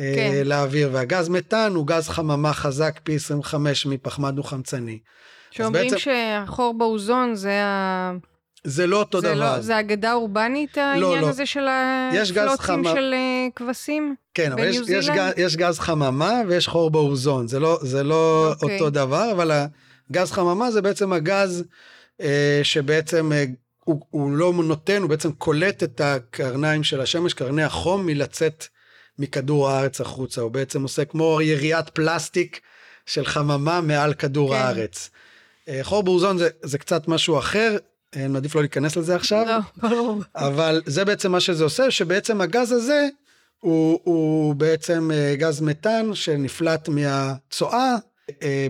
אה, 0.00 0.12
כן. 0.16 0.42
לאוויר, 0.44 0.88
והגז 0.92 1.28
מתאן 1.28 1.72
הוא 1.74 1.86
גז 1.86 2.08
חממה 2.08 2.52
חזק 2.52 3.00
פי 3.04 3.16
25 3.16 3.86
מפחמן 3.86 4.34
דו-חמצני. 4.34 4.98
שאומרים 5.50 5.84
בעצם- 5.84 5.98
שהחור 5.98 6.74
באוזון 6.78 7.34
זה 7.34 7.62
ה... 7.64 8.12
זה 8.64 8.86
לא 8.86 8.96
אותו 8.98 9.20
זה 9.20 9.34
דבר. 9.34 9.56
לא, 9.56 9.60
זה 9.60 9.80
אגדה 9.80 10.12
אורבנית 10.12 10.78
העניין 10.78 11.20
לא. 11.20 11.28
הזה 11.28 11.46
של 11.46 11.66
הפלוצים 11.68 12.56
חמה- 12.58 12.90
של 12.94 13.14
אה, 13.14 13.48
כבשים? 13.56 14.14
כן, 14.34 14.52
אבל 14.52 14.64
יש, 14.68 14.76
יש? 14.88 15.08
גז, 15.08 15.32
יש 15.36 15.56
גז 15.56 15.78
חממה 15.78 16.40
ויש 16.48 16.68
חור 16.68 16.90
באוזון, 16.90 17.48
זה 17.48 17.60
לא, 17.60 17.78
זה 17.82 18.02
לא 18.02 18.52
אוקיי. 18.62 18.74
אותו 18.78 18.90
דבר, 18.90 19.32
אבל 19.32 19.50
הגז 20.10 20.30
חממה 20.32 20.70
זה 20.70 20.82
בעצם 20.82 21.12
הגז 21.12 21.64
אה, 22.20 22.60
שבעצם 22.62 23.32
אה, 23.32 23.44
הוא, 23.84 24.06
הוא 24.10 24.32
לא 24.32 24.52
נותן, 24.52 25.02
הוא 25.02 25.10
בעצם 25.10 25.32
קולט 25.32 25.82
את 25.82 26.00
הקרניים 26.00 26.84
של 26.84 27.00
השמש, 27.00 27.34
קרני 27.34 27.62
החום, 27.62 28.06
מלצאת 28.06 28.66
מכדור 29.18 29.68
הארץ 29.68 30.00
החוצה, 30.00 30.40
הוא 30.40 30.50
בעצם 30.50 30.82
עושה 30.82 31.04
כמו 31.04 31.40
יריית 31.42 31.88
פלסטיק 31.88 32.60
של 33.06 33.24
חממה 33.24 33.80
מעל 33.80 34.14
כדור 34.14 34.50
כן. 34.50 34.60
הארץ. 34.60 35.10
אה, 35.68 35.78
חור 35.82 36.02
באוזון 36.02 36.38
זה, 36.38 36.48
זה 36.62 36.78
קצת 36.78 37.08
משהו 37.08 37.38
אחר, 37.38 37.76
אה, 38.16 38.20
אני 38.20 38.28
מעדיף 38.28 38.54
לא 38.54 38.60
להיכנס 38.60 38.96
לזה 38.96 39.16
עכשיו. 39.16 39.46
לא, 39.46 39.88
ברור. 39.88 40.20
אבל 40.36 40.82
זה 40.86 41.04
בעצם 41.04 41.32
מה 41.32 41.40
שזה 41.40 41.64
עושה, 41.64 41.90
שבעצם 41.90 42.40
הגז 42.40 42.72
הזה 42.72 43.08
הוא, 43.60 44.00
הוא 44.04 44.54
בעצם 44.54 45.10
אה, 45.14 45.34
גז 45.36 45.60
מתאן 45.60 46.14
שנפלט 46.14 46.88
מהצואה, 46.88 47.78
אה, 47.78 47.96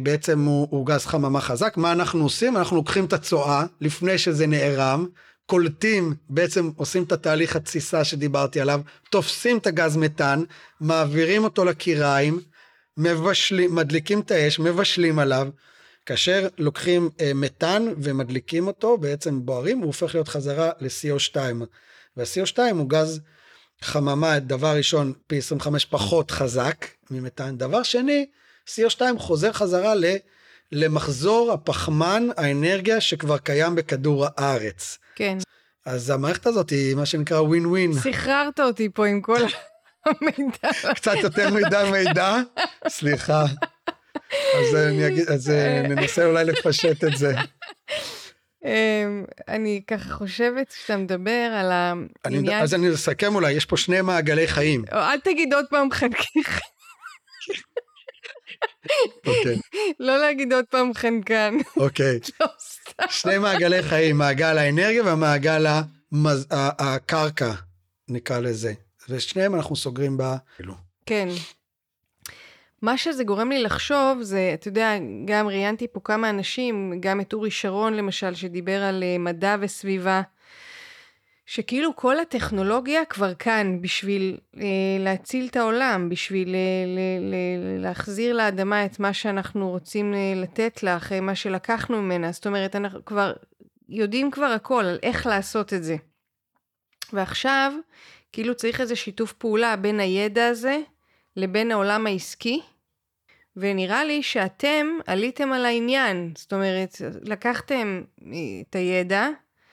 בעצם 0.03 0.40
הוא, 0.40 0.68
הוא 0.70 0.86
גז 0.86 1.07
חממה 1.07 1.40
חזק. 1.40 1.76
מה 1.76 1.92
אנחנו 1.92 2.22
עושים? 2.22 2.57
אנחנו 2.57 2.76
לוקחים 2.76 3.05
את 3.05 3.12
הצואה 3.12 3.64
לפני 3.80 4.18
שזה 4.18 4.46
נערם, 4.46 5.07
קולטים, 5.46 6.14
בעצם 6.30 6.70
עושים 6.76 7.03
את 7.03 7.12
התהליך 7.12 7.57
התסיסה 7.57 8.05
שדיברתי 8.05 8.61
עליו, 8.61 8.80
תופסים 9.11 9.59
את 9.59 9.66
הגז 9.66 9.96
מתאן, 9.96 10.42
מעבירים 10.80 11.44
אותו 11.44 11.64
לקיריים, 11.64 12.40
מבשלים, 12.96 13.74
מדליקים 13.74 14.20
את 14.20 14.30
האש, 14.30 14.59
מבשלים 14.59 15.18
עליו. 15.18 15.48
כאשר 16.07 16.48
לוקחים 16.59 17.11
אה, 17.20 17.34
מתאן 17.34 17.86
ומדליקים 18.03 18.66
אותו, 18.66 18.98
בעצם 18.98 19.46
בוערים, 19.46 19.78
הוא 19.78 19.86
הופך 19.86 20.14
להיות 20.14 20.28
חזרה 20.28 20.70
ל-CO2. 20.80 21.36
וה-CO2 22.16 22.59
הוא 22.74 22.88
גז 22.88 23.20
חממה, 23.82 24.38
דבר 24.38 24.76
ראשון, 24.76 25.12
פי 25.26 25.38
25 25.38 25.84
פחות 25.84 26.30
חזק 26.30 26.86
ממתאן. 27.11 27.59
דבר 27.59 27.82
שני, 27.82 28.26
CO2 28.69 29.01
חוזר 29.19 29.53
חזרה 29.53 29.95
ל, 29.95 30.05
למחזור 30.73 31.53
הפחמן, 31.53 32.29
האנרגיה 32.37 33.01
שכבר 33.01 33.39
קיים 33.39 33.75
בכדור 33.75 34.27
הארץ. 34.37 34.99
כן. 35.15 35.39
אז 35.87 36.11
המערכת 36.11 36.47
הזאת 36.47 36.71
היא 36.71 36.95
מה 36.95 37.07
שנקרא 37.07 37.41
ווין 37.41 37.67
ווין. 37.67 37.93
סחררת 37.93 38.61
אותי 38.61 38.89
פה 38.95 39.07
עם 39.07 39.21
כל 39.21 39.41
המידע. 40.07 40.95
קצת 40.95 41.17
יותר 41.23 41.51
מדי 41.51 41.91
מידע, 41.93 42.37
סליחה. 42.89 43.45
אז, 44.55 44.75
אני 44.75 45.07
אגיד, 45.07 45.29
אז 45.29 45.51
אה, 45.51 45.83
ננסה 45.89 46.25
אולי 46.25 46.45
לפשט 46.45 47.05
את 47.05 47.17
זה. 47.17 47.35
אמ, 48.65 49.25
אני 49.49 49.83
ככה 49.87 50.15
חושבת 50.15 50.69
כשאתה 50.69 50.97
מדבר 50.97 51.51
על 51.55 51.71
העניין... 52.25 52.63
אז 52.63 52.75
אני 52.75 52.95
אסכם 52.95 53.35
אולי, 53.35 53.53
יש 53.53 53.65
פה 53.65 53.77
שני 53.77 54.01
מעגלי 54.01 54.49
חיים. 54.49 54.85
אל 54.93 55.21
תגיד 55.21 55.55
עוד 55.55 55.65
פעם 55.71 55.91
חנקיך, 55.91 56.61
אוקיי, 59.27 59.59
לא 60.01 60.19
להגיד 60.19 60.53
עוד 60.53 60.65
פעם 60.71 60.95
חנקן. 60.95 61.55
אוקיי. 61.77 62.19
לא. 62.41 62.47
שני 63.09 63.39
מעגלי 63.39 63.83
חיים, 63.83 64.19
מעגל 64.19 64.59
האנרגיה 64.59 65.05
והמעגל 65.05 65.67
המז... 65.67 66.47
הקרקע, 66.79 67.53
נקרא 68.09 68.39
לזה. 68.39 68.73
ושניהם 69.09 69.55
אנחנו 69.55 69.77
סוגרים 69.77 70.17
ב... 70.17 70.23
כאילו. 70.57 70.75
כן. 71.07 71.29
מה 72.83 72.97
שזה 72.97 73.25
גורם 73.25 73.51
לי 73.51 73.63
לחשוב 73.63 74.23
זה, 74.23 74.51
אתה 74.55 74.69
יודע, 74.69 74.93
גם 75.25 75.49
ראיינתי 75.49 75.87
פה 75.93 76.01
כמה 76.05 76.31
אנשים, 76.31 76.93
גם 77.01 77.21
את 77.21 77.33
אורי 77.33 77.51
שרון 77.51 77.95
למשל, 77.95 78.35
שדיבר 78.35 78.83
על 78.83 79.03
אה, 79.03 79.19
מדע 79.19 79.57
וסביבה, 79.61 80.23
שכאילו 81.53 81.96
כל 81.96 82.20
הטכנולוגיה 82.20 83.05
כבר 83.05 83.34
כאן 83.34 83.82
בשביל 83.82 84.36
אה, 84.57 84.62
להציל 84.98 85.46
את 85.50 85.57
העולם, 85.57 86.09
בשביל 86.09 86.55
אה, 86.55 86.84
ל- 86.86 87.30
ל- 87.30 87.82
להחזיר 87.82 88.34
לאדמה 88.34 88.84
את 88.84 89.00
מה 89.00 89.12
שאנחנו 89.12 89.70
רוצים 89.70 90.14
אה, 90.14 90.32
לתת 90.36 90.82
לה 90.82 90.96
אחרי 90.96 91.20
מה 91.20 91.34
שלקחנו 91.34 92.03
ממנה. 92.03 92.32
זאת 92.32 92.46
אומרת, 92.46 92.76
אנחנו 92.76 93.05
כבר 93.05 93.32
יודעים 93.88 94.30
כבר 94.30 94.46
הכל 94.46 94.84
על 94.84 94.98
איך 95.03 95.26
לעשות 95.26 95.72
את 95.72 95.84
זה. 95.84 95.96
ועכשיו, 97.12 97.72
כאילו 98.32 98.55
צריך 98.55 98.80
איזה 98.80 98.96
שיתוף 98.96 99.32
פעולה 99.32 99.76
בין 99.76 100.00
הידע 100.00 100.46
הזה 100.46 100.78
לבין 101.36 101.70
העולם 101.70 102.07
העסקי, 102.07 102.61
ונראה 103.57 104.05
לי 104.05 104.22
שאתם 104.22 104.86
עליתם 105.07 105.53
על 105.53 105.64
העניין, 105.64 106.32
זאת 106.36 106.53
אומרת, 106.53 106.96
לקחתם 107.22 108.03
את 108.70 108.74
הידע 108.76 109.28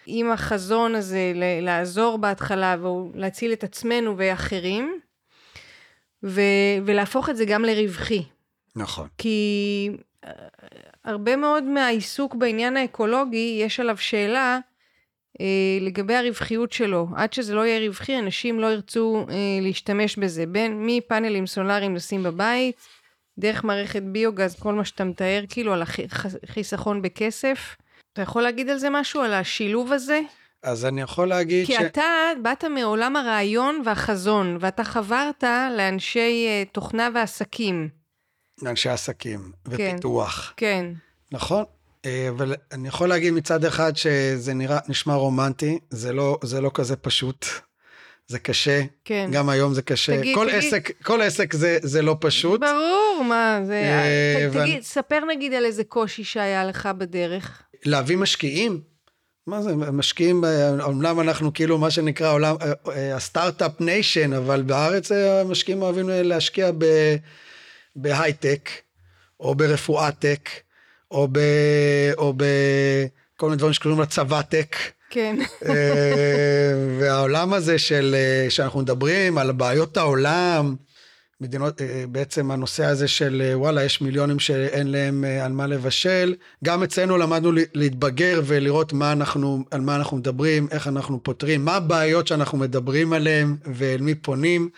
עם 0.05 0.31
החזון 0.31 0.95
הזה 0.95 1.31
לעזור 1.61 2.17
בהתחלה 2.17 2.75
ולהציל 2.81 3.53
את 3.53 3.63
עצמנו 3.63 4.17
ואחרים, 4.17 4.99
ו- 6.23 6.41
ולהפוך 6.85 7.29
את 7.29 7.37
זה 7.37 7.45
גם 7.45 7.65
לרווחי. 7.65 8.23
נכון. 8.75 9.07
כי 9.17 9.89
אה, 10.25 10.31
הרבה 11.03 11.35
מאוד 11.35 11.63
מהעיסוק 11.63 12.35
בעניין 12.35 12.77
האקולוגי, 12.77 13.59
יש 13.61 13.79
עליו 13.79 13.97
שאלה 13.97 14.59
אה, 15.41 15.77
לגבי 15.81 16.15
הרווחיות 16.15 16.71
שלו. 16.71 17.07
עד 17.15 17.33
שזה 17.33 17.55
לא 17.55 17.65
יהיה 17.65 17.87
רווחי, 17.87 18.19
אנשים 18.19 18.59
לא 18.59 18.67
ירצו 18.67 19.25
אה, 19.29 19.35
להשתמש 19.61 20.17
בזה. 20.17 20.45
בין 20.45 20.85
מפאנלים 20.85 21.47
סולאריים 21.47 21.95
לשים 21.95 22.23
בבית, 22.23 22.75
דרך 23.39 23.63
מערכת 23.63 24.03
ביוגז, 24.03 24.59
כל 24.59 24.73
מה 24.73 24.85
שאתה 24.85 25.03
מתאר, 25.03 25.43
כאילו 25.49 25.73
על 25.73 25.83
החיסכון 26.47 27.01
בכסף. 27.01 27.75
אתה 28.13 28.21
יכול 28.21 28.41
להגיד 28.43 28.69
על 28.69 28.77
זה 28.77 28.89
משהו, 28.89 29.21
על 29.21 29.33
השילוב 29.33 29.93
הזה? 29.93 30.19
אז 30.63 30.85
אני 30.85 31.01
יכול 31.01 31.27
להגיד 31.29 31.65
כי 31.67 31.85
אתה 31.85 32.03
באת 32.41 32.63
מעולם 32.63 33.15
הרעיון 33.15 33.81
והחזון, 33.85 34.57
ואתה 34.59 34.83
חברת 34.83 35.43
לאנשי 35.77 36.45
אה, 36.47 36.63
תוכנה 36.71 37.09
ועסקים. 37.15 37.89
אנשי 38.65 38.89
עסקים 38.89 39.51
כן. 39.65 39.71
ופיתוח. 39.91 40.53
כן, 40.57 40.85
נכון. 41.31 41.63
אה, 42.05 42.27
אבל 42.29 42.55
אני 42.71 42.87
יכול 42.87 43.09
להגיד 43.09 43.33
מצד 43.33 43.65
אחד 43.65 43.95
שזה 43.97 44.53
נראה, 44.53 44.79
נשמע 44.87 45.13
רומנטי, 45.13 45.79
זה 45.89 46.13
לא, 46.13 46.37
זה 46.43 46.61
לא 46.61 46.71
כזה 46.73 46.95
פשוט. 46.95 47.45
זה 48.27 48.39
קשה, 48.39 48.81
כן. 49.05 49.29
גם 49.31 49.49
היום 49.49 49.73
זה 49.73 49.81
קשה. 49.81 50.17
תגיד, 50.19 50.35
כל, 50.35 50.47
תגיד. 50.49 50.57
עסק, 50.63 50.91
כל 51.03 51.21
עסק 51.21 51.53
זה, 51.53 51.77
זה 51.81 52.01
לא 52.01 52.17
פשוט. 52.21 52.59
ברור, 52.61 53.23
מה 53.29 53.59
זה... 53.65 53.73
אה, 53.73 54.47
ת- 54.51 54.55
ואני- 54.55 54.71
תגיד, 54.71 54.83
ספר 54.83 55.19
נגיד 55.25 55.53
על 55.53 55.65
איזה 55.65 55.83
קושי 55.83 56.23
שהיה 56.23 56.65
לך 56.65 56.89
בדרך. 56.97 57.63
להביא 57.85 58.17
משקיעים. 58.17 58.81
מה 59.47 59.61
זה, 59.61 59.75
משקיעים, 59.75 60.43
אומנם 60.81 61.19
אנחנו 61.19 61.53
כאילו 61.53 61.77
מה 61.77 61.91
שנקרא 61.91 62.31
עולם, 62.31 62.55
אה, 62.61 62.71
אה, 62.91 63.15
ה 63.15 63.22
start-up 63.22 63.71
nation, 63.79 64.33
אבל 64.33 64.61
בארץ 64.61 65.11
אה, 65.11 65.41
המשקיעים 65.41 65.81
אוהבים 65.81 66.09
להשקיע 66.09 66.71
ב- 66.77 67.15
בהייטק, 67.95 68.69
או 69.39 69.55
ברפואת 69.55 70.19
tech, 70.19 70.49
או, 71.11 71.27
ב, 71.31 71.39
או 72.17 72.33
בכל 72.33 73.45
מיני 73.45 73.57
דברים 73.57 73.73
שקוראים 73.73 74.01
לצבא 74.01 74.41
tech. 74.41 74.75
כן. 75.09 75.35
והעולם 76.99 77.53
הזה 77.53 77.79
של, 77.79 78.15
שאנחנו 78.49 78.79
מדברים 78.79 79.37
על 79.37 79.51
בעיות 79.51 79.97
העולם, 79.97 80.75
מדינות, 81.41 81.81
אה, 81.81 82.03
בעצם 82.09 82.51
הנושא 82.51 82.85
הזה 82.85 83.07
של 83.07 83.41
אה, 83.45 83.57
וואלה, 83.57 83.83
יש 83.83 84.01
מיליונים 84.01 84.39
שאין 84.39 84.87
להם 84.87 85.25
אה, 85.25 85.45
על 85.45 85.51
מה 85.51 85.67
לבשל. 85.67 86.35
גם 86.63 86.83
אצלנו 86.83 87.17
למדנו 87.17 87.51
להתבגר 87.73 88.41
ולראות 88.45 88.93
מה 88.93 89.11
אנחנו, 89.11 89.63
על 89.71 89.81
מה 89.81 89.95
אנחנו 89.95 90.17
מדברים, 90.17 90.67
איך 90.71 90.87
אנחנו 90.87 91.23
פותרים, 91.23 91.65
מה 91.65 91.75
הבעיות 91.75 92.27
שאנחנו 92.27 92.57
מדברים 92.57 93.13
עליהן 93.13 93.55
ואל 93.65 94.01
מי 94.01 94.15
פונים. 94.15 94.69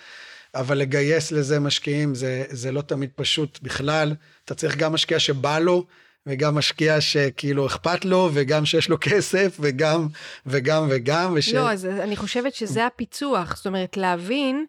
אבל 0.56 0.78
לגייס 0.78 1.32
לזה 1.32 1.60
משקיעים 1.60 2.16
זה, 2.16 2.44
זה 2.50 2.72
לא 2.72 2.82
תמיד 2.82 3.10
פשוט 3.16 3.60
בכלל. 3.62 4.16
אתה 4.46 4.56
צריך 4.56 4.78
גם 4.78 4.94
משקיע 4.94 5.20
שבא 5.20 5.60
לו, 5.60 5.86
וגם 6.28 6.56
משקיע 6.56 7.02
שכאילו 7.02 7.66
אכפת 7.66 8.06
לו, 8.06 8.30
וגם 8.34 8.66
שיש 8.66 8.90
לו 8.90 8.98
כסף, 9.02 9.58
וגם, 9.60 10.08
וגם, 10.46 10.88
וגם. 10.90 11.34
וש... 11.36 11.54
לא, 11.54 11.72
אז 11.72 11.86
אני 11.86 12.16
חושבת 12.16 12.54
שזה 12.54 12.86
הפיצוח. 12.86 13.58
זאת 13.58 13.68
אומרת, 13.68 13.98
להבין 13.98 14.66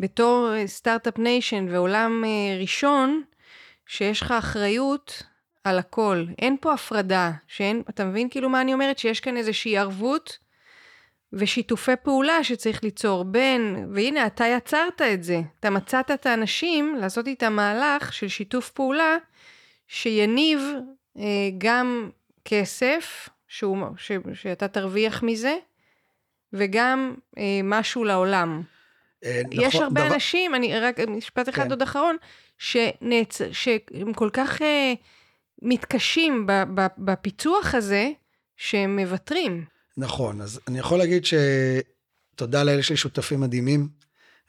בתור 0.00 0.66
start-up 0.66 1.18
nation 1.18 1.66
ועולם 1.70 2.24
אה, 2.24 2.58
ראשון, 2.60 3.22
שיש 3.86 4.22
לך 4.22 4.30
אחריות 4.30 5.22
על 5.64 5.78
הכל. 5.78 6.24
אין 6.38 6.56
פה 6.60 6.72
הפרדה, 6.72 7.30
שאין, 7.48 7.82
אתה 7.90 8.04
מבין 8.04 8.28
כאילו 8.28 8.48
מה 8.48 8.60
אני 8.60 8.74
אומרת? 8.74 8.98
שיש 8.98 9.20
כאן 9.20 9.36
איזושהי 9.36 9.78
ערבות 9.78 10.38
ושיתופי 11.32 11.96
פעולה 12.02 12.44
שצריך 12.44 12.84
ליצור 12.84 13.24
בין, 13.24 13.88
והנה 13.94 14.26
אתה 14.26 14.44
יצרת 14.46 15.02
את 15.02 15.22
זה, 15.22 15.40
אתה 15.60 15.70
מצאת 15.70 16.10
את 16.10 16.26
האנשים 16.26 16.96
לעשות 17.00 17.26
איתם 17.26 17.52
מהלך 17.52 18.12
של 18.12 18.28
שיתוף 18.28 18.70
פעולה 18.70 19.16
שיניב 19.88 20.60
אה, 21.18 21.22
גם 21.58 22.10
כסף, 22.44 23.28
שהוא, 23.48 23.78
ש, 23.96 24.12
שאתה 24.34 24.68
תרוויח 24.68 25.22
מזה, 25.22 25.56
וגם 26.52 27.14
אה, 27.38 27.60
משהו 27.64 28.04
לעולם. 28.04 28.62
אה, 29.24 29.42
נכון, 29.44 29.64
יש 29.64 29.74
הרבה 29.74 30.04
דבר... 30.04 30.14
אנשים, 30.14 30.54
אני 30.54 30.80
רק 30.80 31.00
משפט 31.00 31.48
אחד 31.48 31.64
כן. 31.64 31.70
עוד 31.70 31.82
אחרון, 31.82 32.16
שנצ... 32.58 33.40
שהם 33.52 34.12
כל 34.12 34.30
כך 34.32 34.62
אה, 34.62 34.94
מתקשים 35.62 36.46
בפיצוח 36.98 37.74
הזה, 37.74 38.10
שהם 38.56 38.98
מוותרים. 38.98 39.64
נכון, 39.96 40.40
אז 40.40 40.60
אני 40.68 40.78
יכול 40.78 40.98
להגיד 40.98 41.24
שתודה 41.24 42.62
לאלה 42.62 42.82
שלי 42.82 42.96
שותפים 42.96 43.40
מדהימים, 43.40 43.88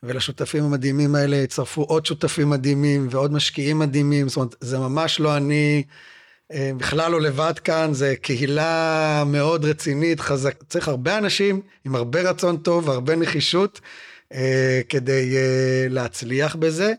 ולשותפים 0.03 0.63
המדהימים 0.63 1.15
האלה 1.15 1.36
יצרפו 1.36 1.82
עוד 1.82 2.05
שותפים 2.05 2.49
מדהימים 2.49 3.07
ועוד 3.11 3.34
משקיעים 3.34 3.80
מדהימים, 3.80 4.30
זאת 4.30 4.38
אומרת, 4.38 4.55
זה 4.61 4.80
ממש 4.80 5.19
לא 5.19 5.38
אני 5.38 5.84
אה, 6.51 6.72
בכלל 6.78 7.11
לא 7.11 7.22
לבד 7.22 7.59
כאן, 7.59 7.93
זה 7.93 8.15
קהילה 8.22 9.24
מאוד 9.26 9.65
רצינית, 9.65 10.19
חזק, 10.19 10.63
צריך 10.63 10.88
הרבה 10.88 11.17
אנשים 11.17 11.61
עם 11.86 11.95
הרבה 11.95 12.30
רצון 12.30 12.57
טוב 12.57 12.88
והרבה 12.88 13.15
נחישות 13.15 13.82
כדי 14.90 15.38
אה, 15.38 15.88
להצליח 15.90 16.56
בזה. 16.56 16.94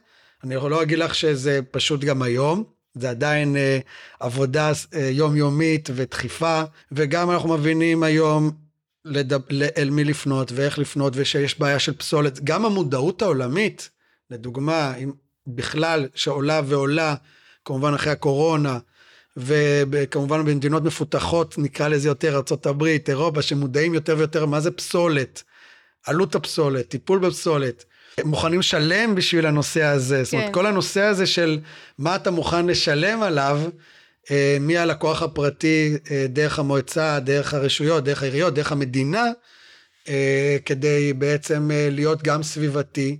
אני 0.45 0.55
יכול 0.55 0.70
לא 0.70 0.83
אגיד 0.83 0.99
לך 0.99 1.14
שזה 1.14 1.61
פשוט 1.70 2.01
גם 2.01 2.22
היום, 2.22 2.64
זה 2.95 3.11
עדיין 3.11 3.57
אה, 3.57 3.78
עבודה 4.20 4.72
אה, 4.95 5.01
יומיומית 5.01 5.89
ודחיפה, 5.95 6.62
וגם 6.93 7.30
אנחנו 7.30 7.49
מבינים 7.49 8.03
היום 8.03 8.51
לדב, 9.05 9.41
אל 9.76 9.91
מי 9.91 10.05
לפנות 10.05 10.53
ואיך 10.55 10.78
לפנות 10.78 11.12
ושיש 11.16 11.61
בעיה 11.61 11.78
של 11.78 11.97
פסולת. 11.97 12.45
גם 12.45 12.64
המודעות 12.64 13.22
העולמית, 13.22 13.91
לדוגמה, 14.30 14.95
אם 14.97 15.12
בכלל 15.47 16.09
שעולה 16.14 16.61
ועולה, 16.64 17.14
כמובן 17.64 17.95
אחרי 17.95 18.12
הקורונה, 18.12 18.78
וכמובן 19.37 20.45
במדינות 20.45 20.83
מפותחות, 20.83 21.59
נקרא 21.59 21.89
לזה 21.89 22.09
יותר 22.09 22.35
ארה"ב, 22.35 22.85
אירופה, 23.09 23.43
שמודעים 23.43 23.95
יותר 23.95 24.14
ויותר 24.18 24.47
מה 24.47 24.61
זה 24.61 24.70
פסולת, 24.70 25.43
עלות 26.07 26.34
הפסולת, 26.34 26.88
טיפול 26.88 27.18
בפסולת. 27.18 27.84
מוכנים 28.24 28.61
לשלם 28.61 29.14
בשביל 29.14 29.46
הנושא 29.46 29.84
הזה. 29.84 30.16
כן. 30.16 30.24
זאת 30.24 30.32
אומרת, 30.32 30.46
כן. 30.46 30.53
כל 30.53 30.66
הנושא 30.66 31.00
הזה 31.00 31.26
של 31.26 31.59
מה 31.98 32.16
אתה 32.16 32.30
מוכן 32.30 32.66
לשלם 32.66 33.22
עליו, 33.22 33.61
אה, 34.30 34.57
מהלקוח 34.61 35.22
הפרטי, 35.22 35.96
אה, 36.11 36.26
דרך 36.28 36.59
המועצה, 36.59 37.20
דרך 37.20 37.55
הרשויות, 37.55 38.05
דרך 38.05 38.22
העיריות, 38.22 38.55
דרך 38.55 38.72
המדינה, 38.72 39.24
אה, 40.09 40.57
כדי 40.64 41.12
בעצם 41.12 41.70
להיות 41.90 42.22
גם 42.22 42.42
סביבתי. 42.42 43.18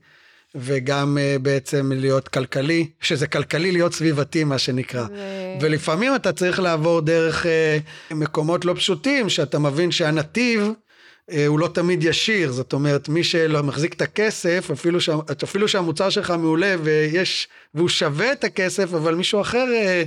וגם 0.55 1.19
בעצם 1.43 1.93
להיות 1.95 2.29
כלכלי, 2.29 2.89
שזה 3.01 3.27
כלכלי 3.27 3.73
להיות 3.73 3.95
סביבתי 3.95 4.45
מה 4.45 4.59
שנקרא. 4.59 5.03
ו... 5.03 5.17
ולפעמים 5.61 6.15
אתה 6.15 6.33
צריך 6.33 6.61
לעבור 6.61 7.01
דרך 7.01 7.47
מקומות 8.11 8.65
לא 8.65 8.75
פשוטים, 8.75 9.29
שאתה 9.29 9.59
מבין 9.59 9.91
שהנתיב 9.91 10.61
אה, 10.63 10.73
הוא 11.47 11.59
לא 11.61 11.69
תמיד 11.69 12.05
ישיר, 12.05 12.53
זאת 12.53 12.73
אומרת, 12.73 13.09
מי 13.09 13.25
שמחזיק 13.25 13.95
את 13.95 14.03
הכסף, 14.03 14.69
אפילו, 14.73 15.01
ש... 15.01 15.09
אפילו 15.45 15.69
שהמוצר 15.69 16.11
שלך 16.11 16.31
מעולה 16.31 16.75
ויש, 16.83 17.49
והוא 17.75 17.89
שווה 17.89 18.33
את 18.33 18.45
הכסף, 18.45 18.95
אבל 18.95 19.15
מישהו 19.15 19.41
אחר, 19.41 19.67
אה, 19.73 20.03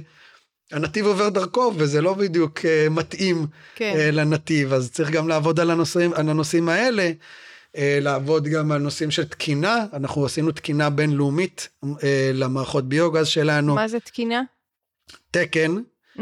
הנתיב 0.71 1.05
עובר 1.05 1.29
דרכו, 1.29 1.73
וזה 1.75 2.01
לא 2.01 2.13
בדיוק 2.13 2.65
אה, 2.65 2.87
מתאים 2.91 3.47
כן. 3.75 4.09
לנתיב, 4.13 4.73
אז 4.73 4.91
צריך 4.91 5.09
גם 5.09 5.27
לעבוד 5.27 5.59
על 5.59 5.71
הנושאים, 5.71 6.13
על 6.13 6.29
הנושאים 6.29 6.69
האלה. 6.69 7.11
לעבוד 8.01 8.47
גם 8.47 8.71
על 8.71 8.81
נושאים 8.81 9.11
של 9.11 9.25
תקינה, 9.25 9.85
אנחנו 9.93 10.25
עשינו 10.25 10.51
תקינה 10.51 10.89
בינלאומית 10.89 11.69
למערכות 12.33 12.89
ביוגז 12.89 13.27
שלנו. 13.27 13.75
מה 13.75 13.87
זה 13.87 13.99
תקינה? 13.99 14.41
תקן. 15.31 15.75
Mm. 16.17 16.21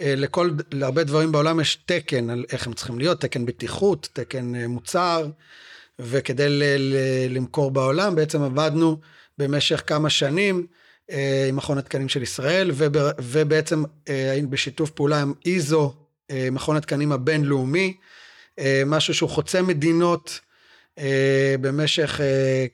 אה, 0.00 0.14
לכל, 0.16 0.50
להרבה 0.72 1.04
דברים 1.04 1.32
בעולם 1.32 1.60
יש 1.60 1.78
תקן 1.86 2.30
על 2.30 2.44
איך 2.52 2.66
הם 2.66 2.72
צריכים 2.72 2.98
להיות, 2.98 3.20
תקן 3.20 3.46
בטיחות, 3.46 4.08
תקן 4.12 4.54
אה, 4.54 4.68
מוצר, 4.68 5.26
וכדי 5.98 6.48
ל- 6.48 6.76
ל- 6.78 7.36
למכור 7.36 7.70
בעולם 7.70 8.14
בעצם 8.14 8.42
עבדנו 8.42 8.96
במשך 9.38 9.82
כמה 9.86 10.10
שנים 10.10 10.66
אה, 11.10 11.46
עם 11.48 11.56
מכון 11.56 11.78
התקנים 11.78 12.08
של 12.08 12.22
ישראל, 12.22 12.70
וב, 12.74 12.96
ובעצם 13.18 13.84
היינו 14.06 14.50
בשיתוף 14.50 14.90
פעולה 14.90 15.22
עם 15.22 15.32
איזו, 15.46 15.94
מכון 16.32 16.76
התקנים 16.76 17.12
הבינלאומי, 17.12 17.96
משהו 18.86 19.14
שהוא 19.14 19.30
חוצה 19.30 19.62
מדינות. 19.62 20.40
במשך 21.60 22.20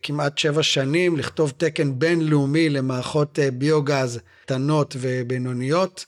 כמעט 0.03 0.39
שבע 0.39 0.63
שנים 0.63 1.17
לכתוב 1.17 1.53
תקן 1.57 1.99
בינלאומי 1.99 2.71
למערכות 2.71 3.39
ביוגז 3.53 4.21
קטנות 4.43 4.97
ובינוניות. 5.01 6.07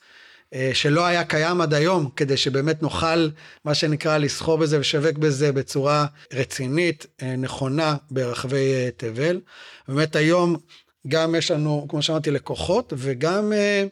אה, 0.54 0.70
שלא 0.74 1.06
היה 1.06 1.24
קיים 1.24 1.60
עד 1.60 1.74
היום, 1.74 2.10
כדי 2.16 2.36
שבאמת 2.36 2.82
נוכל, 2.82 3.28
מה 3.64 3.74
שנקרא, 3.74 4.18
לסחור 4.18 4.58
בזה 4.58 4.80
ושווק 4.80 5.18
בזה 5.18 5.52
בצורה 5.52 6.06
רצינית, 6.32 7.06
אה, 7.22 7.36
נכונה, 7.36 7.96
ברחבי 8.10 8.72
אה, 8.74 8.88
תבל. 8.96 9.40
באמת 9.88 10.16
היום 10.16 10.56
גם 11.08 11.34
יש 11.34 11.50
לנו, 11.50 11.86
כמו 11.88 12.02
שאמרתי, 12.02 12.30
לקוחות, 12.30 12.92
וגם 12.96 13.52
אה, 13.52 13.86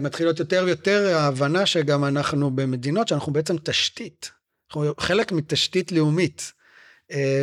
מתחיל 0.00 0.26
להיות 0.26 0.38
יותר 0.38 0.62
ויותר 0.66 1.16
ההבנה 1.16 1.66
שגם 1.66 2.04
אנחנו 2.04 2.50
במדינות 2.50 3.08
שאנחנו 3.08 3.32
בעצם 3.32 3.56
תשתית, 3.58 4.30
אנחנו 4.70 4.92
חלק 5.00 5.32
מתשתית 5.32 5.92
לאומית. 5.92 6.52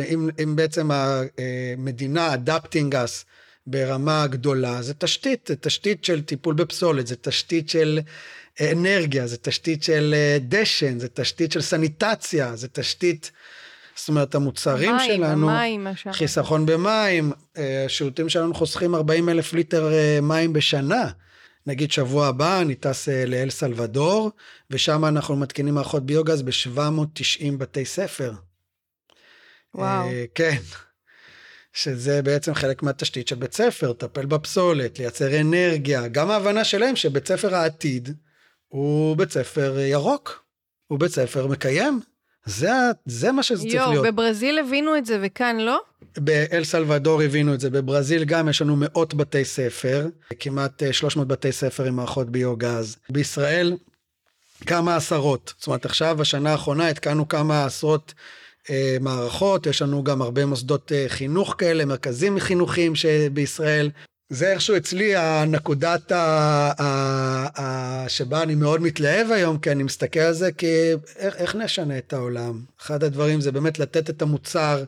אם, 0.08 0.30
אם 0.42 0.56
בעצם 0.56 0.90
המדינה 0.90 2.34
adapting 2.34 2.92
us 2.92 3.24
ברמה 3.66 4.26
גדולה, 4.26 4.82
זה 4.82 4.94
תשתית, 4.94 5.46
זה 5.46 5.56
תשתית 5.56 6.04
של 6.04 6.22
טיפול 6.22 6.54
בפסולת, 6.54 7.06
זה 7.06 7.16
תשתית 7.16 7.68
של 7.68 8.00
אה, 8.60 8.72
אנרגיה, 8.72 9.26
זה 9.26 9.36
תשתית 9.36 9.82
של 9.82 10.14
אה, 10.16 10.38
דשן, 10.40 10.98
זה 10.98 11.08
תשתית 11.08 11.52
של 11.52 11.60
סניטציה, 11.60 12.56
זה 12.56 12.68
תשתית, 12.68 13.30
זאת 13.96 14.08
אומרת 14.08 14.34
המוצרים 14.34 14.96
מים, 14.96 15.12
שלנו, 15.16 15.46
מים, 15.46 15.86
חיסכון 16.12 16.66
במים, 16.66 17.32
אה, 17.56 17.84
השירותים 17.84 18.28
שלנו 18.28 18.54
חוסכים 18.54 18.94
40 18.94 19.28
אלף 19.28 19.52
ליטר 19.52 19.92
מים 20.22 20.52
בשנה. 20.52 21.10
נגיד 21.66 21.92
שבוע 21.92 22.26
הבא 22.26 22.60
אני 22.60 22.74
טס 22.74 23.08
לאל 23.08 23.50
סלבדור, 23.50 24.30
ושם 24.70 25.04
אנחנו 25.04 25.36
מתקינים 25.36 25.74
מערכות 25.74 26.06
ביוגז 26.06 26.42
ב-790 26.42 27.56
בתי 27.58 27.84
ספר. 27.84 28.32
וואו. 29.74 30.08
כן. 30.34 30.56
שזה 31.72 32.22
בעצם 32.22 32.54
חלק 32.54 32.82
מהתשתית 32.82 33.28
של 33.28 33.36
בית 33.36 33.52
ספר, 33.52 33.90
לטפל 33.90 34.26
בפסולת, 34.26 34.98
לייצר 34.98 35.40
אנרגיה, 35.40 36.08
גם 36.08 36.30
ההבנה 36.30 36.64
שלהם 36.64 36.96
שבית 36.96 37.28
ספר 37.28 37.54
העתיד 37.54 38.16
הוא 38.68 39.16
בית 39.16 39.30
ספר 39.30 39.78
ירוק, 39.78 40.44
הוא 40.86 40.98
בית 40.98 41.10
ספר 41.10 41.46
מקיים. 41.46 42.00
זה, 42.44 42.70
זה 43.06 43.32
מה 43.32 43.42
שזה 43.42 43.66
יו, 43.66 43.72
צריך 43.72 43.88
להיות. 43.88 43.94
יואו, 43.94 44.12
בברזיל 44.12 44.58
הבינו 44.58 44.96
את 44.96 45.06
זה 45.06 45.18
וכאן 45.22 45.56
לא? 45.56 45.80
באל 46.16 46.64
סלבדור 46.64 47.22
הבינו 47.22 47.54
את 47.54 47.60
זה, 47.60 47.70
בברזיל 47.70 48.24
גם 48.24 48.48
יש 48.48 48.62
לנו 48.62 48.76
מאות 48.78 49.14
בתי 49.14 49.44
ספר, 49.44 50.06
כמעט 50.40 50.82
300 50.92 51.24
אה, 51.30 51.36
בתי 51.36 51.52
ספר 51.52 51.84
עם 51.84 51.96
מערכות 51.96 52.30
ביוגז. 52.30 52.96
בישראל 53.10 53.76
כמה 54.66 54.96
עשרות, 54.96 55.54
זאת 55.58 55.66
אומרת 55.66 55.84
עכשיו, 55.84 56.22
השנה 56.22 56.52
האחרונה 56.52 56.88
התקנו 56.88 57.28
כמה 57.28 57.64
עשרות 57.64 58.14
מערכות, 59.00 59.66
יש 59.66 59.82
לנו 59.82 60.04
גם 60.04 60.22
הרבה 60.22 60.46
מוסדות 60.46 60.92
אה, 60.92 61.04
חינוך 61.08 61.54
כאלה, 61.58 61.84
מרכזים 61.84 62.38
חינוכיים 62.40 62.94
שבישראל. 62.94 63.90
זה 64.28 64.52
איכשהו 64.52 64.76
אצלי 64.76 65.16
הנקודת 65.16 66.12
ה, 66.12 66.16
ה, 66.78 67.62
ה, 67.62 68.08
שבה 68.08 68.42
אני 68.42 68.54
מאוד 68.54 68.82
מתלהב 68.82 69.30
היום, 69.30 69.58
כי 69.58 69.70
אני 69.70 69.82
מסתכל 69.82 70.20
על 70.20 70.32
זה 70.32 70.52
כאיך 70.52 71.36
איך 71.36 71.56
נשנה 71.56 71.98
את 71.98 72.12
העולם. 72.12 72.60
אחד 72.80 73.04
הדברים 73.04 73.40
זה 73.40 73.52
באמת 73.52 73.78
לתת 73.78 74.10
את 74.10 74.22
המוצר 74.22 74.84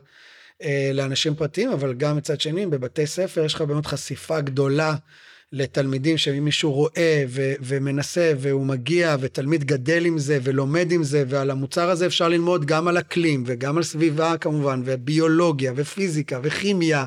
אה, 0.63 0.91
לאנשים 0.93 1.35
פרטיים, 1.35 1.71
אבל 1.71 1.93
גם 1.93 2.17
מצד 2.17 2.41
שני, 2.41 2.65
בבתי 2.65 3.07
ספר 3.07 3.45
יש 3.45 3.53
לך 3.53 3.61
באמת 3.61 3.85
חשיפה 3.85 4.41
גדולה 4.41 4.95
לתלמידים 5.51 6.17
שאם 6.17 6.45
מישהו 6.45 6.71
רואה 6.71 7.23
ו- 7.27 7.53
ומנסה 7.61 8.33
והוא 8.37 8.65
מגיע 8.65 9.15
ותלמיד 9.19 9.63
גדל 9.63 10.05
עם 10.05 10.19
זה 10.19 10.39
ולומד 10.43 10.91
עם 10.91 11.03
זה 11.03 11.23
ועל 11.27 11.51
המוצר 11.51 11.89
הזה 11.89 12.05
אפשר 12.05 12.27
ללמוד 12.27 12.65
גם 12.65 12.87
על 12.87 12.97
אקלים 12.97 13.43
וגם 13.47 13.77
על 13.77 13.83
סביבה 13.83 14.37
כמובן 14.37 14.81
וביולוגיה 14.85 15.73
ופיזיקה 15.75 16.39
וכימיה 16.43 17.05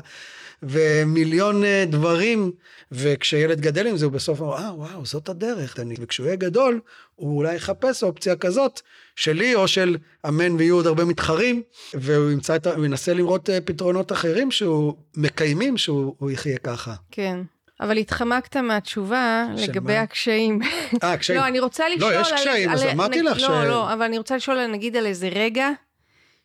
ומיליון 0.63 1.63
אה, 1.63 1.83
דברים 1.87 2.51
וכשילד 2.91 3.61
גדל 3.61 3.87
עם 3.87 3.97
זה 3.97 4.05
הוא 4.05 4.13
בסוף 4.13 4.41
אומר 4.41 4.57
אה 4.57 4.75
וואו 4.75 5.05
זאת 5.05 5.29
הדרך 5.29 5.79
וכשהוא 5.99 6.25
יהיה 6.25 6.35
גדול 6.35 6.79
הוא 7.15 7.37
אולי 7.37 7.55
יחפש 7.55 8.03
אופציה 8.03 8.35
כזאת 8.35 8.81
שלי 9.15 9.55
או 9.55 9.67
של 9.67 9.97
אמן 10.27 10.55
ויהיו 10.55 10.75
עוד 10.75 10.87
הרבה 10.87 11.05
מתחרים 11.05 11.61
והוא 11.93 12.31
ימצא 12.31 12.55
את 12.55 12.67
ה... 12.67 12.75
הוא 12.75 12.85
ינסה 12.85 13.13
לראות 13.13 13.49
אה, 13.49 13.61
פתרונות 13.61 14.11
אחרים 14.11 14.51
שהוא 14.51 14.93
מקיימים 15.17 15.77
שהוא 15.77 16.31
יחיה 16.31 16.57
ככה. 16.57 16.93
כן. 17.11 17.39
אבל 17.79 17.97
התחמקת 17.97 18.57
מהתשובה 18.57 19.47
לגבי 19.57 19.93
מה? 19.93 20.01
הקשיים. 20.01 20.59
אה, 21.03 21.17
קשיים. 21.17 21.39
לא, 21.39 21.47
אני 21.47 21.59
רוצה 21.59 21.89
לשאול... 21.89 22.13
לא, 22.13 22.21
יש 22.21 22.31
קשיים, 22.33 22.69
על, 22.69 22.75
אז 22.75 22.81
על, 22.81 22.89
אמרתי 22.89 23.21
נ... 23.21 23.25
לך 23.25 23.37
לא, 23.37 23.39
ש... 23.39 23.49
לא, 23.49 23.67
לא, 23.67 23.93
אבל 23.93 24.01
אני 24.01 24.17
רוצה 24.17 24.35
לשאול 24.35 24.67
נגיד 24.67 24.95
על 24.95 25.05
איזה 25.05 25.27
רגע 25.27 25.69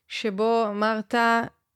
שבו 0.09 0.67
אמרת, 0.69 1.15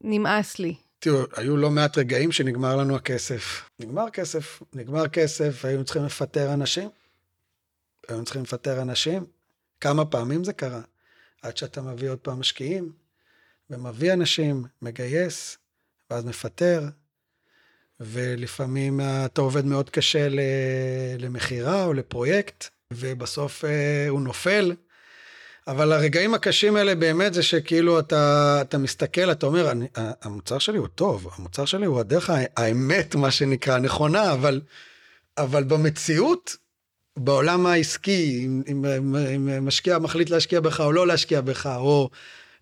נמאס 0.01 0.59
לי. 0.59 0.75
תראו, 0.99 1.21
היו 1.37 1.57
לא 1.57 1.71
מעט 1.71 1.99
רגעים 1.99 2.33
שנגמר 2.33 2.77
לנו 2.77 2.97
הכסף. 2.97 3.71
נגמר 3.81 4.11
כסף, 4.11 4.63
נגמר 4.75 5.09
כסף, 5.09 5.65
היינו 5.65 5.85
צריכים 5.85 6.05
לפטר 6.05 6.53
אנשים. 6.53 6.89
היינו 8.09 8.25
צריכים 8.25 8.43
לפטר 8.43 8.83
אנשים. 8.83 9.25
כמה 9.81 10.05
פעמים 10.05 10.45
זה 10.45 10.53
קרה? 10.53 10.81
עד 11.43 11.57
שאתה 11.57 11.83
מביא 11.83 12.11
עוד 12.11 12.19
פעם 12.19 12.41
משקיעים, 12.41 12.93
ומביא 13.71 14.13
אנשים, 14.13 14.65
מגייס, 14.83 15.59
ואז 16.11 16.25
מפטר, 16.25 16.89
ולפעמים 18.01 19.01
אתה 19.25 19.41
עובד 19.41 19.65
מאוד 19.65 19.91
קשה 19.91 20.29
למכירה 21.19 21.85
או 21.85 21.93
לפרויקט, 21.93 22.69
ובסוף 22.93 23.65
אה, 23.65 24.09
הוא 24.09 24.21
נופל. 24.21 24.73
אבל 25.67 25.93
הרגעים 25.93 26.35
הקשים 26.35 26.77
האלה 26.77 26.95
באמת 26.95 27.35
זה 27.35 27.43
שכאילו 27.43 27.99
אתה, 27.99 28.59
אתה 28.61 28.79
מסתכל, 28.79 29.33
אתה 29.33 29.47
אומר, 29.47 29.71
אני, 29.71 29.87
המוצר 29.97 30.59
שלי 30.59 30.79
הוא 30.79 30.89
טוב, 30.89 31.29
המוצר 31.37 31.65
שלי 31.65 31.87
הוא 31.87 32.01
הדרך 32.01 32.31
האמת, 32.57 33.15
מה 33.15 33.31
שנקרא, 33.31 33.75
הנכונה, 33.75 34.33
אבל, 34.33 34.61
אבל 35.39 35.65
במציאות, 35.65 36.57
בעולם 37.19 37.67
העסקי, 37.67 38.43
אם, 38.45 38.63
אם, 38.69 38.85
אם, 39.17 39.67
משקיע 39.67 39.99
מחליט 39.99 40.31
להשקיע 40.31 40.61
בך 40.61 40.81
או 40.81 40.93
לא 40.93 41.07
להשקיע 41.07 41.41
בך, 41.41 41.67
או 41.77 42.11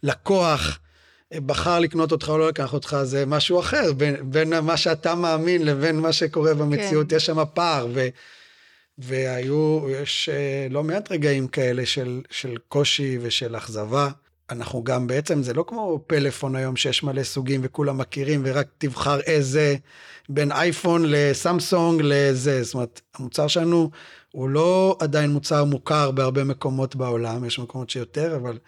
לקוח 0.03 0.79
בחר 1.35 1.79
לקנות 1.79 2.13
אותך 2.13 2.29
או 2.29 2.39
לא 2.39 2.49
לקח 2.49 2.73
אותך, 2.73 2.97
זה 3.03 3.27
משהו 3.27 3.61
אחר, 3.61 3.93
בין, 3.93 4.17
בין 4.31 4.61
מה 4.61 4.77
שאתה 4.77 5.15
מאמין 5.15 5.65
לבין 5.65 6.01
מה 6.01 6.13
שקורה 6.13 6.55
במציאות, 6.55 7.11
כן. 7.11 7.17
יש 7.17 7.27
שם 7.27 7.39
פער. 7.55 7.87
ו, 7.95 8.09
והיו, 8.99 9.87
יש 9.91 10.29
אה, 10.29 10.67
לא 10.71 10.85
מעט 10.85 11.13
רגעים 11.13 11.49
כאלה 11.49 11.87
של, 11.87 12.21
של 12.31 12.55
קושי 12.69 13.19
ושל 13.21 13.57
אכזבה. 13.57 14.09
אנחנו 14.51 14.85
גם 14.85 15.07
בעצם, 15.07 15.43
זה 15.43 15.55
לא 15.55 15.65
כמו 15.69 16.01
פלאפון 16.07 16.57
היום 16.57 16.77
שיש 16.77 17.03
מלא 17.03 17.23
סוגים 17.23 17.61
וכולם 17.65 17.99
מכירים 17.99 18.43
ורק 18.45 18.67
תבחר 18.79 19.21
איזה, 19.21 19.77
בין 20.29 20.53
אייפון 20.53 21.03
לסמסונג 21.07 22.01
לזה. 22.05 22.63
זאת 22.63 22.75
אומרת, 22.75 23.01
המוצר 23.15 23.47
שלנו 23.47 23.91
הוא 24.33 24.49
לא 24.49 24.97
עדיין 25.01 25.31
מוצר 25.31 25.65
מוכר 25.65 26.11
בהרבה 26.11 26.45
מקומות 26.45 26.97
בעולם, 26.97 27.45
יש 27.45 27.59
מקומות 27.59 27.91
שיותר, 27.91 28.37
אבל, 28.37 28.59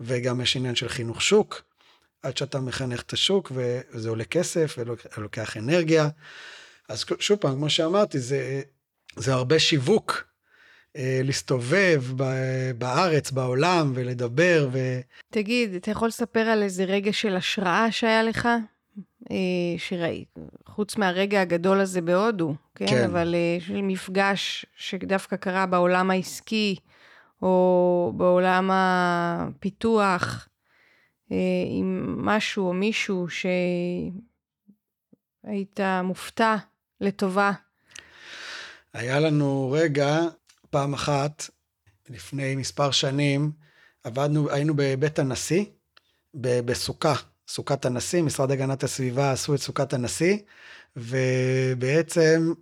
וגם 0.00 0.40
יש 0.40 0.56
עניין 0.56 0.74
של 0.74 0.88
חינוך 0.88 1.22
שוק, 1.22 1.62
עד 2.24 2.36
שאתה 2.36 2.60
מחנך 2.60 3.02
את 3.02 3.12
השוק 3.12 3.52
וזה 3.54 4.08
עולה 4.08 4.24
כסף 4.24 4.78
ולוקח 4.78 5.56
אנרגיה. 5.56 6.08
אז 6.88 7.04
שוב 7.18 7.38
פעם, 7.38 7.54
כמו 7.54 7.70
שאמרתי, 7.70 8.18
זה 8.18 8.62
זה 9.16 9.32
הרבה 9.32 9.58
שיווק. 9.58 10.24
אה, 10.96 11.20
להסתובב 11.24 12.04
בארץ, 12.78 13.30
בעולם, 13.30 13.92
ולדבר. 13.94 14.68
ו... 14.72 14.78
תגיד, 15.30 15.74
אתה 15.74 15.90
יכול 15.90 16.08
לספר 16.08 16.40
על 16.40 16.62
איזה 16.62 16.84
רגע 16.84 17.12
של 17.12 17.36
השראה 17.36 17.90
שהיה 17.90 18.22
לך? 18.22 18.48
אה, 19.30 19.36
שראי, 19.78 20.24
חוץ 20.66 20.96
מהרגע 20.96 21.40
הגדול 21.40 21.80
הזה 21.80 22.00
בהודו, 22.00 22.54
כן? 22.74 22.86
כן. 22.86 23.04
אבל 23.04 23.34
אה, 23.34 23.66
של 23.66 23.82
מפגש 23.82 24.66
שדווקא 24.76 25.36
קרה 25.36 25.66
בעולם 25.66 26.10
העסקי, 26.10 26.76
או 27.42 28.12
בעולם 28.16 28.70
הפיתוח, 28.72 30.48
עם 31.70 32.16
משהו 32.24 32.68
או 32.68 32.72
מישהו 32.72 33.26
שהיית 35.44 35.80
מופתע 36.04 36.56
לטובה? 37.00 37.52
היה 38.92 39.20
לנו 39.20 39.70
רגע, 39.72 40.18
פעם 40.70 40.94
אחת, 40.94 41.44
לפני 42.08 42.56
מספר 42.56 42.90
שנים, 42.90 43.52
עבדנו, 44.04 44.50
היינו 44.50 44.74
בבית 44.76 45.18
הנשיא, 45.18 45.64
בסוכה, 46.34 47.14
סוכת 47.48 47.84
הנשיא, 47.84 48.22
משרד 48.22 48.50
הגנת 48.50 48.84
הסביבה 48.84 49.32
עשו 49.32 49.54
את 49.54 49.60
סוכת 49.60 49.92
הנשיא, 49.92 50.38
ובעצם 50.96 52.52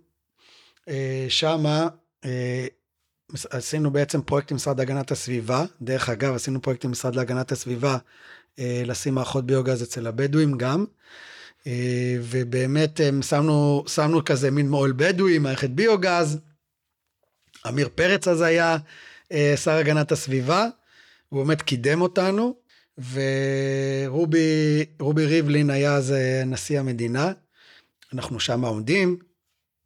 אה, 0.87 1.25
שמה 1.29 1.87
אה, 2.25 2.67
עשינו 3.49 3.91
בעצם 3.91 4.21
פרויקט 4.21 4.51
עם 4.51 4.55
משרד 4.55 4.79
הגנת 4.79 5.11
הסביבה, 5.11 5.65
דרך 5.81 6.09
אגב, 6.09 6.35
עשינו 6.35 6.61
פרויקט 6.61 6.85
עם 6.85 6.91
משרד 6.91 7.15
להגנת 7.15 7.51
הסביבה, 7.51 7.93
אה, 7.93 7.97
לשים 8.59 9.15
מערכות 9.15 9.45
ביוגז 9.45 9.83
אצל 9.83 10.07
הבדואים 10.07 10.57
גם. 10.57 10.85
אה, 11.67 12.17
ובאמת 12.21 12.99
שמנו, 13.21 13.83
שמנו 13.87 14.25
כזה 14.25 14.51
מין 14.51 14.69
מועל 14.69 14.91
בדואי, 14.91 15.39
מערכת 15.39 15.69
ביוגז. 15.69 16.37
עמיר 17.65 17.89
פרץ 17.95 18.27
אז 18.27 18.41
היה 18.41 18.77
אה, 19.31 19.53
שר 19.63 19.71
הגנת 19.71 20.11
הסביבה, 20.11 20.67
הוא 21.29 21.43
באמת 21.43 21.61
קידם 21.61 22.01
אותנו, 22.01 22.55
ורובי 22.97 25.25
ריבלין 25.25 25.69
היה 25.69 25.95
אז 25.95 26.11
אה, 26.11 26.43
נשיא 26.45 26.79
המדינה. 26.79 27.31
אנחנו 28.13 28.39
שם 28.39 28.65
עומדים, 28.65 29.17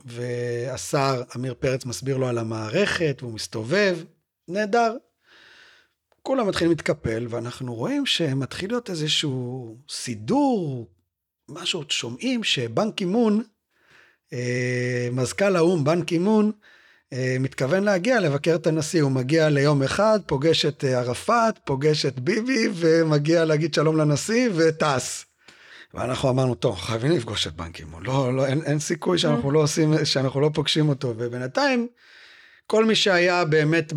והשר 0.05 1.23
עמיר 1.35 1.53
פרץ 1.59 1.85
מסביר 1.85 2.17
לו 2.17 2.27
על 2.27 2.37
המערכת, 2.37 3.17
והוא 3.21 3.33
מסתובב, 3.33 3.97
נהדר. 4.47 4.97
כולם 6.27 6.47
מתחילים 6.47 6.71
להתקפל, 6.71 7.27
ואנחנו 7.29 7.75
רואים 7.75 8.05
שמתחיל 8.05 8.69
להיות 8.69 8.89
איזשהו 8.89 9.77
סידור 9.89 10.87
משהו 11.49 11.83
שומעים 11.89 12.43
שבן 12.43 12.91
קימון, 12.91 13.43
אה, 14.33 15.09
מזכ"ל 15.11 15.55
האו"ם, 15.55 15.83
בן 15.83 16.01
קימון, 16.01 16.51
אה, 17.13 17.37
מתכוון 17.39 17.83
להגיע 17.83 18.19
לבקר 18.19 18.55
את 18.55 18.67
הנשיא. 18.67 19.01
הוא 19.01 19.11
מגיע 19.11 19.49
ליום 19.49 19.83
אחד, 19.83 20.19
פוגש 20.25 20.65
את 20.65 20.83
אה, 20.83 20.99
ערפאת, 20.99 21.59
פוגש 21.65 22.05
את 22.05 22.19
ביבי, 22.19 22.67
ומגיע 22.73 23.45
להגיד 23.45 23.73
שלום 23.73 23.97
לנשיא, 23.97 24.49
וטס. 24.55 25.25
ואנחנו 25.93 26.29
אמרנו, 26.29 26.55
טוב, 26.55 26.75
חייבים 26.75 27.11
לפגוש 27.11 27.47
את 27.47 27.53
בן 27.53 27.71
קימון. 27.71 28.03
לא, 28.05 28.33
לא, 28.33 28.45
אין, 28.45 28.61
אין 28.65 28.79
סיכוי 28.79 29.17
שאנחנו 29.17 29.51
לא 29.51 29.59
עושים, 29.59 30.05
שאנחנו 30.05 30.41
לא 30.41 30.49
פוגשים 30.53 30.89
אותו. 30.89 31.13
ובינתיים, 31.17 31.87
כל 32.65 32.85
מי 32.85 32.95
שהיה 32.95 33.45
באמת 33.45 33.93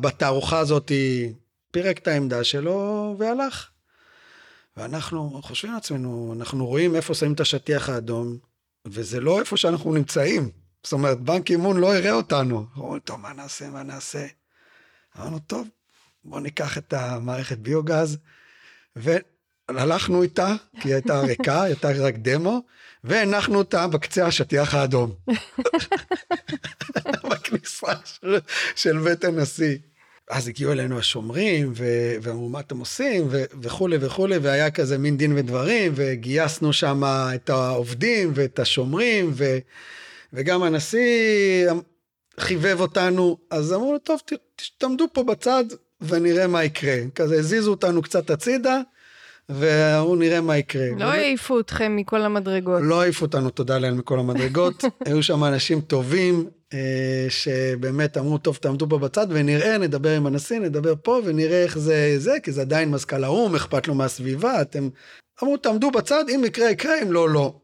בתערוכה 0.00 0.58
הזאת, 0.58 0.92
פירק 1.74 1.98
את 1.98 2.08
העמדה 2.08 2.44
שלו 2.44 3.16
והלך. 3.18 3.68
ואנחנו 4.76 5.40
חושבים 5.42 5.74
לעצמנו, 5.74 6.34
אנחנו 6.38 6.66
רואים 6.66 6.96
איפה 6.96 7.14
שמים 7.14 7.32
את 7.32 7.40
השטיח 7.40 7.88
האדום, 7.88 8.38
וזה 8.86 9.20
לא 9.20 9.40
איפה 9.40 9.56
שאנחנו 9.56 9.94
נמצאים. 9.94 10.50
זאת 10.84 10.92
אומרת, 10.92 11.20
בנק 11.20 11.50
אימון 11.50 11.76
לא 11.76 11.96
יראה 11.96 12.12
אותנו. 12.12 12.66
אומרים, 12.76 13.00
טוב, 13.00 13.20
מה 13.20 13.32
נעשה, 13.32 13.70
מה 13.70 13.82
נעשה? 13.82 14.26
אמרנו, 15.18 15.38
טוב, 15.38 15.68
בואו 16.24 16.40
ניקח 16.40 16.78
את 16.78 16.92
המערכת 16.92 17.58
ביוגז, 17.58 18.18
והלכנו 18.96 20.22
איתה, 20.22 20.54
כי 20.80 20.88
היא 20.88 20.94
הייתה 20.94 21.20
ריקה, 21.20 21.62
היא 21.62 21.74
הייתה 21.74 21.88
רק 21.98 22.14
דמו, 22.14 22.62
והנחנו 23.04 23.58
אותה 23.58 23.86
בקצה 23.86 24.26
השטיח 24.26 24.74
האדום. 24.74 25.14
בכניסה 27.30 27.92
של, 28.04 28.38
של 28.76 28.98
בית 28.98 29.24
הנשיא. 29.24 29.76
אז 30.30 30.48
הגיעו 30.48 30.72
אלינו 30.72 30.98
השומרים, 30.98 31.72
ואמרו, 32.22 32.48
מה 32.48 32.60
אתם 32.60 32.78
עושים, 32.78 33.28
וכולי 33.62 33.96
וכולי, 34.00 34.38
והיה 34.38 34.70
כזה 34.70 34.98
מין 34.98 35.16
דין 35.16 35.32
ודברים, 35.36 35.92
וגייסנו 35.94 36.72
שם 36.72 37.02
את 37.34 37.50
העובדים 37.50 38.32
ואת 38.34 38.58
השומרים, 38.58 39.30
ו, 39.34 39.58
וגם 40.32 40.62
הנשיא 40.62 41.70
חיבב 42.40 42.80
אותנו, 42.80 43.38
אז 43.50 43.72
אמרו 43.72 43.92
לו, 43.92 43.98
טוב, 43.98 44.20
תעמדו 44.78 45.06
פה 45.12 45.22
בצד 45.22 45.64
ונראה 46.00 46.46
מה 46.46 46.64
יקרה. 46.64 46.96
כזה 47.14 47.38
הזיזו 47.38 47.70
אותנו 47.70 48.02
קצת 48.02 48.30
הצידה, 48.30 48.80
ואמרו 49.48 50.16
נראה 50.16 50.40
מה 50.40 50.56
יקרה. 50.56 50.86
לא 50.98 51.04
העיפו 51.04 51.60
אתכם 51.60 51.96
מכל 51.96 52.22
המדרגות. 52.22 52.80
לא 52.84 53.02
העיפו 53.02 53.24
אותנו, 53.24 53.50
תודה 53.50 53.78
לאל, 53.78 53.94
מכל 53.94 54.18
המדרגות. 54.18 54.84
היו 55.06 55.22
שם 55.22 55.44
אנשים 55.44 55.80
טובים, 55.80 56.46
שבאמת 57.28 58.16
אמרו, 58.16 58.38
טוב, 58.38 58.56
תעמדו 58.56 58.88
פה 58.88 58.98
בצד 58.98 59.26
ונראה, 59.30 59.78
נדבר 59.78 60.16
עם 60.16 60.26
הנשיא, 60.26 60.58
נדבר 60.58 60.94
פה 61.02 61.20
ונראה 61.24 61.62
איך 61.62 61.78
זה 61.78 62.14
זה, 62.18 62.36
כי 62.42 62.52
זה 62.52 62.60
עדיין 62.60 62.90
מזכ"ל 62.90 63.24
האו"ם, 63.24 63.54
אכפת 63.54 63.88
לו 63.88 63.94
מהסביבה, 63.94 64.62
אתם... 64.62 64.88
אמרו, 65.42 65.56
תעמדו 65.56 65.90
בצד, 65.90 66.24
אם 66.34 66.44
יקרה, 66.44 66.70
יקרה, 66.70 67.02
אם 67.02 67.12
לא, 67.12 67.28
לא. 67.28 67.54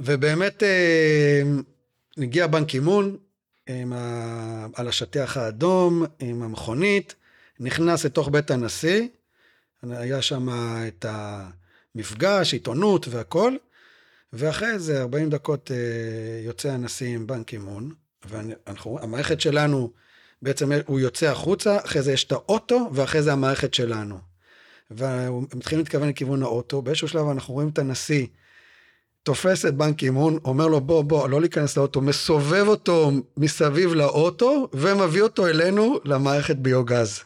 ובאמת 0.00 0.62
אה, 0.62 1.42
הגיע 2.18 2.46
בנק 2.46 2.74
אימון 2.74 3.16
עם 3.66 3.92
ה... 3.92 4.66
על 4.74 4.88
השטיח 4.88 5.36
האדום, 5.36 6.04
עם 6.18 6.42
המכונית, 6.42 7.14
נכנס 7.60 8.04
לתוך 8.04 8.28
בית 8.28 8.50
הנשיא, 8.50 9.08
היה 9.82 10.22
שם 10.22 10.48
את 10.88 11.06
המפגש, 11.08 12.52
עיתונות 12.52 13.08
והכל, 13.08 13.56
ואחרי 14.32 14.78
זה 14.78 15.00
40 15.00 15.30
דקות 15.30 15.70
אה, 15.70 15.76
יוצא 16.44 16.68
הנשיא 16.68 17.14
עם 17.14 17.26
בנק 17.26 17.52
אימון, 17.52 17.90
והמערכת 18.24 19.40
שלנו, 19.40 19.92
בעצם 20.42 20.72
הוא 20.86 21.00
יוצא 21.00 21.26
החוצה, 21.26 21.78
אחרי 21.84 22.02
זה 22.02 22.12
יש 22.12 22.24
את 22.24 22.32
האוטו, 22.32 22.90
ואחרי 22.92 23.22
זה 23.22 23.32
המערכת 23.32 23.74
שלנו. 23.74 24.18
והם 24.90 25.46
מתחילים 25.54 25.84
להתכוון 25.84 26.08
לכיוון 26.08 26.42
האוטו, 26.42 26.82
באיזשהו 26.82 27.08
שלב 27.08 27.28
אנחנו 27.28 27.54
רואים 27.54 27.68
את 27.68 27.78
הנשיא 27.78 28.26
תופס 29.22 29.66
את 29.66 29.74
בנק 29.74 30.02
אימון, 30.02 30.38
אומר 30.44 30.66
לו 30.66 30.80
בוא 30.80 31.02
בוא 31.02 31.28
לא 31.28 31.40
להיכנס 31.40 31.76
לאוטו, 31.76 32.00
מסובב 32.00 32.64
אותו 32.68 33.10
מסביב 33.36 33.94
לאוטו 33.94 34.68
ומביא 34.72 35.22
אותו 35.22 35.46
אלינו 35.46 35.98
למערכת 36.04 36.56
ביוגז. 36.56 37.20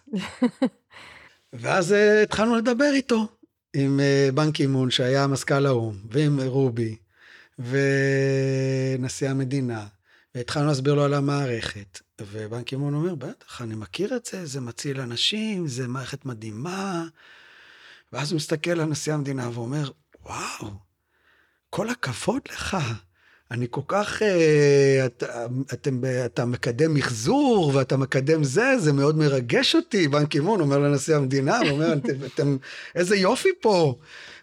ואז 1.53 1.93
uh, 1.93 2.23
התחלנו 2.23 2.57
לדבר 2.57 2.91
איתו, 2.95 3.27
עם 3.75 4.01
uh, 4.01 4.33
בנק 4.35 4.61
אימון 4.61 4.91
שהיה 4.91 5.27
מזכ"ל 5.27 5.67
האו"ם, 5.67 5.97
ועם 6.11 6.41
רובי, 6.41 6.97
ונשיא 7.59 9.31
המדינה, 9.31 9.87
והתחלנו 10.35 10.67
להסביר 10.67 10.95
לו 10.95 11.05
על 11.05 11.15
המערכת. 11.15 12.01
ובנק 12.21 12.73
אימון 12.73 12.95
אומר, 12.95 13.15
בטח, 13.15 13.63
אני 13.63 13.75
מכיר 13.75 14.17
את 14.17 14.27
זה, 14.27 14.47
זה 14.47 14.61
מציל 14.61 15.01
אנשים, 15.01 15.69
זה 15.69 15.89
מערכת 15.89 16.25
מדהימה. 16.25 17.07
ואז 18.13 18.33
הוא 18.33 18.37
מסתכל 18.37 18.71
על 18.71 18.85
נשיא 18.85 19.15
המדינה 19.15 19.51
ואומר, 19.55 19.91
וואו, 20.25 20.71
כל 21.71 21.91
הכבוד 21.91 22.43
לך. 22.51 22.77
אני 23.53 23.67
כל 23.71 23.81
כך, 23.89 24.23
אה, 24.23 25.07
אתה, 25.07 25.47
אתם, 25.73 26.01
אתה 26.25 26.45
מקדם 26.45 26.95
מחזור 26.95 27.73
ואתה 27.75 27.97
מקדם 27.97 28.45
זה, 28.45 28.75
זה 28.79 28.93
מאוד 28.93 29.19
מרגש 29.19 29.75
אותי. 29.75 30.09
בן 30.09 30.27
קימון 30.27 30.61
אומר 30.61 30.79
לנשיא 30.79 31.17
המדינה, 31.17 31.59
הוא 31.59 31.69
אומר, 31.71 31.93
אתם, 31.93 32.13
אתם, 32.35 32.57
איזה 32.95 33.17
יופי 33.17 33.49
פה. 33.61 33.95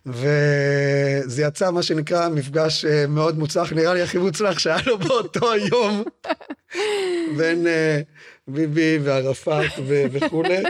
וזה 0.06 1.44
יצא 1.44 1.72
מה 1.72 1.84
שנקרא 1.84 2.30
מפגש 2.30 2.86
אה, 2.86 3.08
מאוד 3.08 3.40
מוצלח, 3.40 3.74
נראה 3.74 3.94
לי 3.94 4.02
הכי 4.02 4.18
מוצלח 4.18 4.60
שהיה 4.60 4.78
לו 4.86 4.98
באותו 4.98 5.52
היום, 5.52 6.04
בין 7.38 7.68
אה, 7.68 8.02
ביבי 8.54 9.00
וערפאת 9.04 9.72
וכולי. 9.88 10.64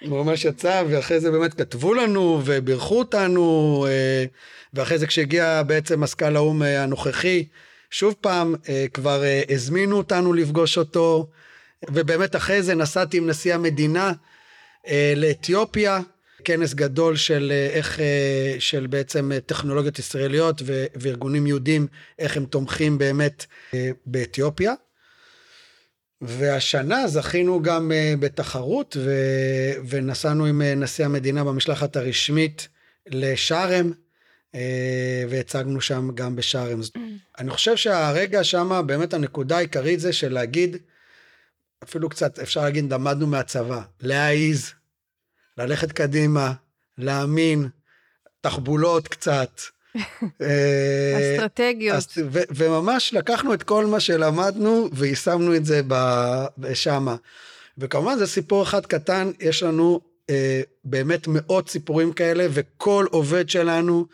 הוא 0.00 0.24
ממש 0.24 0.44
יצא, 0.44 0.82
ואחרי 0.90 1.20
זה 1.20 1.30
באמת 1.30 1.54
כתבו 1.54 1.94
לנו 1.94 2.42
ובירכו 2.44 2.98
אותנו. 2.98 3.86
אה, 3.88 4.24
ואחרי 4.74 4.98
זה 4.98 5.06
כשהגיע 5.06 5.62
בעצם 5.62 6.00
מזכ"ל 6.00 6.36
האו"ם 6.36 6.62
אה, 6.62 6.82
הנוכחי, 6.82 7.44
שוב 7.90 8.14
פעם 8.20 8.54
אה, 8.68 8.86
כבר 8.94 9.22
הזמינו 9.48 9.96
אותנו 9.96 10.32
לפגוש 10.32 10.78
אותו, 10.78 11.30
ובאמת 11.90 12.36
אחרי 12.36 12.62
זה 12.62 12.74
נסעתי 12.74 13.16
עם 13.16 13.26
נשיא 13.26 13.54
המדינה 13.54 14.12
לאתיופיה, 15.16 16.00
כנס 16.44 16.74
גדול 16.74 17.16
של 17.16 17.52
איך, 17.70 18.00
של 18.58 18.86
בעצם 18.86 19.30
טכנולוגיות 19.46 19.98
ישראליות 19.98 20.62
וארגונים 20.96 21.46
יהודים, 21.46 21.86
איך 22.18 22.36
הם 22.36 22.44
תומכים 22.44 22.98
באמת 22.98 23.46
באתיופיה. 24.06 24.74
והשנה 26.20 27.08
זכינו 27.08 27.62
גם 27.62 27.92
בתחרות 28.20 28.96
ו... 29.00 29.10
ונסענו 29.88 30.46
עם 30.46 30.62
נשיא 30.62 31.04
המדינה 31.04 31.44
במשלחת 31.44 31.96
הרשמית 31.96 32.68
לשארם 33.06 33.92
אה, 34.54 35.24
והצגנו 35.30 35.80
שם 35.80 36.10
גם 36.14 36.36
בשארם. 36.36 36.80
Mm. 36.80 36.98
אני 37.38 37.50
חושב 37.50 37.76
שהרגע 37.76 38.44
שם, 38.44 38.82
באמת 38.86 39.14
הנקודה 39.14 39.56
העיקרית 39.56 40.00
זה 40.00 40.12
של 40.12 40.32
להגיד, 40.32 40.76
אפילו 41.82 42.08
קצת, 42.08 42.38
אפשר 42.38 42.62
להגיד, 42.62 42.92
למדנו 42.92 43.26
מהצבא, 43.26 43.82
להעיז, 44.00 44.72
ללכת 45.58 45.92
קדימה, 45.92 46.52
להאמין, 46.98 47.68
תחבולות 48.40 49.08
קצת. 49.08 49.60
אה, 50.42 51.34
אסטרטגיות. 51.34 52.18
וממש 52.54 53.14
לקחנו 53.14 53.54
את 53.54 53.62
כל 53.62 53.86
מה 53.86 54.00
שלמדנו 54.00 54.88
ויישמנו 54.92 55.56
את 55.56 55.64
זה 55.64 55.80
שמה. 56.74 57.16
וכמובן 57.78 58.18
זה 58.18 58.26
סיפור 58.26 58.62
אחד 58.62 58.86
קטן, 58.86 59.30
יש 59.40 59.62
לנו 59.62 60.00
אה, 60.30 60.60
באמת 60.84 61.26
מאות 61.28 61.68
סיפורים 61.68 62.12
כאלה, 62.12 62.46
וכל 62.50 63.06
עובד 63.10 63.48
שלנו, 63.48 64.06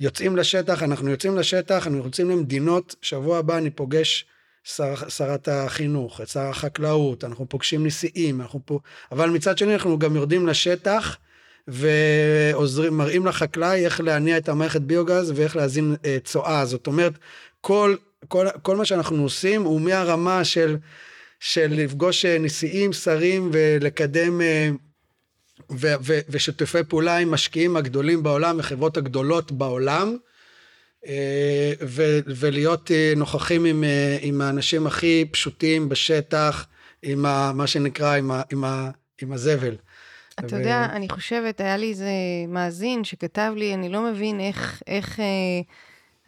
יוצאים 0.00 0.36
לשטח, 0.36 0.82
אנחנו 0.82 1.10
יוצאים 1.10 1.36
לשטח, 1.36 1.86
אנחנו 1.86 2.04
יוצאים 2.04 2.30
למדינות, 2.30 2.96
שבוע 3.02 3.38
הבא 3.38 3.56
אני 3.56 3.70
פוגש 3.70 4.24
שר, 4.64 5.08
שרת 5.08 5.48
החינוך, 5.48 6.20
את 6.20 6.28
שר 6.28 6.40
החקלאות, 6.40 7.24
אנחנו 7.24 7.48
פוגשים 7.48 7.86
נשיאים, 7.86 8.40
אנחנו 8.40 8.60
פה, 8.64 8.78
אבל 9.12 9.30
מצד 9.30 9.58
שני 9.58 9.74
אנחנו 9.74 9.98
גם 9.98 10.16
יורדים 10.16 10.46
לשטח 10.46 11.16
ועוזרים, 11.68 12.96
מראים 12.96 13.26
לחקלאי 13.26 13.84
איך 13.84 14.00
להניע 14.00 14.36
את 14.36 14.48
המערכת 14.48 14.80
ביוגז 14.80 15.32
ואיך 15.36 15.56
להזין 15.56 15.96
אה, 16.04 16.16
צואה, 16.24 16.64
זאת 16.64 16.86
אומרת, 16.86 17.12
כל, 17.60 17.96
כל, 18.28 18.46
כל 18.62 18.76
מה 18.76 18.84
שאנחנו 18.84 19.22
עושים 19.22 19.62
הוא 19.62 19.80
מהרמה 19.80 20.44
של, 20.44 20.76
של 21.40 21.66
לפגוש 21.70 22.24
אה, 22.24 22.38
נשיאים, 22.38 22.92
שרים 22.92 23.50
ולקדם 23.52 24.40
אה, 24.40 24.70
ו- 25.70 25.94
ו- 26.02 26.20
ושיתופי 26.28 26.84
פעולה 26.88 27.16
עם 27.16 27.30
משקיעים 27.30 27.76
הגדולים 27.76 28.22
בעולם, 28.22 28.60
החברות 28.60 28.96
הגדולות 28.96 29.52
בעולם, 29.52 30.16
אה, 31.06 31.72
ו- 31.82 32.18
ולהיות 32.26 32.90
נוכחים 33.16 33.64
עם, 33.64 33.84
עם 34.20 34.40
האנשים 34.40 34.86
הכי 34.86 35.24
פשוטים 35.30 35.88
בשטח, 35.88 36.66
עם 37.02 37.26
ה- 37.26 37.52
מה 37.54 37.66
שנקרא, 37.66 38.16
עם, 38.16 38.30
ה- 38.30 38.42
עם, 38.52 38.64
ה- 38.64 38.90
עם 39.22 39.32
הזבל. 39.32 39.74
אתה 40.38 40.56
ו... 40.56 40.58
יודע, 40.58 40.86
אני 40.92 41.08
חושבת, 41.08 41.60
היה 41.60 41.76
לי 41.76 41.90
איזה 41.90 42.10
מאזין 42.48 43.04
שכתב 43.04 43.52
לי, 43.56 43.74
אני 43.74 43.88
לא 43.88 44.02
מבין 44.02 44.40
איך, 44.40 44.82
איך 44.86 45.20
אה, 45.20 45.60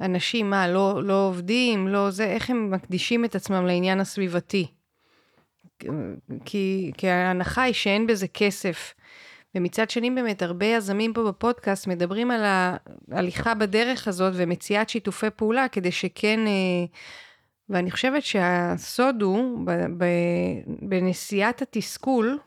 אנשים, 0.00 0.50
מה, 0.50 0.68
לא, 0.68 1.02
לא 1.04 1.26
עובדים, 1.26 1.88
לא 1.88 2.10
זה, 2.10 2.24
איך 2.24 2.50
הם 2.50 2.70
מקדישים 2.70 3.24
את 3.24 3.34
עצמם 3.34 3.66
לעניין 3.66 4.00
הסביבתי. 4.00 4.66
כי, 6.44 6.92
כי 6.98 7.08
ההנחה 7.08 7.62
היא 7.62 7.74
שאין 7.74 8.06
בזה 8.06 8.28
כסף. 8.28 8.94
ומצד 9.54 9.90
שני 9.90 10.10
באמת 10.10 10.42
הרבה 10.42 10.66
יזמים 10.66 11.12
פה 11.12 11.24
בפודקאסט 11.24 11.86
מדברים 11.86 12.30
על 12.30 12.40
ההליכה 12.44 13.54
בדרך 13.54 14.08
הזאת 14.08 14.32
ומציאת 14.36 14.88
שיתופי 14.88 15.30
פעולה 15.36 15.68
כדי 15.68 15.92
שכן, 15.92 16.40
אה, 16.46 16.84
ואני 17.68 17.90
חושבת 17.90 18.22
שהסוד 18.22 19.22
הוא 19.22 19.66
בנשיאת 20.82 21.62
התסכול 21.62 22.38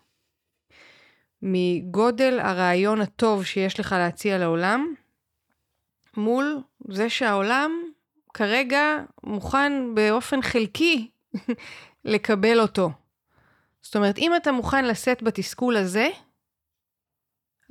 מגודל 1.48 2.40
הרעיון 2.40 3.02
הטוב 3.02 3.46
שיש 3.46 3.80
לך 3.80 3.92
להציע 3.92 4.38
לעולם, 4.38 4.94
מול 6.18 6.62
זה 6.90 7.10
שהעולם 7.10 7.72
כרגע 8.34 8.98
מוכן 9.24 9.96
באופן 9.96 10.42
חלקי 10.42 11.10
לקבל 12.06 12.60
אותו. 12.60 12.92
זאת 13.82 13.96
אומרת, 13.96 14.18
אם 14.18 14.32
אתה 14.36 14.52
מוכן 14.52 14.86
לשאת 14.86 15.24
בתסכול 15.24 15.78
הזה, 15.78 16.10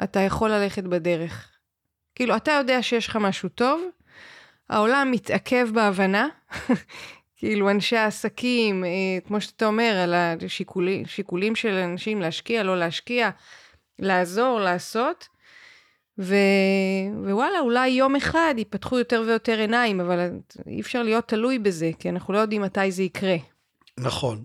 אתה 0.05 0.21
יכול 0.21 0.51
ללכת 0.51 0.85
בדרך. 0.85 1.51
כאילו, 2.15 2.37
אתה 2.37 2.53
יודע 2.53 2.83
שיש 2.83 3.09
לך 3.09 3.17
משהו 3.17 3.49
טוב, 3.49 3.83
העולם 4.69 5.11
מתעכב 5.11 5.69
בהבנה, 5.73 6.29
כאילו 7.37 7.71
אנשי 7.71 7.97
העסקים, 7.97 8.85
אה, 8.85 8.91
כמו 9.27 9.41
שאתה 9.41 9.67
אומר, 9.67 10.01
על 10.03 10.15
השיקולים 10.45 11.57
של 11.57 11.75
אנשים 11.75 12.21
להשקיע, 12.21 12.63
לא 12.63 12.79
להשקיע, 12.79 13.31
לעזור, 13.99 14.61
לעשות, 14.61 15.29
ו... 16.19 16.35
ווואלה, 17.25 17.61
אולי 17.61 17.89
יום 17.89 18.17
אחד 18.17 18.55
ייפתחו 18.59 18.99
יותר 18.99 19.23
ויותר 19.27 19.59
עיניים, 19.59 20.01
אבל 20.01 20.31
אי 20.67 20.81
אפשר 20.81 21.03
להיות 21.03 21.29
תלוי 21.29 21.59
בזה, 21.59 21.91
כי 21.99 22.09
אנחנו 22.09 22.35
לא 22.35 22.39
יודעים 22.39 22.63
מתי 22.63 22.93
זה 22.93 23.03
יקרה. 23.03 23.37
נכון. 23.99 24.43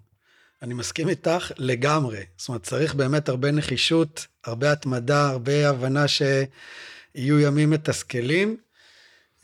אני 0.61 0.73
מסכים 0.73 1.09
איתך 1.09 1.51
לגמרי. 1.57 2.23
זאת 2.37 2.47
אומרת, 2.47 2.63
צריך 2.63 2.93
באמת 2.95 3.29
הרבה 3.29 3.51
נחישות, 3.51 4.27
הרבה 4.45 4.71
התמדה, 4.71 5.29
הרבה 5.29 5.69
הבנה 5.69 6.05
שיהיו 6.07 7.39
ימים 7.39 7.69
מתסכלים. 7.69 8.57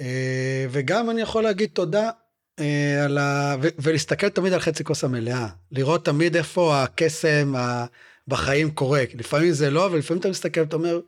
אה, 0.01 0.65
וגם 0.69 1.09
אני 1.09 1.21
יכול 1.21 1.43
להגיד 1.43 1.69
תודה 1.73 2.09
אה, 2.59 3.05
על 3.05 3.17
ה... 3.17 3.55
ולהסתכל 3.61 4.29
תמיד 4.29 4.53
על 4.53 4.59
חצי 4.59 4.83
כוס 4.83 5.03
המלאה. 5.03 5.47
לראות 5.71 6.05
תמיד 6.05 6.35
איפה 6.35 6.83
הקסם 6.83 7.53
בחיים 8.27 8.71
קורה. 8.71 9.03
לפעמים 9.19 9.51
זה 9.51 9.69
לא, 9.69 9.89
ולפעמים 9.91 10.19
אתה 10.19 10.29
מסתכל 10.29 10.59
ואתה 10.59 10.75
אומר, 10.75 10.99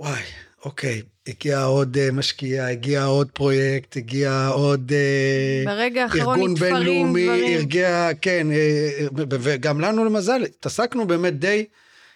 וואי, 0.00 0.22
אוקיי, 0.64 1.02
הגיע 1.26 1.64
עוד 1.64 1.96
uh, 1.96 2.12
משקיע, 2.12 2.66
הגיע 2.66 3.04
עוד 3.04 3.30
פרויקט, 3.30 3.96
הגיע 3.96 4.48
עוד 4.54 4.92
uh, 4.92 5.66
ברגע 5.66 6.06
ארגון 6.14 6.54
בינלאומי. 6.54 7.56
הגיע, 7.58 8.08
כן, 8.20 8.46
uh, 8.50 9.20
וגם 9.30 9.80
לנו 9.80 10.04
למזל, 10.04 10.42
התעסקנו 10.44 11.06
באמת 11.06 11.38
די 11.38 11.64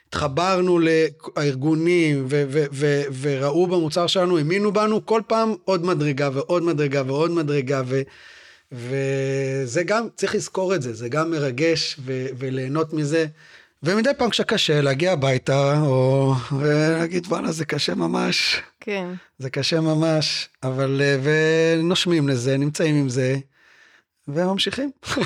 התחברנו 0.08 0.78
לארגונים 0.78 2.26
ו- 2.28 2.44
ו- 2.48 2.64
ו- 2.72 3.02
וראו 3.20 3.66
במוצר 3.66 4.06
שלנו, 4.06 4.38
האמינו 4.38 4.72
בנו, 4.72 5.06
כל 5.06 5.22
פעם 5.26 5.54
עוד 5.64 5.84
מדרגה 5.84 6.30
ועוד 6.32 6.62
מדרגה 6.62 7.02
ועוד 7.06 7.30
מדרגה, 7.30 7.82
ו- 7.86 8.02
וזה 8.72 9.82
גם, 9.84 10.08
צריך 10.16 10.34
לזכור 10.34 10.74
את 10.74 10.82
זה, 10.82 10.94
זה 10.94 11.08
גם 11.08 11.30
מרגש 11.30 11.96
ו- 12.04 12.26
וליהנות 12.38 12.92
מזה. 12.92 13.26
ומדי 13.82 14.10
פעם 14.18 14.30
כשקשה 14.30 14.80
להגיע 14.80 15.12
הביתה, 15.12 15.80
או 15.80 16.34
להגיד 16.62 17.26
וואלה 17.26 17.52
זה 17.52 17.64
קשה 17.64 17.94
ממש. 17.94 18.62
כן. 18.80 19.08
זה 19.38 19.50
קשה 19.50 19.80
ממש, 19.80 20.48
אבל 20.62 21.00
אה, 21.04 21.16
ונושמים 21.22 22.28
לזה, 22.28 22.56
נמצאים 22.56 22.94
עם 22.94 23.08
זה, 23.08 23.36
וממשיכים. 24.28 24.90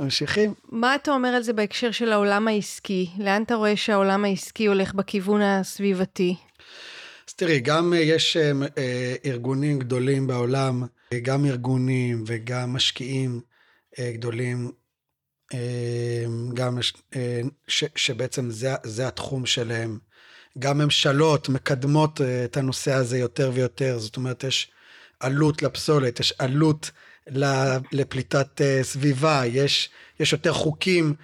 ממשיכים. 0.00 0.54
מה 0.68 0.94
אתה 0.94 1.10
אומר 1.10 1.28
על 1.28 1.42
זה 1.42 1.52
בהקשר 1.52 1.90
של 1.90 2.12
העולם 2.12 2.48
העסקי? 2.48 3.10
לאן 3.18 3.42
אתה 3.42 3.54
רואה 3.54 3.76
שהעולם 3.76 4.24
העסקי 4.24 4.66
הולך 4.66 4.94
בכיוון 4.94 5.42
הסביבתי? 5.42 6.36
אז 7.28 7.34
תראי, 7.34 7.60
גם 7.60 7.92
אה, 7.92 7.98
יש 7.98 8.36
אה, 8.36 8.52
אה, 8.78 9.14
ארגונים 9.24 9.78
גדולים 9.78 10.26
בעולם, 10.26 10.82
גם 11.22 11.44
ארגונים 11.44 12.24
וגם 12.26 12.72
משקיעים 12.72 13.40
גדולים, 14.00 14.70
גם 16.54 16.78
ש, 17.68 17.84
שבעצם 17.96 18.50
זה, 18.50 18.74
זה 18.84 19.08
התחום 19.08 19.46
שלהם. 19.46 19.98
גם 20.58 20.78
ממשלות 20.78 21.48
מקדמות 21.48 22.20
את 22.44 22.56
הנושא 22.56 22.92
הזה 22.92 23.18
יותר 23.18 23.50
ויותר, 23.54 23.98
זאת 23.98 24.16
אומרת, 24.16 24.44
יש 24.44 24.70
עלות 25.20 25.62
לפסולת, 25.62 26.20
יש 26.20 26.34
עלות 26.38 26.90
לפליטת 27.92 28.60
סביבה, 28.82 29.42
יש, 29.46 29.90
יש 30.20 30.32
יותר 30.32 30.52
חוקים 30.52 31.14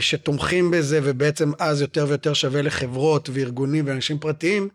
שתומכים 0.00 0.70
בזה, 0.70 1.00
ובעצם 1.02 1.52
אז 1.58 1.80
יותר 1.80 2.04
ויותר 2.08 2.34
שווה 2.34 2.62
לחברות 2.62 3.28
וארגונים 3.32 3.86
ואנשים 3.86 4.18
פרטיים 4.18 4.68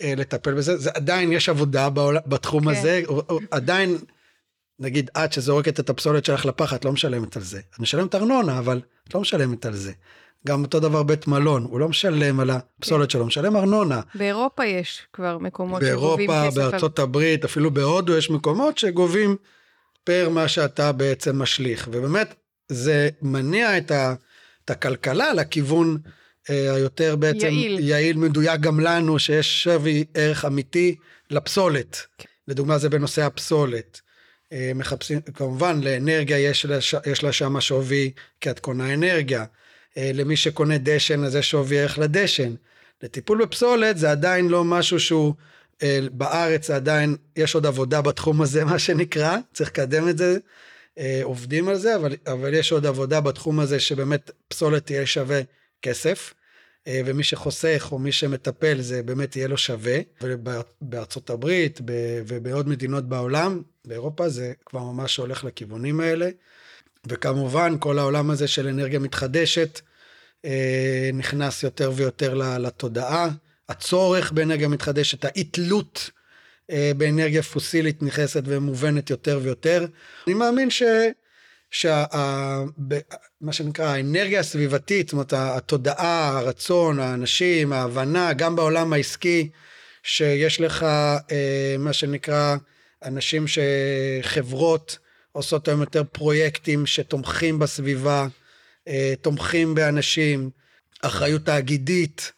לטפל 0.00 0.54
בזה. 0.54 0.76
זה 0.76 0.90
עדיין 0.94 1.32
יש 1.32 1.48
עבודה 1.48 1.90
בעול, 1.90 2.18
בתחום 2.26 2.64
כן. 2.64 2.78
הזה, 2.78 3.02
עדיין, 3.50 3.98
נגיד, 4.78 5.10
את 5.16 5.32
שזורקת 5.32 5.80
את 5.80 5.90
הפסולת 5.90 6.24
שלך 6.24 6.46
לפח, 6.46 6.74
את 6.74 6.84
לא 6.84 6.92
משלמת 6.92 7.36
על 7.36 7.42
זה. 7.42 7.60
את 7.74 7.78
משלמת 7.78 8.14
ארנונה, 8.14 8.58
אבל 8.58 8.80
את 9.08 9.14
לא 9.14 9.20
משלמת 9.20 9.66
על 9.66 9.74
זה. 9.74 9.92
גם 10.46 10.62
אותו 10.62 10.80
דבר 10.80 11.02
בית 11.02 11.26
מלון, 11.26 11.62
הוא 11.62 11.80
לא 11.80 11.88
משלם 11.88 12.40
על 12.40 12.50
הפסולת 12.50 13.10
שלו, 13.10 13.26
משלם 13.26 13.56
ארנונה. 13.56 14.00
באירופה 14.14 14.66
יש 14.66 15.02
כבר 15.12 15.38
מקומות 15.38 15.82
שגובים 15.82 16.30
כסף. 16.30 16.36
באירופה, 16.36 16.70
בארצות 16.70 16.98
הברית, 16.98 17.44
אפילו 17.44 17.70
בהודו 17.70 18.16
יש 18.16 18.30
מקומות 18.30 18.78
שגובים 18.78 19.36
פר 20.04 20.28
מה 20.28 20.48
שאתה 20.48 20.92
בעצם 20.92 21.38
משליך. 21.38 21.88
ובאמת, 21.92 22.34
זה 22.68 23.08
מניע 23.22 23.78
את, 23.78 23.90
ה, 23.90 24.14
את 24.64 24.70
הכלכלה 24.70 25.32
לכיוון 25.32 25.98
אה, 26.50 26.74
היותר 26.74 27.16
בעצם 27.16 27.46
יעיל. 27.46 27.78
יעיל, 27.78 28.16
מדויק 28.16 28.60
גם 28.60 28.80
לנו, 28.80 29.18
שיש 29.18 29.64
שווי 29.64 30.04
ערך 30.14 30.44
אמיתי 30.44 30.96
לפסולת. 31.30 32.06
כן. 32.18 32.28
לדוגמה, 32.48 32.78
זה 32.78 32.88
בנושא 32.88 33.22
הפסולת. 33.22 34.00
אה, 34.52 34.72
מחפשים, 34.74 35.20
כמובן, 35.20 35.80
לאנרגיה 35.80 36.38
יש 36.38 36.66
לה, 36.66 36.78
יש 37.06 37.22
לה 37.22 37.32
שם 37.32 37.60
שווי, 37.60 38.10
כי 38.40 38.50
את 38.50 38.58
קונה 38.58 38.94
אנרגיה. 38.94 39.44
אה, 39.96 40.10
למי 40.14 40.36
שקונה 40.36 40.78
דשן, 40.78 41.24
אז 41.24 41.34
יש 41.36 41.50
שווי 41.50 41.78
ערך 41.78 41.98
לדשן. 41.98 42.54
לטיפול 43.02 43.44
בפסולת 43.44 43.98
זה 43.98 44.10
עדיין 44.10 44.48
לא 44.48 44.64
משהו 44.64 45.00
שהוא 45.00 45.34
אה, 45.82 46.00
בארץ, 46.12 46.70
עדיין, 46.70 47.16
יש 47.36 47.54
עוד 47.54 47.66
עבודה 47.66 48.02
בתחום 48.02 48.42
הזה, 48.42 48.64
מה 48.72 48.78
שנקרא, 48.78 49.36
צריך 49.52 49.70
לקדם 49.70 50.08
את 50.08 50.18
זה, 50.18 50.38
עובדים 51.22 51.68
על 51.68 51.76
זה, 51.76 51.96
אבל, 51.96 52.16
אבל 52.26 52.54
יש 52.54 52.72
עוד 52.72 52.86
עבודה 52.86 53.20
בתחום 53.20 53.60
הזה 53.60 53.80
שבאמת 53.80 54.30
פסולת 54.48 54.86
תהיה 54.86 55.06
שווה 55.06 55.40
כסף. 55.82 56.34
ומי 56.90 57.24
שחוסך 57.24 57.88
או 57.92 57.98
מי 57.98 58.12
שמטפל 58.12 58.80
זה 58.80 59.02
באמת 59.02 59.36
יהיה 59.36 59.48
לו 59.48 59.58
שווה. 59.58 59.98
ובארצות 60.22 61.30
הברית 61.30 61.80
ובעוד 62.26 62.68
מדינות 62.68 63.08
בעולם, 63.08 63.62
באירופה 63.84 64.28
זה 64.28 64.52
כבר 64.66 64.80
ממש 64.80 65.16
הולך 65.16 65.44
לכיוונים 65.44 66.00
האלה. 66.00 66.30
וכמובן 67.06 67.76
כל 67.80 67.98
העולם 67.98 68.30
הזה 68.30 68.48
של 68.48 68.68
אנרגיה 68.68 68.98
מתחדשת 68.98 69.80
אה, 70.44 71.10
נכנס 71.14 71.62
יותר 71.62 71.92
ויותר 71.94 72.34
לתודעה. 72.34 73.28
הצורך 73.68 74.32
באנרגיה 74.32 74.68
מתחדשת, 74.68 75.24
האי-תלות 75.24 76.10
אה, 76.70 76.92
באנרגיה 76.96 77.42
פוסילית 77.42 78.02
נכנסת 78.02 78.42
ומובנת 78.46 79.10
יותר 79.10 79.40
ויותר. 79.42 79.86
אני 80.26 80.34
מאמין 80.34 80.70
ש... 80.70 80.82
שה... 81.70 82.04
מה 83.40 83.52
שנקרא 83.52 83.86
האנרגיה 83.86 84.40
הסביבתית, 84.40 85.08
זאת 85.08 85.12
אומרת 85.12 85.32
התודעה, 85.32 86.38
הרצון, 86.38 87.00
האנשים, 87.00 87.72
ההבנה, 87.72 88.32
גם 88.32 88.56
בעולם 88.56 88.92
העסקי, 88.92 89.50
שיש 90.02 90.60
לך 90.60 90.82
אה, 90.82 91.76
מה 91.78 91.92
שנקרא 91.92 92.56
אנשים 93.04 93.44
שחברות 93.48 94.98
עושות 95.32 95.68
היום 95.68 95.80
יותר 95.80 96.04
פרויקטים 96.04 96.86
שתומכים 96.86 97.58
בסביבה, 97.58 98.26
אה, 98.88 99.14
תומכים 99.20 99.74
באנשים, 99.74 100.50
אחריות 101.02 101.44
תאגידית, 101.44 102.32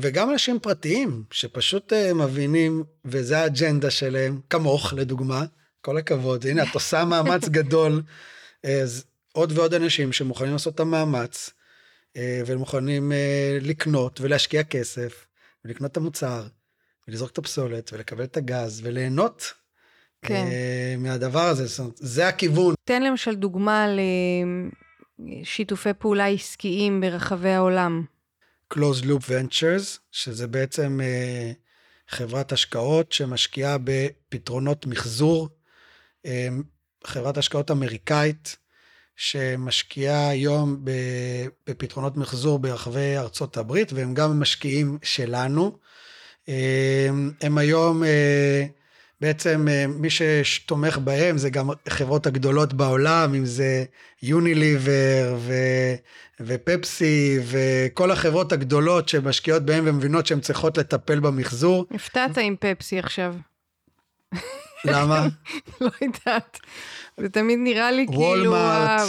וגם 0.00 0.30
אנשים 0.30 0.60
פרטיים 0.60 1.24
שפשוט 1.30 1.92
אה, 1.92 2.14
מבינים, 2.14 2.84
וזה 3.04 3.38
האג'נדה 3.38 3.90
שלהם, 3.90 4.40
כמוך 4.50 4.92
לדוגמה, 4.92 5.44
כל 5.80 5.98
הכבוד, 5.98 6.46
הנה 6.46 6.62
את 6.62 6.74
עושה 6.74 7.04
מאמץ 7.04 7.48
גדול, 7.48 8.02
אז 8.64 9.04
עוד 9.36 9.52
ועוד 9.58 9.74
אנשים 9.74 10.12
שמוכנים 10.12 10.52
לעשות 10.52 10.74
את 10.74 10.80
המאמץ, 10.80 11.50
אה, 12.16 12.42
ומוכנים 12.46 13.12
לקנות 13.60 14.20
ולהשקיע 14.20 14.62
כסף, 14.62 15.26
ולקנות 15.64 15.92
את 15.92 15.96
המוצר, 15.96 16.46
ולזרוק 17.08 17.30
את 17.30 17.38
הפסולת, 17.38 17.92
ולקבל 17.92 18.24
את 18.24 18.36
הגז, 18.36 18.80
וליהנות 18.84 19.52
כן. 20.22 20.46
מהדבר 20.98 21.40
הזה, 21.40 21.66
זאת 21.66 21.78
אומרת, 21.78 21.96
זה 21.96 22.28
הכיוון. 22.28 22.74
תן 22.84 23.02
למשל 23.02 23.34
דוגמה 23.34 23.86
לשיתופי 25.18 25.92
פעולה 25.98 26.26
עסקיים 26.26 27.00
ברחבי 27.00 27.50
העולם. 27.50 28.04
Closed 28.74 29.04
Loop 29.04 29.28
Ventures, 29.28 29.98
שזה 30.12 30.46
בעצם 30.46 31.00
חברת 32.08 32.52
השקעות 32.52 33.12
שמשקיעה 33.12 33.76
בפתרונות 33.84 34.86
מחזור, 34.86 35.48
חברת 37.04 37.38
השקעות 37.38 37.70
אמריקאית, 37.70 38.56
שמשקיעה 39.16 40.28
היום 40.28 40.84
בפתרונות 41.66 42.16
מחזור 42.16 42.58
ברחבי 42.58 43.18
ארצות 43.18 43.56
הברית, 43.56 43.92
והם 43.92 44.14
גם 44.14 44.40
משקיעים 44.40 44.98
שלנו. 45.02 45.78
הם 47.40 47.58
היום 47.58 48.02
uh, 48.02 48.06
בעצם 49.20 49.68
אה, 49.70 49.86
מי 49.86 50.08
שתומך 50.42 50.98
בהם 50.98 51.38
זה 51.38 51.50
גם 51.50 51.70
חברות 51.88 52.26
הגדולות 52.26 52.72
בעולם, 52.72 53.34
אם 53.34 53.44
זה 53.44 53.84
יוניליבר 54.22 55.36
ו... 55.38 55.52
ופפסי 56.40 57.38
וכל 57.44 58.10
החברות 58.10 58.52
הגדולות 58.52 59.08
שמשקיעות 59.08 59.62
בהם 59.62 59.84
ומבינות 59.86 60.26
שהן 60.26 60.40
צריכות 60.40 60.78
לטפל 60.78 61.20
במחזור. 61.20 61.86
הפתעת 61.94 62.38
עם 62.38 62.56
פפסי 62.60 62.98
עכשיו. 62.98 63.34
למה? 64.84 65.26
לא 65.80 65.90
יודעת. 66.02 66.60
זה 67.16 67.28
תמיד 67.28 67.58
נראה 67.62 67.90
לי 67.90 68.06
כאילו... 68.06 68.20
וולמארט. 68.20 69.00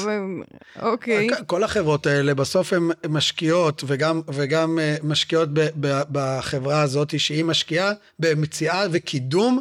אוקיי. 0.81 1.27
כל 1.47 1.63
החברות 1.63 2.05
האלה 2.05 2.33
בסוף 2.33 2.73
הן 2.73 2.89
משקיעות 3.09 3.83
וגם, 3.87 4.21
וגם 4.33 4.79
אה, 4.79 4.95
משקיעות 5.03 5.49
ב, 5.53 5.67
ב, 5.79 6.01
בחברה 6.11 6.81
הזאת 6.81 7.19
שהיא 7.19 7.45
משקיעה 7.45 7.91
במציאה 8.19 8.85
וקידום 8.91 9.59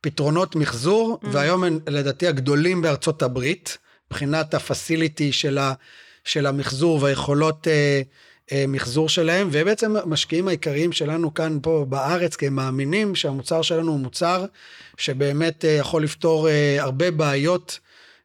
פתרונות 0.00 0.56
מחזור, 0.56 1.18
mm. 1.22 1.26
והיום 1.32 1.64
הם 1.64 1.78
לדעתי 1.86 2.26
הגדולים 2.26 2.82
בארצות 2.82 3.22
הברית, 3.22 3.78
מבחינת 4.10 4.54
הפסיליטי 4.54 5.32
של, 5.32 5.58
ה, 5.58 5.72
של 6.24 6.46
המחזור 6.46 7.02
והיכולות 7.02 7.68
אה, 7.68 7.72
אה, 7.72 8.02
מחזור 8.68 9.08
שלהם, 9.08 9.48
ובעצם 9.52 9.96
המשקיעים 9.96 10.48
העיקריים 10.48 10.92
שלנו 10.92 11.34
כאן 11.34 11.58
פה 11.62 11.86
בארץ, 11.88 12.36
כי 12.36 12.46
הם 12.46 12.54
מאמינים 12.54 13.14
שהמוצר 13.14 13.62
שלנו 13.62 13.92
הוא 13.92 14.00
מוצר 14.00 14.46
שבאמת 14.96 15.64
אה, 15.64 15.70
יכול 15.70 16.04
לפתור 16.04 16.48
אה, 16.48 16.76
הרבה 16.82 17.10
בעיות 17.10 17.78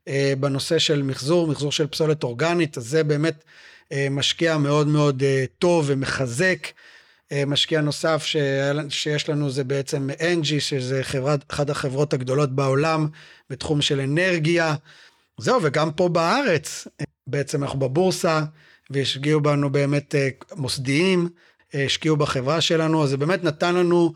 אה, 0.08 0.34
בנושא 0.40 0.80
של 0.80 1.04
מחזור, 1.04 1.48
מחזור 1.48 1.72
של 1.72 1.88
פסולת 1.88 2.24
אורגנית, 2.24 2.78
אז 2.78 2.86
זה 2.88 3.04
באמת 3.04 3.44
אה, 3.92 4.08
משקיע 4.12 4.58
מאוד 4.58 4.88
מאוד 4.88 5.24
אה, 5.24 5.46
טוב 5.60 5.86
ומחזק. 5.88 6.68
אה, 7.32 7.44
משקיע 7.46 7.82
נוסף. 7.82 8.26
שיש 8.90 9.30
לנו 9.30 9.50
זה 9.50 9.64
בעצם 9.64 10.10
אנג'י, 10.22 10.60
שזה 10.60 11.04
חברת, 11.04 11.40
אחת 11.52 11.70
החברות 11.70 12.14
הגדולות 12.14 12.56
בעולם 12.56 13.08
בתחום 13.50 13.82
של 13.82 14.00
אנרגיה. 14.00 14.76
זהו, 15.38 15.60
וגם 15.64 15.92
פה 15.92 16.10
בארץ, 16.10 16.88
בעצם 17.28 17.64
אנחנו 17.64 17.80
בבורסה, 17.80 18.42
והשקיעו 18.90 19.42
בנו 19.42 19.70
באמת 19.70 20.16
אה, 20.16 20.30
מוסדיים, 20.56 21.30
אה, 21.76 21.86
השקיעו 21.86 22.18
בחברה 22.18 22.62
שלנו, 22.62 23.04
אז 23.04 23.10
זה 23.10 23.18
באמת 23.18 23.44
נתן 23.44 23.76
לנו 23.76 24.14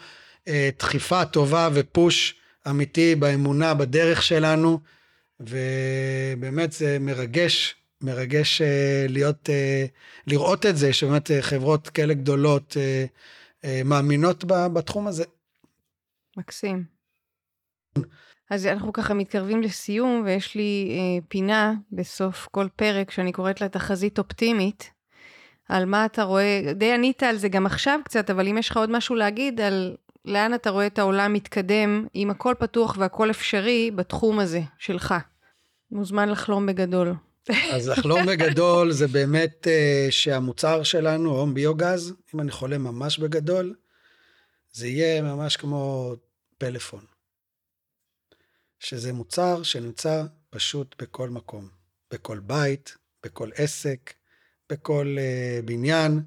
דחיפה 0.80 1.26
טובה 1.26 1.70
ופוש 1.74 2.36
אמיתי 2.70 3.16
באמונה, 3.16 3.74
בדרך 3.74 4.24
שלנו, 4.24 4.80
ובאמת 5.40 6.72
זה 6.72 6.98
מרגש 7.00 7.76
מרגש 8.02 8.62
אה, 8.62 9.06
להיות, 9.10 9.50
אה, 9.50 9.86
לראות 10.28 10.66
את 10.66 10.78
זה, 10.78 10.94
שבאמת 10.94 11.32
אה, 11.32 11.42
חברות 11.42 11.90
כאלה 11.90 12.14
גדולות 12.14 12.78
מאמינות 13.86 14.44
בתחום 14.48 15.08
הזה. 15.08 15.24
מקסים. 16.38 16.84
אז 18.52 18.66
אנחנו 18.66 18.94
ככה 18.94 19.14
מתקרבים 19.14 19.62
לסיום, 19.62 20.24
ויש 20.26 20.56
לי 20.56 20.92
אה, 20.92 21.22
פינה 21.28 21.74
בסוף 21.92 22.48
כל 22.52 22.68
פרק 22.76 23.12
שאני 23.12 23.32
קוראת 23.32 23.62
לה 23.62 23.70
תחזית 23.70 24.20
אופטימית, 24.20 24.92
על 25.70 25.86
מה 25.86 26.06
אתה 26.06 26.24
רואה, 26.24 26.62
די 26.76 26.94
ענית 26.94 27.24
על 27.24 27.38
זה 27.38 27.50
גם 27.50 27.66
עכשיו 27.66 28.00
קצת, 28.06 28.30
אבל 28.30 28.48
אם 28.48 28.58
יש 28.58 28.70
לך 28.70 28.78
עוד 28.78 28.90
משהו 28.90 29.16
להגיד 29.16 29.62
על 29.62 29.96
לאן 30.26 30.54
אתה 30.54 30.70
רואה 30.70 30.88
את 30.88 31.00
העולם 31.00 31.34
מתקדם, 31.34 32.08
אם 32.16 32.30
הכל 32.30 32.56
פתוח 32.60 32.96
והכל 33.00 33.30
אפשרי 33.30 33.92
בתחום 33.96 34.40
הזה 34.40 34.62
שלך. 34.78 35.16
מוזמן 35.92 36.30
לחלום 36.30 36.66
בגדול. 36.66 37.14
אז 37.72 37.90
לחלום 37.90 38.26
בגדול 38.26 38.92
זה 38.92 39.08
באמת 39.08 39.68
uh, 39.68 40.12
שהמוצר 40.12 40.84
שלנו, 40.84 41.38
הום 41.38 41.54
ביוגז, 41.54 42.14
אם 42.36 42.40
אני 42.40 42.52
חולם 42.52 42.84
ממש 42.84 43.20
בגדול, 43.20 43.76
זה 44.72 44.88
יהיה 44.88 45.22
ממש 45.22 45.58
כמו 45.58 46.14
פלאפון. 46.58 47.11
שזה 48.82 49.14
מוצר 49.14 49.64
שנמצא 49.64 50.24
פשוט 50.50 50.96
בכל 51.02 51.30
מקום, 51.30 51.68
בכל 52.12 52.40
בית, 52.40 52.98
בכל 53.24 53.50
עסק, 53.56 54.14
בכל 54.70 55.18
uh, 55.18 55.66
בניין. 55.66 56.22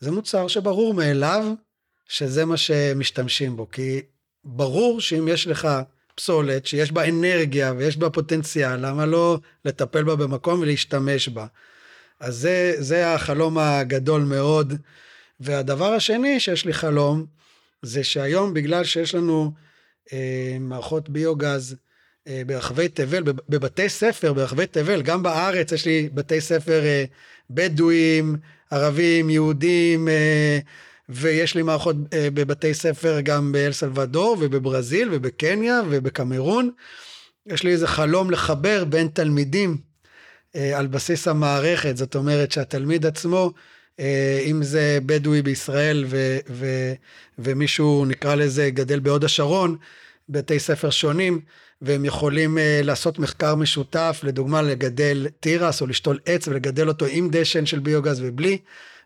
זה 0.00 0.10
מוצר 0.10 0.48
שברור 0.48 0.94
מאליו 0.94 1.54
שזה 2.08 2.44
מה 2.44 2.56
שמשתמשים 2.56 3.56
בו, 3.56 3.70
כי 3.70 4.00
ברור 4.44 5.00
שאם 5.00 5.28
יש 5.28 5.46
לך 5.46 5.68
פסולת 6.14 6.66
שיש 6.66 6.92
בה 6.92 7.08
אנרגיה 7.08 7.72
ויש 7.76 7.96
בה 7.96 8.10
פוטנציאל, 8.10 8.86
למה 8.86 9.06
לא 9.06 9.38
לטפל 9.64 10.04
בה 10.04 10.16
במקום 10.16 10.60
ולהשתמש 10.60 11.28
בה? 11.28 11.46
אז 12.20 12.36
זה, 12.36 12.74
זה 12.78 13.14
החלום 13.14 13.58
הגדול 13.58 14.22
מאוד. 14.22 14.74
והדבר 15.40 15.92
השני 15.92 16.40
שיש 16.40 16.64
לי 16.64 16.72
חלום, 16.72 17.26
זה 17.82 18.04
שהיום 18.04 18.54
בגלל 18.54 18.84
שיש 18.84 19.14
לנו 19.14 19.52
אה, 20.12 20.56
מערכות 20.60 21.08
ביוגז 21.08 21.76
ברחבי 22.46 22.88
תבל, 22.88 23.22
בבתי 23.48 23.88
ספר 23.88 24.32
ברחבי 24.32 24.66
תבל, 24.66 25.02
גם 25.02 25.22
בארץ 25.22 25.72
יש 25.72 25.86
לי 25.86 26.08
בתי 26.14 26.40
ספר 26.40 26.84
אה, 26.84 27.04
בדואים, 27.50 28.36
ערבים, 28.70 29.30
יהודים, 29.30 30.08
אה, 30.08 30.58
ויש 31.08 31.54
לי 31.54 31.62
מערכות 31.62 31.96
אה, 32.12 32.28
בבתי 32.34 32.74
ספר 32.74 33.20
גם 33.20 33.52
באל 33.52 33.72
סלבדור 33.72 34.36
ובברזיל 34.40 35.08
ובקניה 35.12 35.80
ובקמרון. 35.90 36.70
יש 37.46 37.62
לי 37.62 37.72
איזה 37.72 37.86
חלום 37.86 38.30
לחבר 38.30 38.84
בין 38.84 39.08
תלמידים 39.08 39.76
אה, 40.56 40.78
על 40.78 40.86
בסיס 40.86 41.28
המערכת, 41.28 41.96
זאת 41.96 42.16
אומרת 42.16 42.52
שהתלמיד 42.52 43.06
עצמו, 43.06 43.52
אה, 44.00 44.42
אם 44.46 44.62
זה 44.62 44.98
בדואי 45.06 45.42
בישראל 45.42 46.04
ו, 46.08 46.38
ו, 46.50 46.66
ומישהו 47.38 48.04
נקרא 48.04 48.34
לזה 48.34 48.70
גדל 48.70 49.00
בהוד 49.00 49.24
השרון, 49.24 49.76
בתי 50.28 50.58
ספר 50.58 50.90
שונים, 50.90 51.40
והם 51.84 52.04
יכולים 52.04 52.58
לעשות 52.82 53.18
מחקר 53.18 53.54
משותף, 53.54 54.20
לדוגמה 54.22 54.62
לגדל 54.62 55.26
תירס 55.40 55.80
או 55.80 55.86
לשתול 55.86 56.18
עץ 56.26 56.48
ולגדל 56.48 56.88
אותו 56.88 57.06
עם 57.08 57.28
דשן 57.32 57.66
של 57.66 57.78
ביוגז 57.78 58.20
ובלי. 58.24 58.58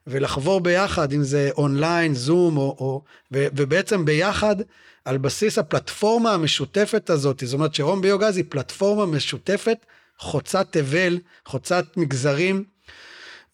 ולחבור 0.09 0.61
ביחד, 0.61 1.13
אם 1.13 1.23
זה 1.23 1.51
אונליין, 1.57 2.15
זום, 2.15 2.57
או, 2.57 2.77
או, 2.79 3.03
ו, 3.33 3.47
ובעצם 3.57 4.05
ביחד, 4.05 4.57
על 5.05 5.19
בסיס 5.19 5.59
הפלטפורמה 5.59 6.35
המשותפת 6.35 7.11
הזאת, 7.11 7.43
זאת 7.47 7.55
אומרת 7.55 7.75
שרום 7.75 8.01
ביוגז 8.01 8.37
היא 8.37 8.45
פלטפורמה 8.49 9.07
משותפת, 9.07 9.87
חוצת 10.19 10.67
תבל, 10.71 11.19
חוצת 11.47 11.85
מגזרים, 11.97 12.65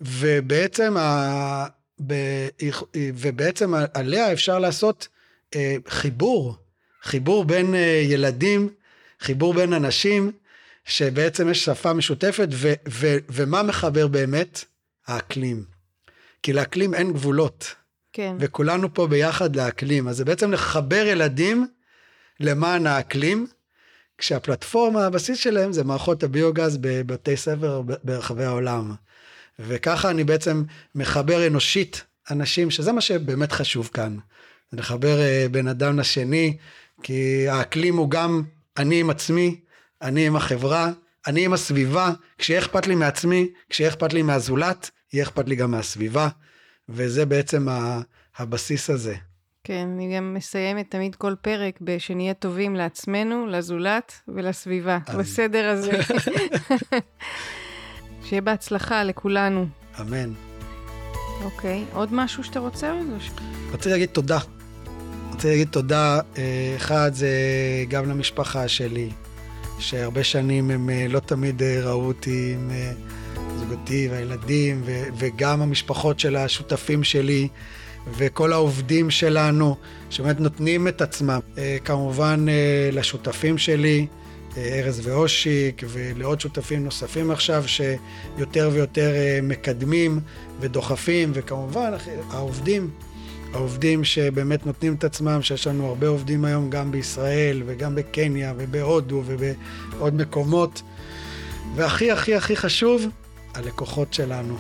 ובעצם, 0.01 0.97
ה, 0.97 1.67
ב, 2.07 2.15
ובעצם 2.95 3.75
עליה 3.95 4.33
אפשר 4.33 4.59
לעשות 4.59 5.09
אה, 5.55 5.77
חיבור, 5.89 6.57
חיבור 7.03 7.45
בין 7.45 7.75
אה, 7.75 8.03
ילדים, 8.05 8.69
חיבור 9.25 9.55
בין 9.55 9.73
אנשים, 9.73 10.33
שבעצם 10.85 11.51
יש 11.51 11.65
שפה 11.65 11.93
משותפת, 11.93 12.49
ו, 12.53 12.73
ו, 12.89 13.17
ומה 13.29 13.63
מחבר 13.63 14.07
באמת? 14.07 14.65
האקלים. 15.07 15.65
כי 16.43 16.53
לאקלים 16.53 16.95
אין 16.95 17.13
גבולות. 17.13 17.75
כן. 18.13 18.37
וכולנו 18.41 18.95
פה 18.95 19.07
ביחד 19.07 19.57
לאקלים. 19.57 20.09
אז 20.09 20.17
זה 20.17 20.25
בעצם 20.25 20.53
לחבר 20.53 21.07
ילדים 21.07 21.67
למען 22.41 22.87
האקלים, 22.87 23.47
כשהפלטפורמה, 24.19 25.07
הבסיס 25.07 25.39
שלהם 25.39 25.73
זה 25.73 25.85
מערכות 25.85 26.23
הביוגז 26.23 26.79
בבתי 26.81 27.37
ספר 27.37 27.83
ברחבי 28.05 28.45
העולם. 28.45 28.95
וככה 29.59 30.11
אני 30.11 30.25
בעצם 30.25 30.65
מחבר 30.95 31.47
אנושית 31.47 32.05
אנשים, 32.31 32.71
שזה 32.71 32.93
מה 32.93 33.01
שבאמת 33.01 33.53
חשוב 33.53 33.91
כאן. 33.95 34.17
לחבר 34.73 35.21
אה, 35.21 35.47
בן 35.51 35.69
אדם 35.69 35.99
לשני, 35.99 36.57
כי 37.03 37.49
האקלים 37.49 37.97
הוא 37.97 38.11
גם 38.11 38.43
אני 38.79 39.01
עם 39.01 39.11
עצמי, 39.11 39.61
אני 40.03 40.27
עם 40.27 40.37
החברה, 40.37 40.91
אני 41.27 41.45
עם 41.45 41.53
הסביבה, 41.53 42.11
כשיהיה 42.39 42.61
אכפת 42.61 42.87
לי 42.87 42.95
מעצמי, 42.95 43.49
כשיהיה 43.71 43.91
אכפת 43.91 44.13
לי 44.13 44.23
מהזולת, 44.23 44.91
יהיה 45.13 45.25
אכפת 45.25 45.49
לי 45.49 45.57
גם 45.57 45.71
מהסביבה, 45.71 46.29
וזה 46.89 47.27
בעצם 47.27 47.67
הבסיס 48.39 48.91
הזה. 48.91 49.15
כן, 49.65 49.89
אני 49.95 50.17
גם 50.17 50.35
מסיימת 50.35 50.91
תמיד 50.91 51.15
כל 51.15 51.35
פרק 51.41 51.79
בשנהיה 51.81 52.35
טובים 52.35 52.77
לעצמנו, 52.77 53.47
לזולת 53.47 54.13
ולסביבה, 54.29 54.99
אמן. 55.11 55.19
בסדר 55.19 55.69
הזה. 55.69 55.93
שיהיה 58.25 58.43
בהצלחה 58.43 59.05
לכולנו. 59.05 59.67
אמן. 60.01 60.33
אוקיי, 61.45 61.85
עוד 61.93 62.13
משהו 62.13 62.45
שאתה 62.45 62.59
רוצה? 62.59 62.95
רציתי 63.73 63.89
להגיד 63.89 64.09
תודה. 64.09 64.39
רציתי 65.35 65.49
להגיד 65.49 65.69
תודה, 65.69 66.21
אה, 66.39 66.43
אחד 66.77 67.11
זה 67.15 67.29
גם 67.89 68.09
למשפחה 68.09 68.69
שלי, 68.69 69.11
שהרבה 69.79 70.25
שנים 70.25 70.71
הם 70.71 70.91
אה, 70.91 71.07
לא 71.09 71.21
תמיד 71.21 71.63
אה, 71.63 71.81
ראו 71.83 72.07
אותי 72.07 72.55
עם... 72.55 72.71
זוגתי 73.59 74.09
והילדים, 74.11 74.83
ו- 74.87 75.05
וגם 75.19 75.63
המשפחות 75.63 76.21
של 76.21 76.37
השותפים 76.37 77.05
שלי, 77.05 77.49
וכל 78.17 78.53
העובדים 78.53 79.11
שלנו, 79.11 79.77
שבאמת 80.11 80.41
נותנים 80.41 80.89
את 80.89 81.03
עצמם. 81.03 81.41
כמובן 81.85 82.47
לשותפים 82.93 83.59
שלי, 83.59 84.07
ארז 84.57 85.07
ואושיק, 85.07 85.83
ולעוד 85.89 86.41
שותפים 86.41 86.85
נוספים 86.85 87.31
עכשיו, 87.31 87.65
שיותר 87.67 88.71
ויותר 88.73 89.13
מקדמים 89.43 90.21
ודוחפים, 90.61 91.31
וכמובן 91.35 91.93
העובדים. 92.31 92.91
העובדים 93.55 94.05
שבאמת 94.05 94.67
נותנים 94.67 94.95
את 94.95 95.05
עצמם, 95.05 95.43
שיש 95.43 95.67
לנו 95.67 95.87
הרבה 95.87 96.09
עובדים 96.09 96.45
היום 96.45 96.71
גם 96.71 96.91
בישראל 96.91 97.63
וגם 97.67 97.95
בקניה 97.95 98.53
ובהודו 98.57 99.23
ובעוד 99.27 100.15
מקומות. 100.15 100.83
והכי 101.77 102.11
הכי 102.11 102.35
הכי 102.35 102.57
חשוב, 102.57 103.07
הלקוחות 103.55 104.15
שלנו, 104.15 104.57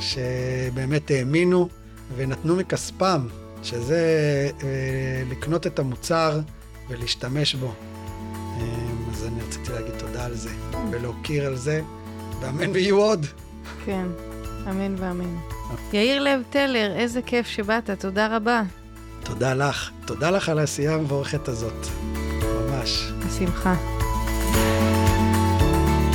שבאמת 0.00 1.10
האמינו 1.10 1.68
ונתנו 2.16 2.56
מכספם, 2.56 3.26
שזה 3.62 4.00
אה, 4.62 5.22
לקנות 5.30 5.66
את 5.66 5.78
המוצר 5.78 6.40
ולהשתמש 6.88 7.54
בו. 7.54 7.66
אה, 7.66 8.64
אז 9.12 9.26
אני 9.26 9.40
רציתי 9.48 9.72
להגיד 9.72 9.94
תודה 9.98 10.24
על 10.24 10.34
זה, 10.34 10.50
ולהוקיר 10.90 11.46
על 11.46 11.56
זה, 11.56 11.82
ואמן 12.40 12.70
ויהיו 12.70 12.96
עוד. 12.96 13.26
כן, 13.86 14.06
אמן 14.70 14.94
ואמן. 14.98 15.36
יאיר 15.92 16.22
לב 16.22 16.42
טלר, 16.50 16.92
איזה 16.96 17.22
כיף 17.22 17.46
שבאת, 17.46 17.90
תודה 17.90 18.36
רבה. 18.36 18.62
תודה 19.24 19.54
לך, 19.54 19.90
תודה 20.04 20.30
לך 20.30 20.48
על 20.48 20.58
העשייה 20.58 20.94
המבורכת 20.94 21.48
הזאת, 21.48 21.86
ממש. 22.44 23.12
בשמחה. 23.26 23.74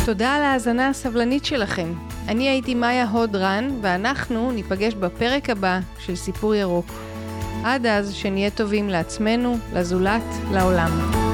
תודה 0.05 0.35
על 0.35 0.41
ההאזנה 0.41 0.89
הסבלנית 0.89 1.45
שלכם. 1.45 1.93
אני 2.27 2.49
הייתי 2.49 2.75
מאיה 2.75 3.09
הודרן, 3.09 3.69
ואנחנו 3.81 4.51
ניפגש 4.51 4.93
בפרק 4.93 5.49
הבא 5.49 5.79
של 5.99 6.15
סיפור 6.15 6.55
ירוק. 6.55 6.85
עד 7.63 7.85
אז, 7.85 8.13
שנהיה 8.13 8.49
טובים 8.49 8.89
לעצמנו, 8.89 9.57
לזולת, 9.73 10.23
לעולם. 10.51 11.26